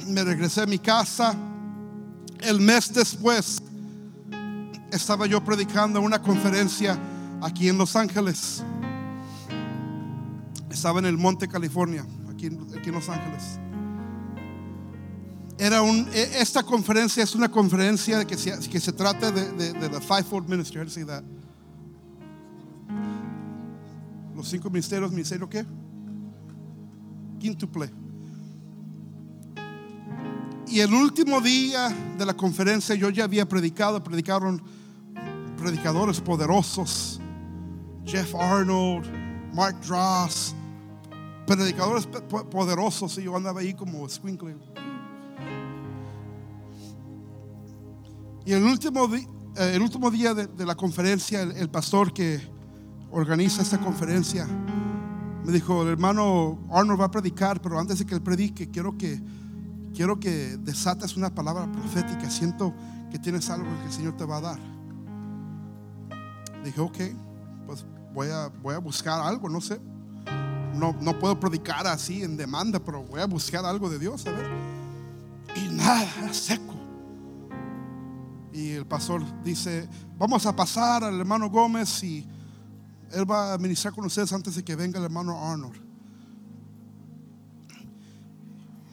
Me 0.08 0.24
regresé 0.24 0.62
a 0.62 0.66
mi 0.66 0.80
casa. 0.80 1.36
El 2.40 2.62
mes 2.62 2.94
después 2.94 3.62
estaba 4.92 5.26
yo 5.26 5.44
predicando 5.44 6.02
una 6.02 6.22
conferencia 6.22 6.98
aquí 7.42 7.68
en 7.68 7.78
Los 7.78 7.96
Ángeles. 7.96 8.64
Estaba 10.70 11.00
en 11.00 11.06
el 11.06 11.18
Monte 11.18 11.48
California, 11.48 12.06
aquí, 12.32 12.48
en 12.48 12.92
Los 12.92 13.10
Ángeles. 13.10 13.60
Era 15.58 15.82
un, 15.82 16.08
e, 16.14 16.40
esta 16.40 16.64
conferencia 16.64 17.24
es 17.24 17.34
una 17.34 17.50
conferencia 17.50 18.26
que 18.26 18.38
se, 18.38 18.58
que 18.70 18.80
se 18.80 18.94
trata 18.94 19.32
de, 19.32 19.52
de, 19.54 19.74
de 19.74 19.90
la 19.90 20.00
Fivefold 20.00 20.48
Ministry. 20.48 20.80
Los 24.36 24.48
cinco 24.48 24.70
ministerios, 24.70 25.12
ministerio 25.12 25.50
qué? 25.50 25.66
Quintuple. 27.40 28.07
Y 30.70 30.82
el 30.82 30.94
último 30.94 31.40
día 31.40 31.88
de 32.18 32.26
la 32.26 32.34
conferencia 32.34 32.94
yo 32.96 33.10
ya 33.10 33.24
había 33.24 33.48
predicado, 33.48 34.04
predicaron 34.04 34.62
predicadores 35.58 36.20
poderosos, 36.20 37.22
Jeff 38.06 38.36
Arnold, 38.36 39.08
Mark 39.54 39.80
Dross, 39.82 40.54
predicadores 41.46 42.06
poderosos 42.06 43.18
y 43.18 43.24
yo 43.24 43.36
andaba 43.36 43.62
ahí 43.62 43.74
como 43.74 44.08
squinkle. 44.10 44.58
Y 48.46 48.52
el 48.52 48.64
último, 48.64 49.14
eh, 49.16 49.26
el 49.74 49.82
último 49.82 50.12
día 50.12 50.34
de, 50.34 50.66
la 50.66 50.76
conferencia, 50.76 51.42
el, 51.42 51.70
pastor 51.70 52.14
que 52.14 52.42
organiza 53.10 53.62
esta 53.62 53.80
conferencia 53.80 54.46
me 55.46 55.54
dijo, 55.54 55.84
el 55.84 55.90
hermano 55.90 56.60
Arnold 56.70 57.00
va 57.00 57.06
a 57.06 57.12
predicar, 57.12 57.62
pero 57.62 57.80
antes 57.80 58.00
de 58.00 58.06
que 58.06 58.16
él 58.16 58.22
predique, 58.22 58.70
quiero 58.70 58.98
que, 58.98 59.22
quiero 59.98 60.18
que 60.20 60.56
desates 60.58 61.18
una 61.18 61.36
palabra 61.36 61.70
profética. 61.70 62.30
Siento 62.30 62.74
que 63.12 63.20
tienes 63.20 63.50
algo 63.50 63.68
que 63.80 63.88
el 63.88 63.92
Señor 63.92 64.16
te 64.16 64.24
va 64.24 64.38
a 64.38 64.42
dar. 64.42 64.60
Dije, 66.64 66.80
ok, 66.80 66.98
pues 67.66 67.86
voy 68.14 68.30
a, 68.30 68.48
voy 68.62 68.76
a 68.76 68.80
buscar 68.80 69.20
algo, 69.20 69.50
no 69.50 69.60
sé 69.60 69.82
no, 70.78 71.20
puedo 71.20 71.40
predicar 71.40 71.88
así 71.88 72.24
en 72.24 72.38
demanda, 72.38 72.80
pero 72.80 73.04
voy 73.04 73.22
a 73.22 73.26
buscar 73.26 73.66
algo 73.66 73.90
de 73.90 74.00
Dios, 74.00 74.26
a 74.28 74.32
ver. 74.32 74.48
Y 75.56 75.68
nada, 75.70 76.34
seco. 76.34 76.76
Y 78.54 78.72
el 78.72 78.86
pastor 78.86 79.24
dice, 79.44 79.88
vamos 80.18 80.46
a 80.46 80.56
pasar 80.56 81.04
al 81.04 81.20
hermano 81.20 81.50
Gómez 81.50 82.04
y 82.04 82.28
él 83.12 83.30
va 83.30 83.54
a 83.54 83.58
ministrar 83.58 83.94
con 83.94 84.06
ustedes 84.06 84.32
antes 84.34 84.56
de 84.56 84.64
que 84.64 84.76
venga 84.76 85.00
el 85.00 85.06
hermano 85.06 85.44
Arnold. 85.44 85.87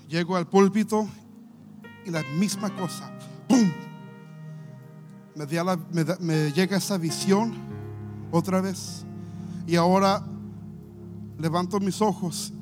Llego 0.08 0.36
al 0.36 0.46
púlpito 0.46 1.08
y 2.04 2.10
la 2.10 2.22
misma 2.38 2.74
cosa. 2.74 3.10
¡Pum! 3.48 3.70
Me, 5.34 6.04
me 6.20 6.52
llega 6.52 6.76
esa 6.76 6.98
visión 6.98 7.54
otra 8.30 8.60
vez. 8.60 9.04
Y 9.66 9.76
ahora 9.76 10.24
levanto 11.38 11.80
mis 11.80 12.00
ojos 12.00 12.52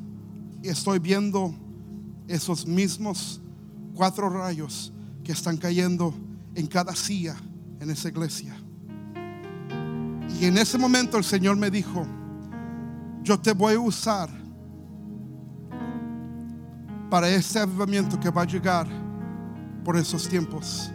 y 0.62 0.68
estoy 0.68 0.98
viendo 0.98 1.54
esos 2.28 2.66
mismos 2.66 3.40
cuatro 3.94 4.30
rayos 4.30 4.92
que 5.24 5.32
están 5.32 5.56
cayendo 5.56 6.14
en 6.54 6.66
cada 6.66 6.94
silla 6.94 7.36
en 7.80 7.90
esa 7.90 8.08
iglesia. 8.08 8.56
Y 10.40 10.46
en 10.46 10.58
ese 10.58 10.78
momento 10.78 11.18
el 11.18 11.24
Señor 11.24 11.56
me 11.56 11.70
dijo, 11.70 12.06
yo 13.22 13.38
te 13.38 13.52
voy 13.52 13.74
a 13.74 13.80
usar 13.80 14.28
para 17.12 17.28
ese 17.28 17.58
avivamiento 17.58 18.18
que 18.18 18.30
va 18.30 18.40
a 18.40 18.46
llegar 18.46 18.88
por 19.84 19.98
esos 19.98 20.26
tiempos. 20.26 20.90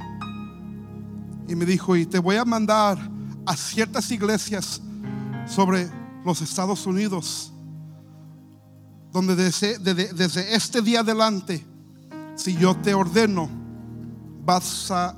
Y 1.47 1.53
me 1.53 1.63
dijo, 1.63 1.95
y 1.95 2.07
te 2.07 2.17
voy 2.17 2.37
a 2.37 2.43
mandar 2.43 2.97
a 3.45 3.55
ciertas 3.55 4.09
iglesias 4.09 4.81
sobre 5.45 5.87
los 6.25 6.41
Estados 6.41 6.87
Unidos 6.87 7.53
donde 9.13 9.35
desde, 9.35 10.55
este 10.55 10.81
día 10.81 11.01
adelante, 11.01 11.63
si 12.33 12.55
yo 12.55 12.75
te 12.75 12.95
ordeno, 12.95 13.47
vas 14.43 14.89
a, 14.89 15.15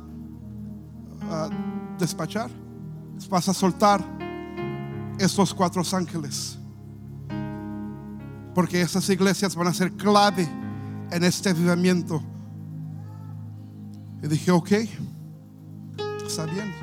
despachar, 1.98 2.52
vas 3.30 3.48
a 3.48 3.54
soltar 3.54 4.04
esos 5.18 5.54
cuatro 5.54 5.82
ángeles. 5.94 6.58
Porque 8.54 8.82
esas 8.82 9.10
iglesias 9.10 9.56
van 9.56 9.68
a 9.68 9.74
ser 9.74 9.94
clave 9.94 10.60
en 11.12 11.24
este 11.24 11.50
avivamiento. 11.50 12.22
Y 14.22 14.28
dije, 14.28 14.52
ok, 14.52 14.72
está 16.26 16.46
bien, 16.46 16.74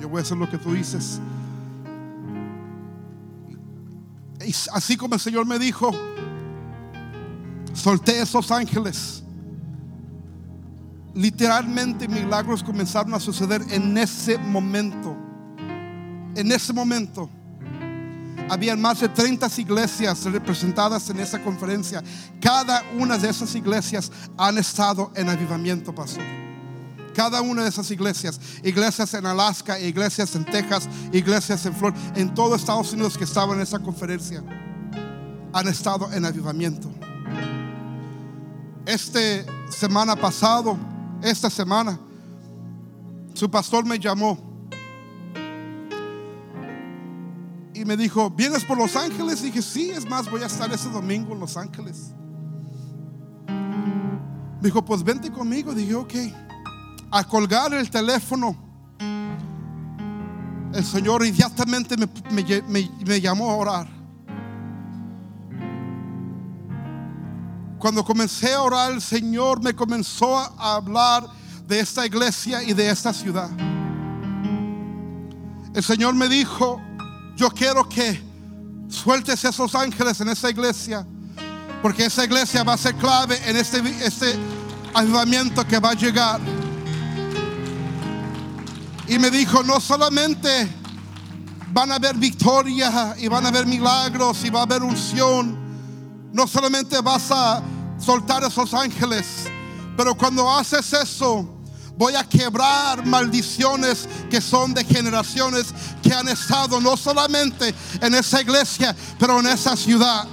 yo 0.00 0.08
voy 0.08 0.18
a 0.18 0.22
hacer 0.22 0.36
lo 0.36 0.48
que 0.48 0.58
tú 0.58 0.72
dices. 0.72 1.20
Y 4.44 4.54
así 4.72 4.96
como 4.96 5.14
el 5.14 5.20
Señor 5.20 5.46
me 5.46 5.58
dijo, 5.58 5.90
solté 7.72 8.20
esos 8.20 8.50
ángeles. 8.50 9.22
Literalmente 11.14 12.08
milagros 12.08 12.62
comenzaron 12.62 13.14
a 13.14 13.20
suceder 13.20 13.62
en 13.70 13.96
ese 13.98 14.38
momento. 14.38 15.16
En 16.34 16.50
ese 16.50 16.72
momento. 16.72 17.28
Habían 18.52 18.82
más 18.82 19.00
de 19.00 19.08
30 19.08 19.48
iglesias 19.56 20.24
representadas 20.24 21.08
en 21.08 21.18
esa 21.20 21.42
conferencia. 21.42 22.04
Cada 22.38 22.84
una 22.98 23.16
de 23.16 23.30
esas 23.30 23.54
iglesias 23.54 24.12
han 24.36 24.58
estado 24.58 25.10
en 25.14 25.30
avivamiento, 25.30 25.94
pastor. 25.94 26.22
Cada 27.14 27.40
una 27.40 27.62
de 27.62 27.70
esas 27.70 27.90
iglesias, 27.90 28.38
iglesias 28.62 29.14
en 29.14 29.24
Alaska, 29.24 29.80
iglesias 29.80 30.36
en 30.36 30.44
Texas, 30.44 30.86
iglesias 31.14 31.64
en 31.64 31.74
Florida, 31.74 31.98
en 32.14 32.34
todo 32.34 32.54
Estados 32.54 32.92
Unidos 32.92 33.16
que 33.16 33.24
estaban 33.24 33.56
en 33.56 33.62
esa 33.62 33.78
conferencia, 33.78 34.44
han 35.54 35.68
estado 35.68 36.12
en 36.12 36.26
avivamiento. 36.26 36.92
Este 38.84 39.46
semana 39.70 40.14
pasado, 40.14 40.76
esta 41.22 41.48
semana, 41.48 41.98
su 43.32 43.50
pastor 43.50 43.86
me 43.86 43.98
llamó 43.98 44.51
y 47.82 47.84
me 47.84 47.96
dijo, 47.96 48.30
¿vienes 48.30 48.64
por 48.64 48.78
Los 48.78 48.94
Ángeles? 48.94 49.42
Y 49.42 49.46
dije, 49.46 49.60
sí, 49.60 49.90
es 49.90 50.08
más, 50.08 50.30
voy 50.30 50.40
a 50.42 50.46
estar 50.46 50.72
ese 50.72 50.88
domingo 50.88 51.32
en 51.32 51.40
Los 51.40 51.56
Ángeles. 51.56 52.12
Me 53.48 54.68
dijo, 54.68 54.84
pues 54.84 55.02
vente 55.02 55.32
conmigo. 55.32 55.74
Dije, 55.74 55.94
ok. 55.96 56.14
A 57.10 57.24
colgar 57.24 57.74
el 57.74 57.90
teléfono, 57.90 58.56
el 60.72 60.84
Señor 60.84 61.26
inmediatamente 61.26 61.96
me, 61.96 62.08
me, 62.68 62.90
me 63.04 63.20
llamó 63.20 63.50
a 63.50 63.56
orar. 63.56 63.88
Cuando 67.78 68.04
comencé 68.04 68.54
a 68.54 68.62
orar, 68.62 68.92
el 68.92 69.00
Señor 69.00 69.60
me 69.60 69.74
comenzó 69.74 70.38
a 70.38 70.76
hablar 70.76 71.26
de 71.66 71.80
esta 71.80 72.06
iglesia 72.06 72.62
y 72.62 72.74
de 72.74 72.88
esta 72.88 73.12
ciudad. 73.12 73.50
El 75.74 75.82
Señor 75.82 76.14
me 76.14 76.28
dijo, 76.28 76.80
yo 77.36 77.50
quiero 77.50 77.88
que 77.88 78.22
sueltes 78.88 79.44
esos 79.44 79.74
ángeles 79.74 80.20
en 80.20 80.28
esa 80.28 80.50
iglesia, 80.50 81.06
porque 81.80 82.06
esa 82.06 82.24
iglesia 82.24 82.62
va 82.62 82.74
a 82.74 82.78
ser 82.78 82.94
clave 82.96 83.40
en 83.46 83.56
este, 83.56 83.78
este 84.04 84.38
avivamiento 84.94 85.66
que 85.66 85.78
va 85.78 85.90
a 85.90 85.94
llegar. 85.94 86.40
Y 89.08 89.18
me 89.18 89.30
dijo, 89.30 89.62
no 89.62 89.80
solamente 89.80 90.68
van 91.72 91.90
a 91.90 91.96
haber 91.96 92.16
victoria 92.16 93.14
y 93.18 93.28
van 93.28 93.46
a 93.46 93.48
haber 93.48 93.66
milagros 93.66 94.44
y 94.44 94.50
va 94.50 94.60
a 94.60 94.62
haber 94.64 94.82
unción, 94.82 95.56
no 96.32 96.46
solamente 96.46 97.00
vas 97.00 97.30
a 97.30 97.62
soltar 97.98 98.44
esos 98.44 98.74
ángeles, 98.74 99.48
pero 99.96 100.14
cuando 100.14 100.50
haces 100.50 100.92
eso, 100.92 101.48
voy 101.96 102.14
a 102.14 102.24
quebrar 102.24 103.04
maldiciones 103.06 104.08
que 104.30 104.40
son 104.40 104.74
de 104.74 104.84
generaciones 104.84 105.66
que 106.02 106.12
han 106.12 106.28
estado 106.28 106.80
no 106.80 106.96
solamente 106.96 107.74
en 108.00 108.14
esa 108.14 108.40
iglesia, 108.40 108.94
pero 109.18 109.40
en 109.40 109.46
esa 109.46 109.76
ciudad. 109.76 110.26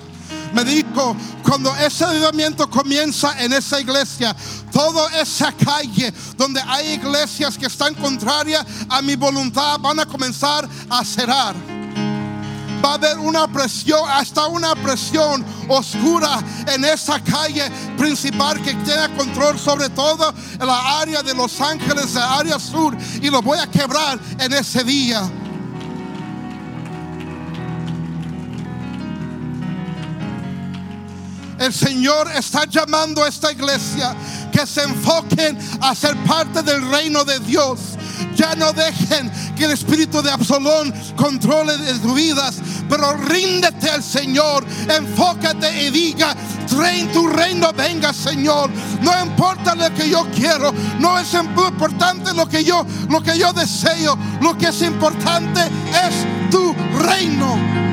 Me 0.53 0.63
dijo, 0.63 1.15
cuando 1.43 1.75
ese 1.75 2.05
avivamiento 2.05 2.69
comienza 2.69 3.39
en 3.41 3.53
esa 3.53 3.79
iglesia, 3.79 4.35
toda 4.71 5.07
esa 5.19 5.51
calle 5.51 6.13
donde 6.37 6.61
hay 6.67 6.93
iglesias 6.93 7.57
que 7.57 7.67
están 7.67 7.93
contrarias 7.95 8.65
a 8.89 9.01
mi 9.01 9.15
voluntad 9.15 9.79
van 9.79 9.99
a 9.99 10.05
comenzar 10.05 10.67
a 10.89 11.03
cerrar 11.03 11.55
va 12.83 12.91
a 12.91 12.93
haber 12.95 13.19
una 13.19 13.47
presión, 13.47 14.01
hasta 14.09 14.47
una 14.47 14.75
presión 14.75 15.45
oscura 15.67 16.39
en 16.67 16.85
esa 16.85 17.21
calle 17.23 17.69
principal 17.97 18.61
que 18.61 18.73
tiene 18.75 19.15
control 19.15 19.59
sobre 19.59 19.89
todo 19.89 20.33
en 20.59 20.65
la 20.65 20.99
área 20.99 21.21
de 21.21 21.33
Los 21.33 21.59
Ángeles, 21.61 22.13
la 22.13 22.37
área 22.37 22.59
sur, 22.59 22.95
y 23.21 23.29
lo 23.29 23.41
voy 23.41 23.59
a 23.59 23.67
quebrar 23.67 24.19
en 24.39 24.53
ese 24.53 24.83
día. 24.83 25.29
El 31.59 31.73
Señor 31.73 32.31
está 32.31 32.63
llamando 32.63 33.21
a 33.21 33.27
esta 33.27 33.51
iglesia 33.51 34.15
que 34.59 34.67
se 34.67 34.83
enfoquen 34.83 35.57
a 35.81 35.95
ser 35.95 36.15
parte 36.25 36.61
del 36.63 36.89
reino 36.89 37.23
de 37.23 37.39
Dios. 37.39 37.79
Ya 38.35 38.55
no 38.55 38.73
dejen 38.73 39.31
que 39.55 39.65
el 39.65 39.71
espíritu 39.71 40.21
de 40.21 40.31
Absalón 40.31 40.93
controle 41.15 41.77
de 41.77 41.93
sus 41.93 42.13
vidas, 42.13 42.57
pero 42.89 43.13
ríndete 43.13 43.89
al 43.89 44.03
Señor, 44.03 44.65
enfócate 44.89 45.83
y 45.83 45.91
diga, 45.91 46.35
tu 47.13 47.27
reino, 47.27 47.71
venga 47.73 48.13
Señor. 48.13 48.69
No 49.01 49.11
importa 49.23 49.75
lo 49.75 49.93
que 49.93 50.09
yo 50.09 50.27
quiero, 50.35 50.73
no 50.99 51.17
es 51.17 51.33
importante 51.33 52.33
lo 52.33 52.47
que 52.47 52.63
yo, 52.63 52.85
lo 53.09 53.21
que 53.21 53.37
yo 53.37 53.53
deseo, 53.53 54.17
lo 54.41 54.57
que 54.57 54.67
es 54.67 54.81
importante 54.81 55.61
es 55.61 56.49
tu 56.51 56.73
reino. 57.07 57.88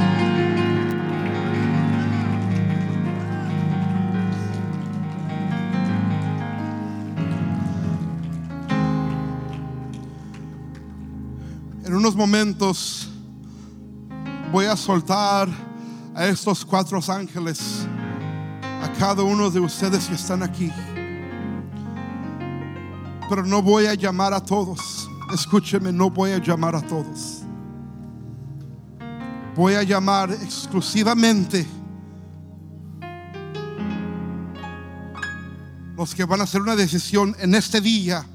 Unos 11.97 12.15
momentos 12.15 13.09
voy 14.53 14.67
a 14.67 14.77
soltar 14.77 15.49
a 16.15 16.27
estos 16.27 16.65
cuatro 16.65 17.01
ángeles, 17.09 17.87
a 18.83 18.93
cada 18.99 19.23
uno 19.23 19.51
de 19.51 19.61
ustedes 19.61 20.07
que 20.07 20.15
están 20.15 20.43
aquí. 20.43 20.71
Pero 23.29 23.45
no 23.45 23.63
voy 23.63 23.87
a 23.87 23.95
llamar 23.95 24.35
a 24.35 24.41
todos. 24.41 25.09
Escúcheme, 25.33 25.91
no 25.91 26.11
voy 26.11 26.33
a 26.33 26.39
llamar 26.39 26.77
a 26.77 26.83
todos. 26.83 27.43
Voy 29.55 29.75
a 29.75 29.83
llamar 29.83 30.31
exclusivamente 30.31 31.67
los 35.97 36.15
que 36.15 36.25
van 36.25 36.43
a 36.43 36.45
hacer 36.45 36.61
una 36.61 36.77
decisión 36.77 37.35
en 37.39 37.55
este 37.55 37.81
día. 37.81 38.27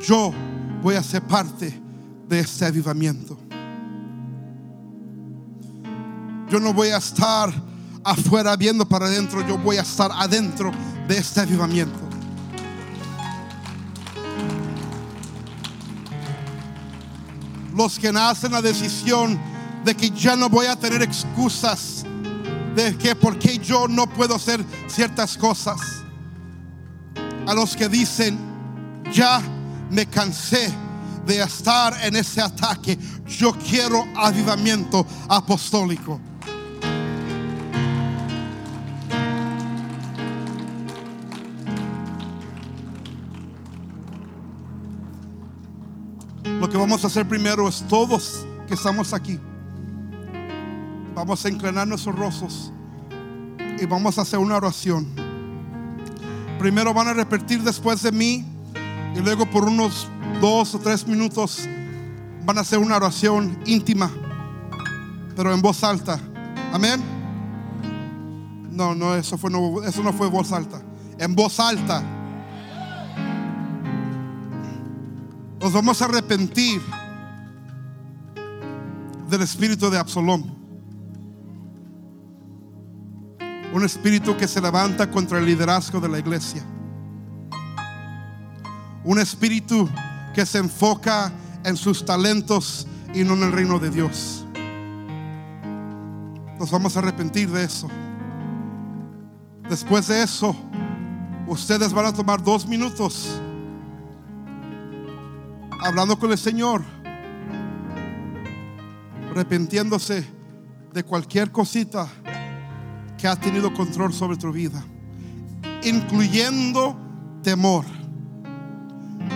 Yo 0.00 0.32
voy 0.80 0.94
a 0.94 1.02
ser 1.02 1.22
parte 1.22 1.85
de 2.28 2.40
este 2.40 2.64
avivamiento. 2.64 3.38
Yo 6.48 6.60
no 6.60 6.72
voy 6.72 6.88
a 6.88 6.98
estar 6.98 7.52
afuera 8.04 8.56
viendo 8.56 8.86
para 8.86 9.06
adentro, 9.06 9.46
yo 9.46 9.58
voy 9.58 9.78
a 9.78 9.82
estar 9.82 10.10
adentro 10.12 10.70
de 11.08 11.18
este 11.18 11.40
avivamiento. 11.40 11.98
Los 17.74 17.98
que 17.98 18.08
hacen 18.08 18.52
la 18.52 18.62
decisión 18.62 19.38
de 19.84 19.94
que 19.94 20.10
ya 20.10 20.34
no 20.34 20.48
voy 20.48 20.66
a 20.66 20.76
tener 20.76 21.02
excusas 21.02 22.04
de 22.74 22.96
que 22.96 23.14
porque 23.14 23.58
yo 23.58 23.88
no 23.88 24.06
puedo 24.06 24.36
hacer 24.36 24.64
ciertas 24.88 25.36
cosas. 25.36 25.80
A 27.46 27.54
los 27.54 27.76
que 27.76 27.88
dicen, 27.88 28.38
ya 29.12 29.40
me 29.90 30.06
cansé 30.06 30.72
de 31.26 31.42
estar 31.42 31.94
en 32.04 32.16
ese 32.16 32.40
ataque. 32.40 32.98
Yo 33.26 33.52
quiero 33.52 34.04
avivamiento 34.16 35.06
apostólico. 35.28 36.20
Lo 46.60 46.70
que 46.70 46.78
vamos 46.78 47.04
a 47.04 47.08
hacer 47.08 47.28
primero 47.28 47.68
es 47.68 47.84
todos 47.86 48.46
que 48.66 48.74
estamos 48.74 49.12
aquí. 49.12 49.38
Vamos 51.14 51.44
a 51.44 51.48
inclinar 51.48 51.86
nuestros 51.86 52.14
rostros 52.14 52.72
y 53.78 53.84
vamos 53.86 54.18
a 54.18 54.22
hacer 54.22 54.38
una 54.38 54.56
oración. 54.56 55.06
Primero 56.58 56.94
van 56.94 57.08
a 57.08 57.14
repetir 57.14 57.62
después 57.62 58.02
de 58.02 58.12
mí 58.12 58.44
y 59.14 59.20
luego 59.20 59.44
por 59.50 59.64
unos 59.64 60.08
dos 60.40 60.74
o 60.74 60.78
tres 60.78 61.06
minutos 61.06 61.68
van 62.44 62.58
a 62.58 62.60
hacer 62.60 62.78
una 62.78 62.96
oración 62.96 63.58
íntima, 63.66 64.10
pero 65.34 65.52
en 65.52 65.60
voz 65.60 65.82
alta. 65.82 66.20
Amén. 66.72 67.02
No, 68.70 68.94
no, 68.94 69.14
eso, 69.14 69.38
fue, 69.38 69.50
no, 69.50 69.82
eso 69.82 70.02
no 70.02 70.12
fue 70.12 70.28
voz 70.28 70.52
alta. 70.52 70.82
En 71.18 71.34
voz 71.34 71.58
alta. 71.58 72.02
Nos 75.60 75.72
vamos 75.72 76.00
a 76.02 76.04
arrepentir 76.04 76.82
del 79.28 79.42
espíritu 79.42 79.90
de 79.90 79.98
Absalón. 79.98 80.54
Un 83.72 83.84
espíritu 83.84 84.36
que 84.36 84.46
se 84.46 84.60
levanta 84.60 85.10
contra 85.10 85.38
el 85.38 85.46
liderazgo 85.46 86.00
de 86.00 86.08
la 86.08 86.18
iglesia. 86.18 86.62
Un 89.04 89.18
espíritu 89.18 89.88
que 90.36 90.44
se 90.44 90.58
enfoca 90.58 91.32
en 91.64 91.78
sus 91.78 92.04
talentos 92.04 92.86
y 93.14 93.24
no 93.24 93.32
en 93.32 93.44
el 93.44 93.52
reino 93.52 93.78
de 93.78 93.88
Dios. 93.88 94.44
Nos 96.58 96.70
vamos 96.70 96.94
a 96.94 96.98
arrepentir 96.98 97.50
de 97.50 97.64
eso. 97.64 97.88
Después 99.66 100.08
de 100.08 100.22
eso, 100.22 100.54
ustedes 101.46 101.90
van 101.90 102.04
a 102.04 102.12
tomar 102.12 102.42
dos 102.42 102.68
minutos 102.68 103.40
hablando 105.82 106.18
con 106.18 106.30
el 106.30 106.36
Señor, 106.36 106.82
arrepentiéndose 109.30 110.30
de 110.92 111.02
cualquier 111.02 111.50
cosita 111.50 112.08
que 113.16 113.26
ha 113.26 113.36
tenido 113.36 113.72
control 113.72 114.12
sobre 114.12 114.36
tu 114.36 114.52
vida, 114.52 114.84
incluyendo 115.82 116.94
temor 117.42 117.86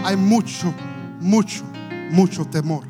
hay 0.04 0.16
mucho, 0.16 0.72
mucho, 1.20 1.64
mucho 2.10 2.44
temor. 2.44 2.84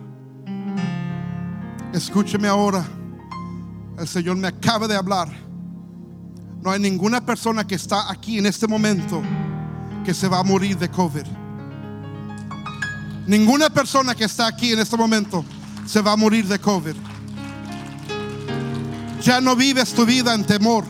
Escúcheme 1.93 2.49
ahora. 2.49 2.87
El 3.99 4.09
Señor 4.09 4.37
me 4.37 4.49
acaba 4.49 4.89
de 4.89 4.97
hablar. 4.97 5.29
No 6.63 6.71
hay 6.71 6.81
ninguna 6.81 7.25
persona 7.25 7.67
que 7.67 7.75
está 7.75 8.11
aquí 8.11 8.39
en 8.39 8.47
este 8.47 8.67
momento 8.67 9.23
que 10.05 10.15
se 10.15 10.29
va 10.29 10.41
a 10.41 10.45
morir 10.45 10.79
de 10.79 10.89
COVID. 10.89 11.27
Ninguna 13.27 13.71
persona 13.71 14.15
que 14.15 14.25
está 14.25 14.47
aquí 14.47 14.73
en 14.73 14.79
este 14.79 14.97
momento 14.97 15.45
se 15.87 16.01
va 16.01 16.13
a 16.13 16.17
morir 16.17 16.47
de 16.47 16.59
COVID. 16.59 16.95
Ya 19.23 19.41
no 19.41 19.55
vives 19.55 19.93
tu 19.93 20.07
vida 20.07 20.35
en 20.35 20.45
temor. 20.45 20.85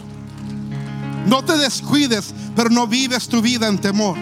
No 1.27 1.45
te 1.45 1.57
descuides, 1.57 2.35
pero 2.55 2.71
no 2.71 2.87
vives 2.87 3.29
tu 3.29 3.43
vida 3.43 3.69
en 3.69 3.79
temor. 3.79 4.17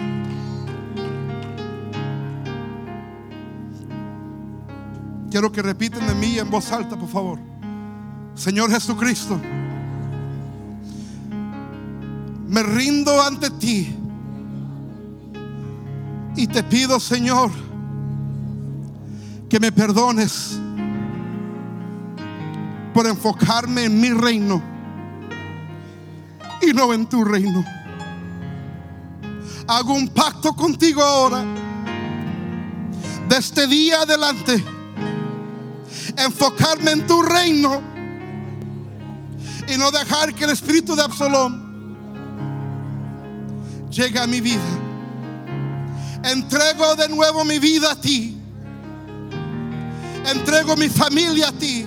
Quiero 5.29 5.51
que 5.51 5.61
repiten 5.61 6.07
de 6.07 6.15
mí 6.15 6.39
en 6.39 6.49
voz 6.49 6.71
alta, 6.71 6.97
por 6.97 7.07
favor. 7.07 7.39
Señor 8.33 8.71
Jesucristo, 8.71 9.39
me 12.47 12.63
rindo 12.63 13.21
ante 13.21 13.51
ti 13.51 13.95
y 16.35 16.47
te 16.47 16.63
pido, 16.63 16.99
Señor, 16.99 17.51
que 19.49 19.59
me 19.59 19.71
perdones 19.71 20.59
por 22.93 23.05
enfocarme 23.05 23.83
en 23.83 24.01
mi 24.01 24.09
reino 24.11 24.61
y 26.61 26.73
no 26.73 26.91
en 26.93 27.05
tu 27.07 27.23
reino. 27.23 27.63
Hago 29.67 29.93
un 29.93 30.07
pacto 30.07 30.55
contigo 30.55 31.03
ahora, 31.03 31.43
de 33.27 33.37
este 33.37 33.67
día 33.67 34.01
adelante, 34.01 34.63
enfocarme 36.17 36.91
en 36.91 37.07
tu 37.07 37.21
reino 37.21 37.81
y 39.67 39.77
no 39.77 39.91
dejar 39.91 40.33
que 40.33 40.45
el 40.45 40.51
espíritu 40.51 40.95
de 40.95 41.03
Absalón 41.03 41.69
llegue 43.89 44.19
a 44.19 44.27
mi 44.27 44.41
vida. 44.41 44.61
Entrego 46.23 46.95
de 46.95 47.07
nuevo 47.09 47.45
mi 47.45 47.59
vida 47.59 47.91
a 47.91 47.95
ti. 47.95 48.37
Entrego 50.25 50.75
mi 50.75 50.89
familia 50.89 51.49
a 51.49 51.51
ti. 51.51 51.85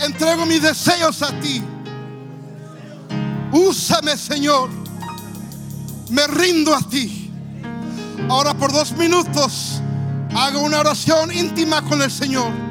Entrego 0.00 0.46
mis 0.46 0.62
deseos 0.62 1.22
a 1.22 1.38
ti. 1.40 1.62
Úsame, 3.52 4.16
Señor. 4.16 4.70
Me 6.10 6.26
rindo 6.26 6.74
a 6.74 6.80
ti. 6.80 7.30
Ahora 8.28 8.54
por 8.54 8.72
dos 8.72 8.92
minutos 8.92 9.80
hago 10.34 10.60
una 10.60 10.80
oración 10.80 11.32
íntima 11.32 11.82
con 11.82 12.02
el 12.02 12.10
Señor. 12.10 12.67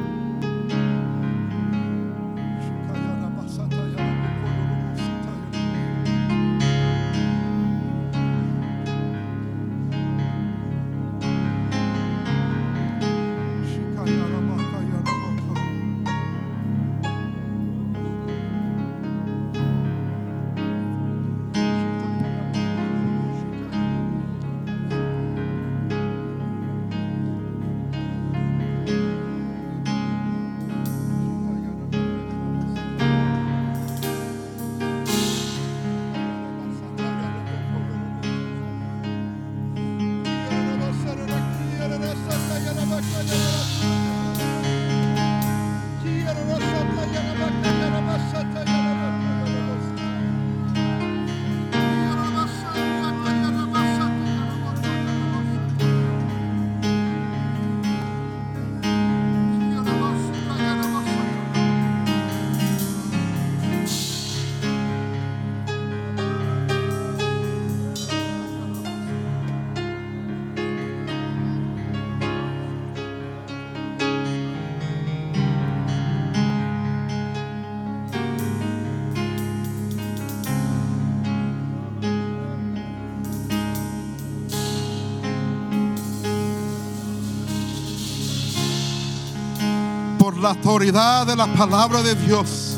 La 90.40 90.50
autoridad 90.50 91.26
de 91.28 91.36
la 91.36 91.48
palabra 91.48 92.02
de 92.02 92.16
Dios 92.16 92.76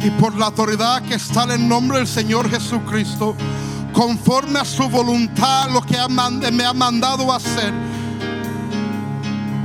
y 0.00 0.10
por 0.10 0.36
la 0.36 0.46
autoridad 0.46 1.02
que 1.02 1.14
está 1.14 1.44
en 1.44 1.50
el 1.52 1.68
nombre 1.68 1.98
del 1.98 2.06
Señor 2.06 2.50
Jesucristo, 2.50 3.36
conforme 3.92 4.58
a 4.58 4.64
su 4.64 4.88
voluntad, 4.88 5.70
lo 5.70 5.82
que 5.82 5.96
me 6.52 6.64
ha 6.64 6.72
mandado 6.72 7.32
hacer. 7.32 7.72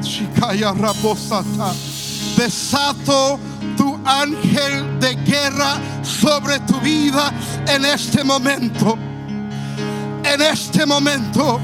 Shikaya 0.02 0.74
Rabosata. 0.74 1.74
Desato 2.36 3.40
tu 3.78 3.98
ángel 4.06 5.00
de 5.00 5.16
guerra 5.16 5.80
sobre 6.04 6.60
tu 6.60 6.80
vida 6.82 7.32
en 7.68 7.86
este 7.86 8.24
momento. 8.24 8.98
En 10.24 10.42
este 10.42 10.86
momento 10.86 11.60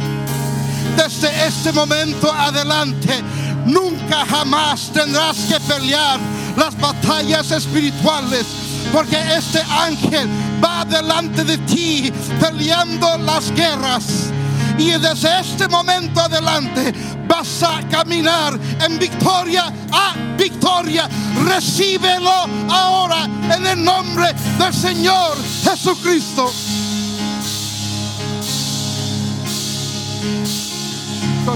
desde 0.95 1.47
este 1.47 1.71
momento 1.71 2.32
adelante, 2.32 3.21
nunca 3.66 4.26
jamás 4.26 4.91
tendrás 4.93 5.38
que 5.47 5.59
pelear 5.62 6.20
las 6.55 6.78
batallas 6.80 7.51
espirituales, 7.51 8.45
porque 8.91 9.18
este 9.36 9.62
ángel 9.62 10.28
va 10.64 10.86
delante 10.86 11.43
de 11.43 11.57
ti 11.59 12.12
peleando 12.39 13.18
las 13.20 13.51
guerras. 13.51 14.32
Y 14.78 14.91
desde 14.91 15.39
este 15.39 15.68
momento 15.68 16.22
adelante 16.22 16.93
vas 17.28 17.62
a 17.64 17.82
caminar 17.89 18.59
en 18.84 18.97
victoria 18.97 19.72
a 19.91 20.14
victoria. 20.38 21.07
Recíbelo 21.45 22.32
ahora 22.70 23.26
en 23.55 23.66
el 23.66 23.84
nombre 23.84 24.34
del 24.57 24.74
Señor 24.74 25.38
Jesucristo. 25.64 26.51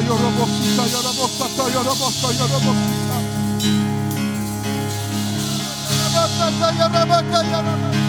Yorobosita, 0.02 0.84
Yorobosita, 0.88 1.64
Yorobosata, 1.72 1.72
Yorobosa, 1.74 2.28
Yorobosita. 2.40 3.16
Yorobosata, 5.90 6.68
Yorobaka, 6.80 7.44
Yorobosita. 7.52 8.05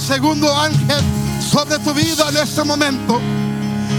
Segundo 0.00 0.54
ángel 0.56 1.02
sobre 1.40 1.78
tu 1.78 1.92
vida 1.94 2.28
en 2.30 2.36
este 2.38 2.64
momento. 2.64 3.20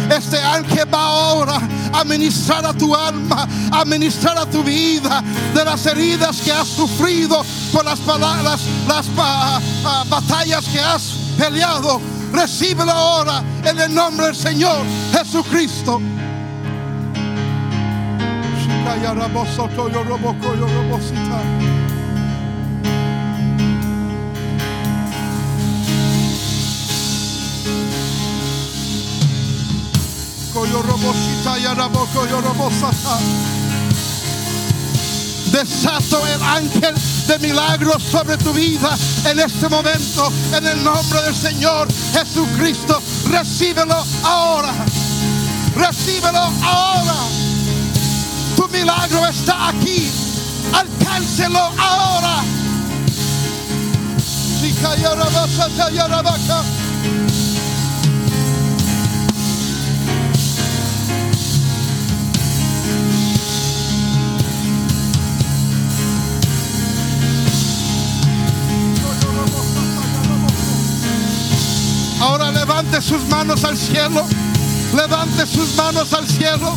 Este 0.10 0.42
ángel 0.42 0.88
va 0.92 1.04
ahora 1.06 1.60
a 1.94 2.04
ministrar 2.04 2.66
a 2.66 2.74
tu 2.74 2.96
alma, 2.96 3.48
a 3.72 3.86
ministrar 3.86 4.38
a 4.38 4.46
tu 4.46 4.64
vida 4.64 5.24
de 5.54 5.64
las 5.66 5.86
heridas 5.86 6.42
que 6.42 6.52
has 6.52 6.68
sufrido 6.68 7.44
por 7.72 7.86
las, 7.86 8.00
palabras, 8.00 8.60
las 8.88 9.08
ba- 9.16 9.58
ah, 9.86 10.04
batallas 10.10 10.66
que 10.66 10.80
has 10.80 11.04
peleado. 11.38 12.02
Recíbelo 12.32 12.92
ahora 12.92 13.44
en 13.64 13.80
el 13.80 13.94
nombre 13.94 14.28
del 14.28 14.36
Señor 14.36 14.78
Jesucristo. 15.12 16.00
Desato 35.52 36.26
el 36.28 36.44
ángel 36.44 36.94
de 37.28 37.40
milagros 37.40 38.04
sobre 38.04 38.38
tu 38.38 38.54
vida 38.54 38.96
en 39.26 39.40
este 39.40 39.68
momento, 39.70 40.32
en 40.54 40.68
el 40.68 40.84
nombre 40.84 41.24
del 41.24 41.36
Señor 41.36 41.88
Jesucristo. 42.14 43.02
Recíbelo 43.30 44.06
ahora. 44.24 44.74
Recíbelo 45.76 46.52
ahora. 46.64 47.16
Tu 48.56 48.68
milagro 48.68 49.26
está 49.28 49.70
aquí. 49.70 50.12
Alcáncelo 50.74 51.72
ahora. 51.78 52.44
Shikayarabasatayarabaka. 54.62 56.79
Ahora 72.20 72.52
levante 72.52 73.02
sus 73.02 73.26
manos 73.28 73.64
al 73.64 73.78
cielo. 73.78 74.26
Levante 74.96 75.46
sus 75.46 75.76
manos 75.76 76.14
al 76.14 76.28
cielo. 76.28 76.76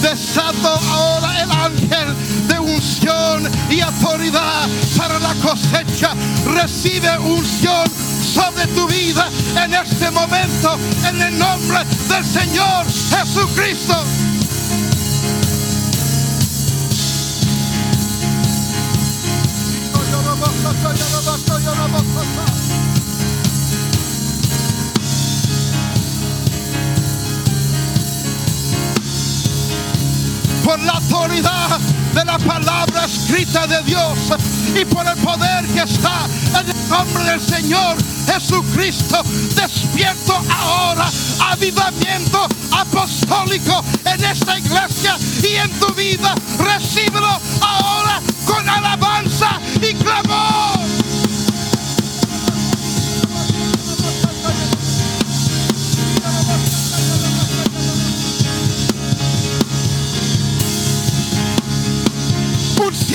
Desato 0.00 0.68
ahora 0.90 1.42
el 1.42 1.50
ángel 1.50 2.14
de 2.48 2.58
unción 2.58 3.50
y 3.70 3.80
autoridad 3.80 4.68
para 4.96 5.18
la 5.18 5.34
cosecha. 5.34 6.14
Recibe 6.46 7.18
unción 7.18 7.90
sobre 8.34 8.66
tu 8.68 8.86
vida 8.86 9.28
en 9.64 9.74
este 9.74 10.10
momento 10.10 10.78
en 11.08 11.20
el 11.22 11.38
nombre 11.38 11.78
del 12.08 12.24
Señor 12.24 12.86
Jesucristo. 13.10 13.96
Autoridad 31.16 31.78
de 32.14 32.24
la 32.24 32.38
palabra 32.38 33.04
escrita 33.04 33.66
de 33.66 33.82
Dios 33.82 34.18
y 34.74 34.84
por 34.84 35.06
el 35.06 35.16
poder 35.18 35.64
que 35.66 35.82
está 35.82 36.26
en 36.60 36.68
el 36.68 36.88
nombre 36.88 37.24
del 37.24 37.40
Señor 37.40 37.96
Jesucristo. 38.26 39.22
Despierto 39.54 40.34
ahora 40.50 41.06
avivamiento 41.40 42.46
apostólico 42.70 43.82
en 44.04 44.24
esta 44.24 44.58
iglesia 44.58 45.16
y 45.42 45.54
en 45.56 45.70
tu 45.80 45.92
vida. 45.94 46.34
Recíbelo 46.58 47.40
ahora 47.60 48.20
con 48.44 48.68
alabanza 48.68 49.60
y 49.80 49.94
clamor. 49.94 50.75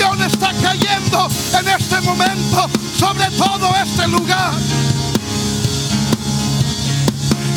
Unción 0.02 0.22
está 0.22 0.52
cayendo 0.60 1.28
en 1.60 1.68
este 1.68 2.00
momento 2.00 2.68
sobre 2.98 3.26
todo 3.30 3.72
este 3.80 4.08
lugar. 4.08 4.52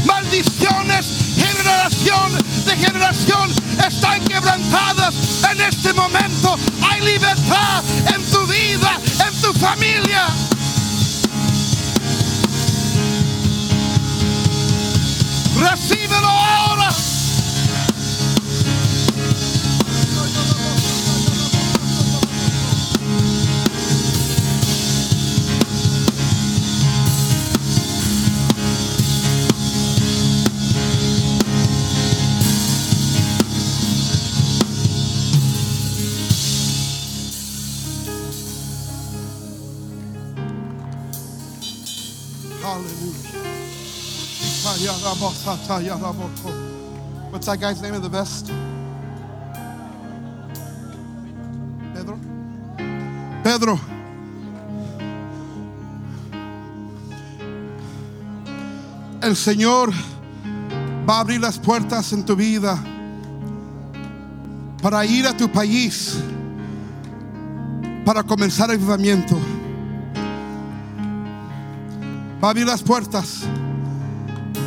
Maldiciones, 0.06 1.08
generación 1.36 2.34
de 2.66 2.78
generación 2.78 3.52
están 3.88 4.24
quebrantadas 4.26 5.16
en 5.52 5.62
este 5.62 5.94
momento. 5.94 6.56
Hay 6.84 7.02
libertad 7.02 7.84
en 8.14 8.24
tu 8.32 8.46
vida, 8.46 9.00
en 9.28 9.42
tu 9.42 9.52
familia. 9.54 10.28
Recíbelo 15.58 16.28
ahora. 16.28 17.05
What's 47.32 47.46
that 47.46 47.60
guy's 47.60 47.82
name 47.82 47.94
of 47.94 48.02
the 48.04 48.10
best? 48.10 48.52
Pedro? 51.94 52.20
Pedro. 53.44 53.80
El 59.22 59.36
Señor 59.36 59.92
va 61.08 61.18
a 61.18 61.20
abrir 61.22 61.40
las 61.40 61.58
puertas 61.60 62.12
en 62.12 62.26
tu 62.26 62.36
vida 62.36 62.78
para 64.82 65.06
ir 65.06 65.26
a 65.26 65.36
tu 65.36 65.50
país, 65.50 66.18
para 68.06 68.22
comenzar 68.24 68.70
el 68.70 68.76
avivamiento. 68.76 69.38
Va 72.44 72.50
a 72.50 72.52
abrir 72.52 72.66
las 72.66 72.84
puertas 72.84 73.46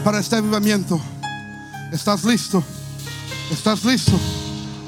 para 0.09 0.21
este 0.21 0.37
avivamiento. 0.37 0.99
¿Estás 1.93 2.25
listo? 2.25 2.65
¿Estás 3.51 3.85
listo? 3.85 4.19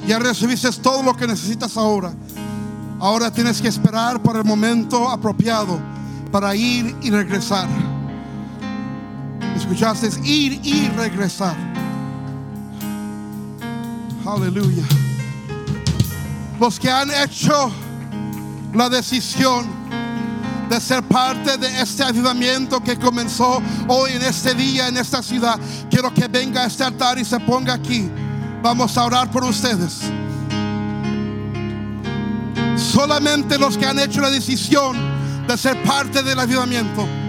Ya 0.06 0.18
recibiste 0.18 0.72
todo 0.72 1.02
lo 1.02 1.14
que 1.14 1.26
necesitas 1.26 1.76
ahora. 1.76 2.14
Ahora 2.98 3.30
tienes 3.30 3.60
que 3.60 3.68
esperar 3.68 4.22
por 4.22 4.34
el 4.38 4.44
momento 4.44 5.10
apropiado 5.10 5.78
para 6.32 6.56
ir 6.56 6.96
y 7.02 7.10
regresar. 7.10 7.68
¿Escuchaste? 9.54 10.08
Ir 10.24 10.58
y 10.64 10.88
regresar. 10.96 11.54
Aleluya. 14.24 14.84
Los 16.58 16.80
que 16.80 16.90
han 16.90 17.10
hecho 17.10 17.70
la 18.72 18.88
decisión 18.88 19.79
de 20.70 20.80
ser 20.80 21.02
parte 21.02 21.58
de 21.58 21.80
este 21.80 22.04
avivamiento 22.04 22.80
que 22.80 22.96
comenzó 22.96 23.60
hoy 23.88 24.12
en 24.12 24.22
este 24.22 24.54
día, 24.54 24.86
en 24.86 24.96
esta 24.96 25.20
ciudad. 25.20 25.58
Quiero 25.90 26.14
que 26.14 26.28
venga 26.28 26.62
a 26.62 26.66
este 26.66 26.84
altar 26.84 27.18
y 27.18 27.24
se 27.24 27.40
ponga 27.40 27.74
aquí. 27.74 28.08
Vamos 28.62 28.96
a 28.96 29.04
orar 29.04 29.28
por 29.32 29.42
ustedes. 29.42 29.98
Solamente 32.76 33.58
los 33.58 33.76
que 33.76 33.84
han 33.84 33.98
hecho 33.98 34.20
la 34.20 34.30
decisión 34.30 34.96
de 35.48 35.58
ser 35.58 35.82
parte 35.82 36.22
del 36.22 36.38
avivamiento. 36.38 37.19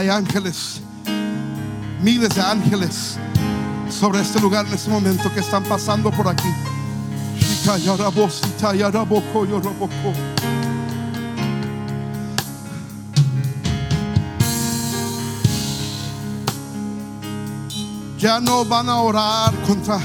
Hay 0.00 0.08
ángeles, 0.08 0.80
miles 2.02 2.34
de 2.34 2.40
ángeles 2.40 3.18
sobre 3.90 4.22
este 4.22 4.40
lugar 4.40 4.64
en 4.64 4.72
este 4.72 4.88
momento 4.88 5.30
que 5.30 5.40
están 5.40 5.62
pasando 5.64 6.10
por 6.10 6.26
aquí. 6.26 6.48
Ya 18.18 18.40
no 18.40 18.64
van 18.64 18.88
a 18.88 18.96
orar 19.02 19.52
contra 19.66 19.98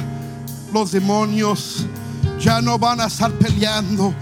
los 0.74 0.91
demonios. 0.91 1.86
Ya 2.38 2.62
no 2.62 2.78
van 2.78 3.00
a 3.00 3.06
estar 3.06 3.32
peleando. 3.32 4.14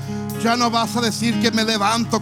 Ya 0.44 0.56
no 0.56 0.70
vas 0.70 0.96
a 0.98 1.02
decir 1.02 1.42
que 1.42 1.50
me 1.50 1.64
levanto 1.64 2.22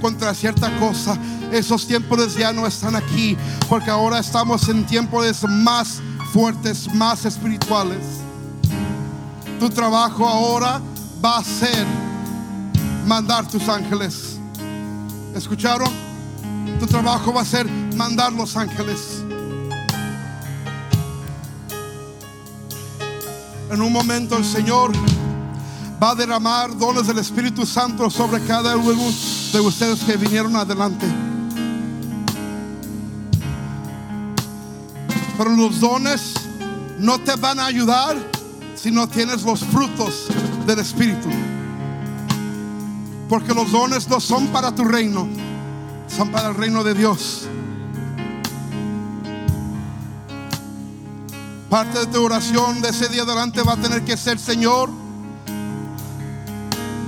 contra 0.00 0.34
cierta 0.34 0.76
cosa. 0.80 1.16
Esos 1.52 1.86
tiempos 1.86 2.36
ya 2.36 2.52
no 2.52 2.66
están 2.66 2.96
aquí. 2.96 3.36
Porque 3.68 3.90
ahora 3.90 4.18
estamos 4.18 4.68
en 4.68 4.84
tiempos 4.86 5.42
más 5.48 6.00
fuertes, 6.32 6.92
más 6.94 7.24
espirituales. 7.24 8.04
Tu 9.58 9.68
trabajo 9.70 10.26
ahora 10.26 10.80
va 11.24 11.38
a 11.38 11.44
ser 11.44 11.86
mandar 13.06 13.48
tus 13.48 13.68
ángeles. 13.68 14.38
¿Escucharon? 15.34 15.88
Tu 16.78 16.86
trabajo 16.86 17.32
va 17.32 17.40
a 17.40 17.44
ser 17.44 17.66
mandar 17.96 18.32
los 18.32 18.56
ángeles. 18.56 19.22
En 23.70 23.82
un 23.82 23.92
momento 23.92 24.36
el 24.36 24.44
Señor 24.44 24.92
va 26.02 26.10
a 26.10 26.14
derramar 26.14 26.76
dones 26.76 27.06
del 27.06 27.18
Espíritu 27.18 27.66
Santo 27.66 28.08
sobre 28.08 28.40
cada 28.44 28.76
uno 28.76 29.12
de 29.52 29.60
ustedes 29.60 30.00
que 30.04 30.16
vinieron 30.16 30.54
adelante. 30.56 31.06
Pero 35.38 35.50
los 35.50 35.78
dones 35.78 36.34
no 36.98 37.20
te 37.20 37.36
van 37.36 37.60
a 37.60 37.66
ayudar 37.66 38.16
si 38.74 38.90
no 38.90 39.08
tienes 39.08 39.44
los 39.44 39.60
frutos 39.60 40.26
del 40.66 40.80
Espíritu. 40.80 41.28
Porque 43.28 43.54
los 43.54 43.70
dones 43.70 44.08
no 44.08 44.18
son 44.18 44.48
para 44.48 44.74
tu 44.74 44.84
reino, 44.84 45.28
son 46.08 46.32
para 46.32 46.48
el 46.48 46.56
reino 46.56 46.82
de 46.82 46.92
Dios. 46.92 47.46
Parte 51.70 52.00
de 52.00 52.06
tu 52.06 52.24
oración 52.24 52.82
de 52.82 52.88
ese 52.88 53.08
día 53.08 53.22
adelante 53.22 53.62
va 53.62 53.74
a 53.74 53.76
tener 53.76 54.02
que 54.02 54.16
ser, 54.16 54.40
Señor, 54.40 54.90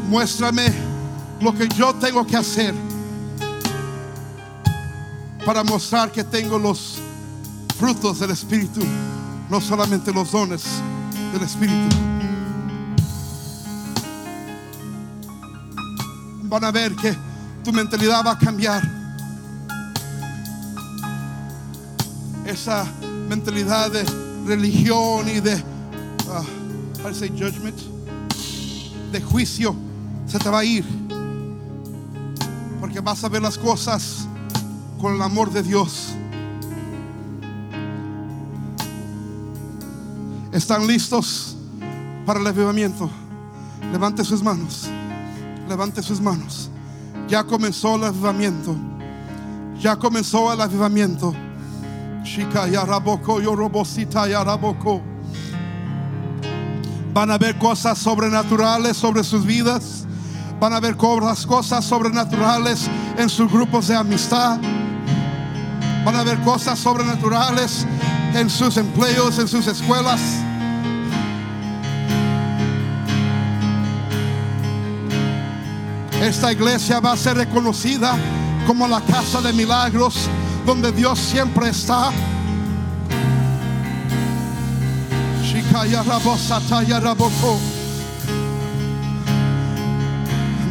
muéstrame 0.08 0.72
lo 1.40 1.52
que 1.52 1.66
yo 1.66 1.94
tengo 1.94 2.24
que 2.24 2.36
hacer 2.36 2.76
para 5.44 5.64
mostrar 5.64 6.12
que 6.12 6.22
tengo 6.22 6.60
los 6.60 7.00
frutos 7.80 8.20
del 8.20 8.30
Espíritu, 8.30 8.82
no 9.48 9.58
solamente 9.58 10.12
los 10.12 10.30
dones 10.30 10.62
del 11.32 11.42
Espíritu. 11.42 11.96
Van 16.42 16.62
a 16.62 16.70
ver 16.70 16.94
que 16.94 17.16
tu 17.64 17.72
mentalidad 17.72 18.22
va 18.22 18.32
a 18.32 18.38
cambiar. 18.38 18.82
Esa 22.44 22.84
mentalidad 23.30 23.90
de 23.90 24.04
religión 24.46 25.26
y 25.30 25.40
de, 25.40 25.54
uh, 25.54 27.14
say 27.14 27.30
judgment, 27.30 27.78
de 29.10 29.22
juicio, 29.22 29.74
se 30.26 30.38
te 30.38 30.50
va 30.50 30.58
a 30.58 30.64
ir. 30.66 30.84
Porque 32.78 33.00
vas 33.00 33.24
a 33.24 33.30
ver 33.30 33.40
las 33.40 33.56
cosas 33.56 34.28
con 35.00 35.14
el 35.14 35.22
amor 35.22 35.50
de 35.50 35.62
Dios. 35.62 36.14
¿Están 40.53 40.84
listos 40.84 41.55
para 42.26 42.40
el 42.40 42.46
avivamiento? 42.46 43.09
Levante 43.92 44.24
sus 44.24 44.42
manos. 44.42 44.88
Levante 45.68 46.03
sus 46.03 46.20
manos. 46.20 46.68
Ya 47.28 47.44
comenzó 47.44 47.94
el 47.94 48.05
avivamiento. 48.05 48.74
Ya 49.80 49.94
comenzó 49.94 50.53
el 50.53 50.61
avivamiento. 50.61 51.32
Shika 52.24 52.66
yaraboko 52.66 53.40
yorobosita 53.40 54.26
yaraboko. 54.26 55.01
Van 57.14 57.30
a 57.30 57.38
ver 57.38 57.57
cosas 57.57 57.96
sobrenaturales 57.98 58.96
sobre 58.96 59.22
sus 59.22 59.46
vidas. 59.46 60.05
Van 60.59 60.72
a 60.72 60.80
ver 60.80 60.96
cosas 60.96 61.84
sobrenaturales 61.84 62.90
en 63.16 63.28
sus 63.28 63.51
grupos 63.51 63.86
de 63.86 63.94
amistad. 63.94 64.59
Van 66.05 66.16
a 66.16 66.24
ver 66.24 66.40
cosas 66.40 66.76
sobrenaturales 66.76 67.86
en 68.34 68.48
sus 68.48 68.76
empleos, 68.76 69.38
en 69.38 69.48
sus 69.48 69.66
escuelas. 69.66 70.20
Esta 76.22 76.52
iglesia 76.52 77.00
va 77.00 77.12
a 77.12 77.16
ser 77.16 77.36
reconocida 77.36 78.16
como 78.66 78.86
la 78.86 79.00
casa 79.00 79.40
de 79.40 79.52
milagros 79.52 80.28
donde 80.66 80.92
Dios 80.92 81.18
siempre 81.18 81.70
está. 81.70 82.12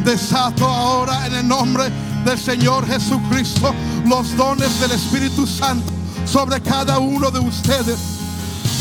Desato 0.04 0.66
ahora 0.66 1.26
en 1.26 1.34
el 1.34 1.48
nombre 1.48 1.84
del 2.24 2.38
Señor 2.38 2.86
Jesucristo 2.86 3.74
los 4.06 4.36
dones 4.36 4.80
del 4.80 4.92
Espíritu 4.92 5.46
Santo 5.46 5.99
sobre 6.30 6.60
cada 6.60 6.98
uno 6.98 7.30
de 7.30 7.40
ustedes. 7.40 7.98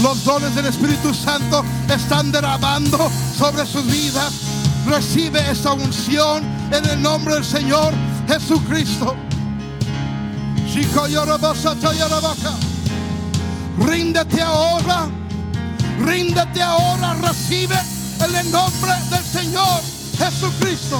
Los 0.04 0.24
dones 0.24 0.54
del 0.54 0.68
Espíritu 0.68 1.14
Santo 1.14 1.64
están 1.90 2.32
derramando 2.32 3.10
sobre 3.38 3.66
sus 3.66 3.86
vidas. 3.86 4.32
Recibe 4.86 5.40
esa 5.50 5.74
unción 5.74 6.44
en 6.72 6.86
el 6.86 7.02
nombre 7.02 7.34
del 7.34 7.46
Señor 7.46 7.94
Jesucristo. 8.28 9.16
Ríndete 13.80 14.42
ahora. 14.42 15.10
Ríndete 16.00 16.62
ahora. 16.62 17.16
Recibe 17.16 17.80
en 18.26 18.36
el 18.36 18.52
nombre 18.52 18.92
del 19.10 19.24
Señor 19.24 19.82
Jesucristo. 20.18 21.00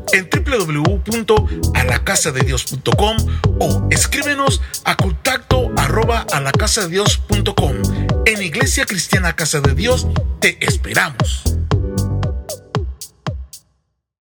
en 0.13 0.29
www.alacasadedios.com 0.29 3.17
o 3.59 3.87
escríbenos 3.89 4.61
a 4.85 4.95
contacto 4.95 5.71
arroba 5.77 6.25
alacasadedios.com. 6.31 7.75
En 8.25 8.41
Iglesia 8.41 8.85
Cristiana 8.85 9.35
Casa 9.35 9.59
de 9.61 9.75
Dios 9.75 10.07
te 10.39 10.57
esperamos. 10.65 11.60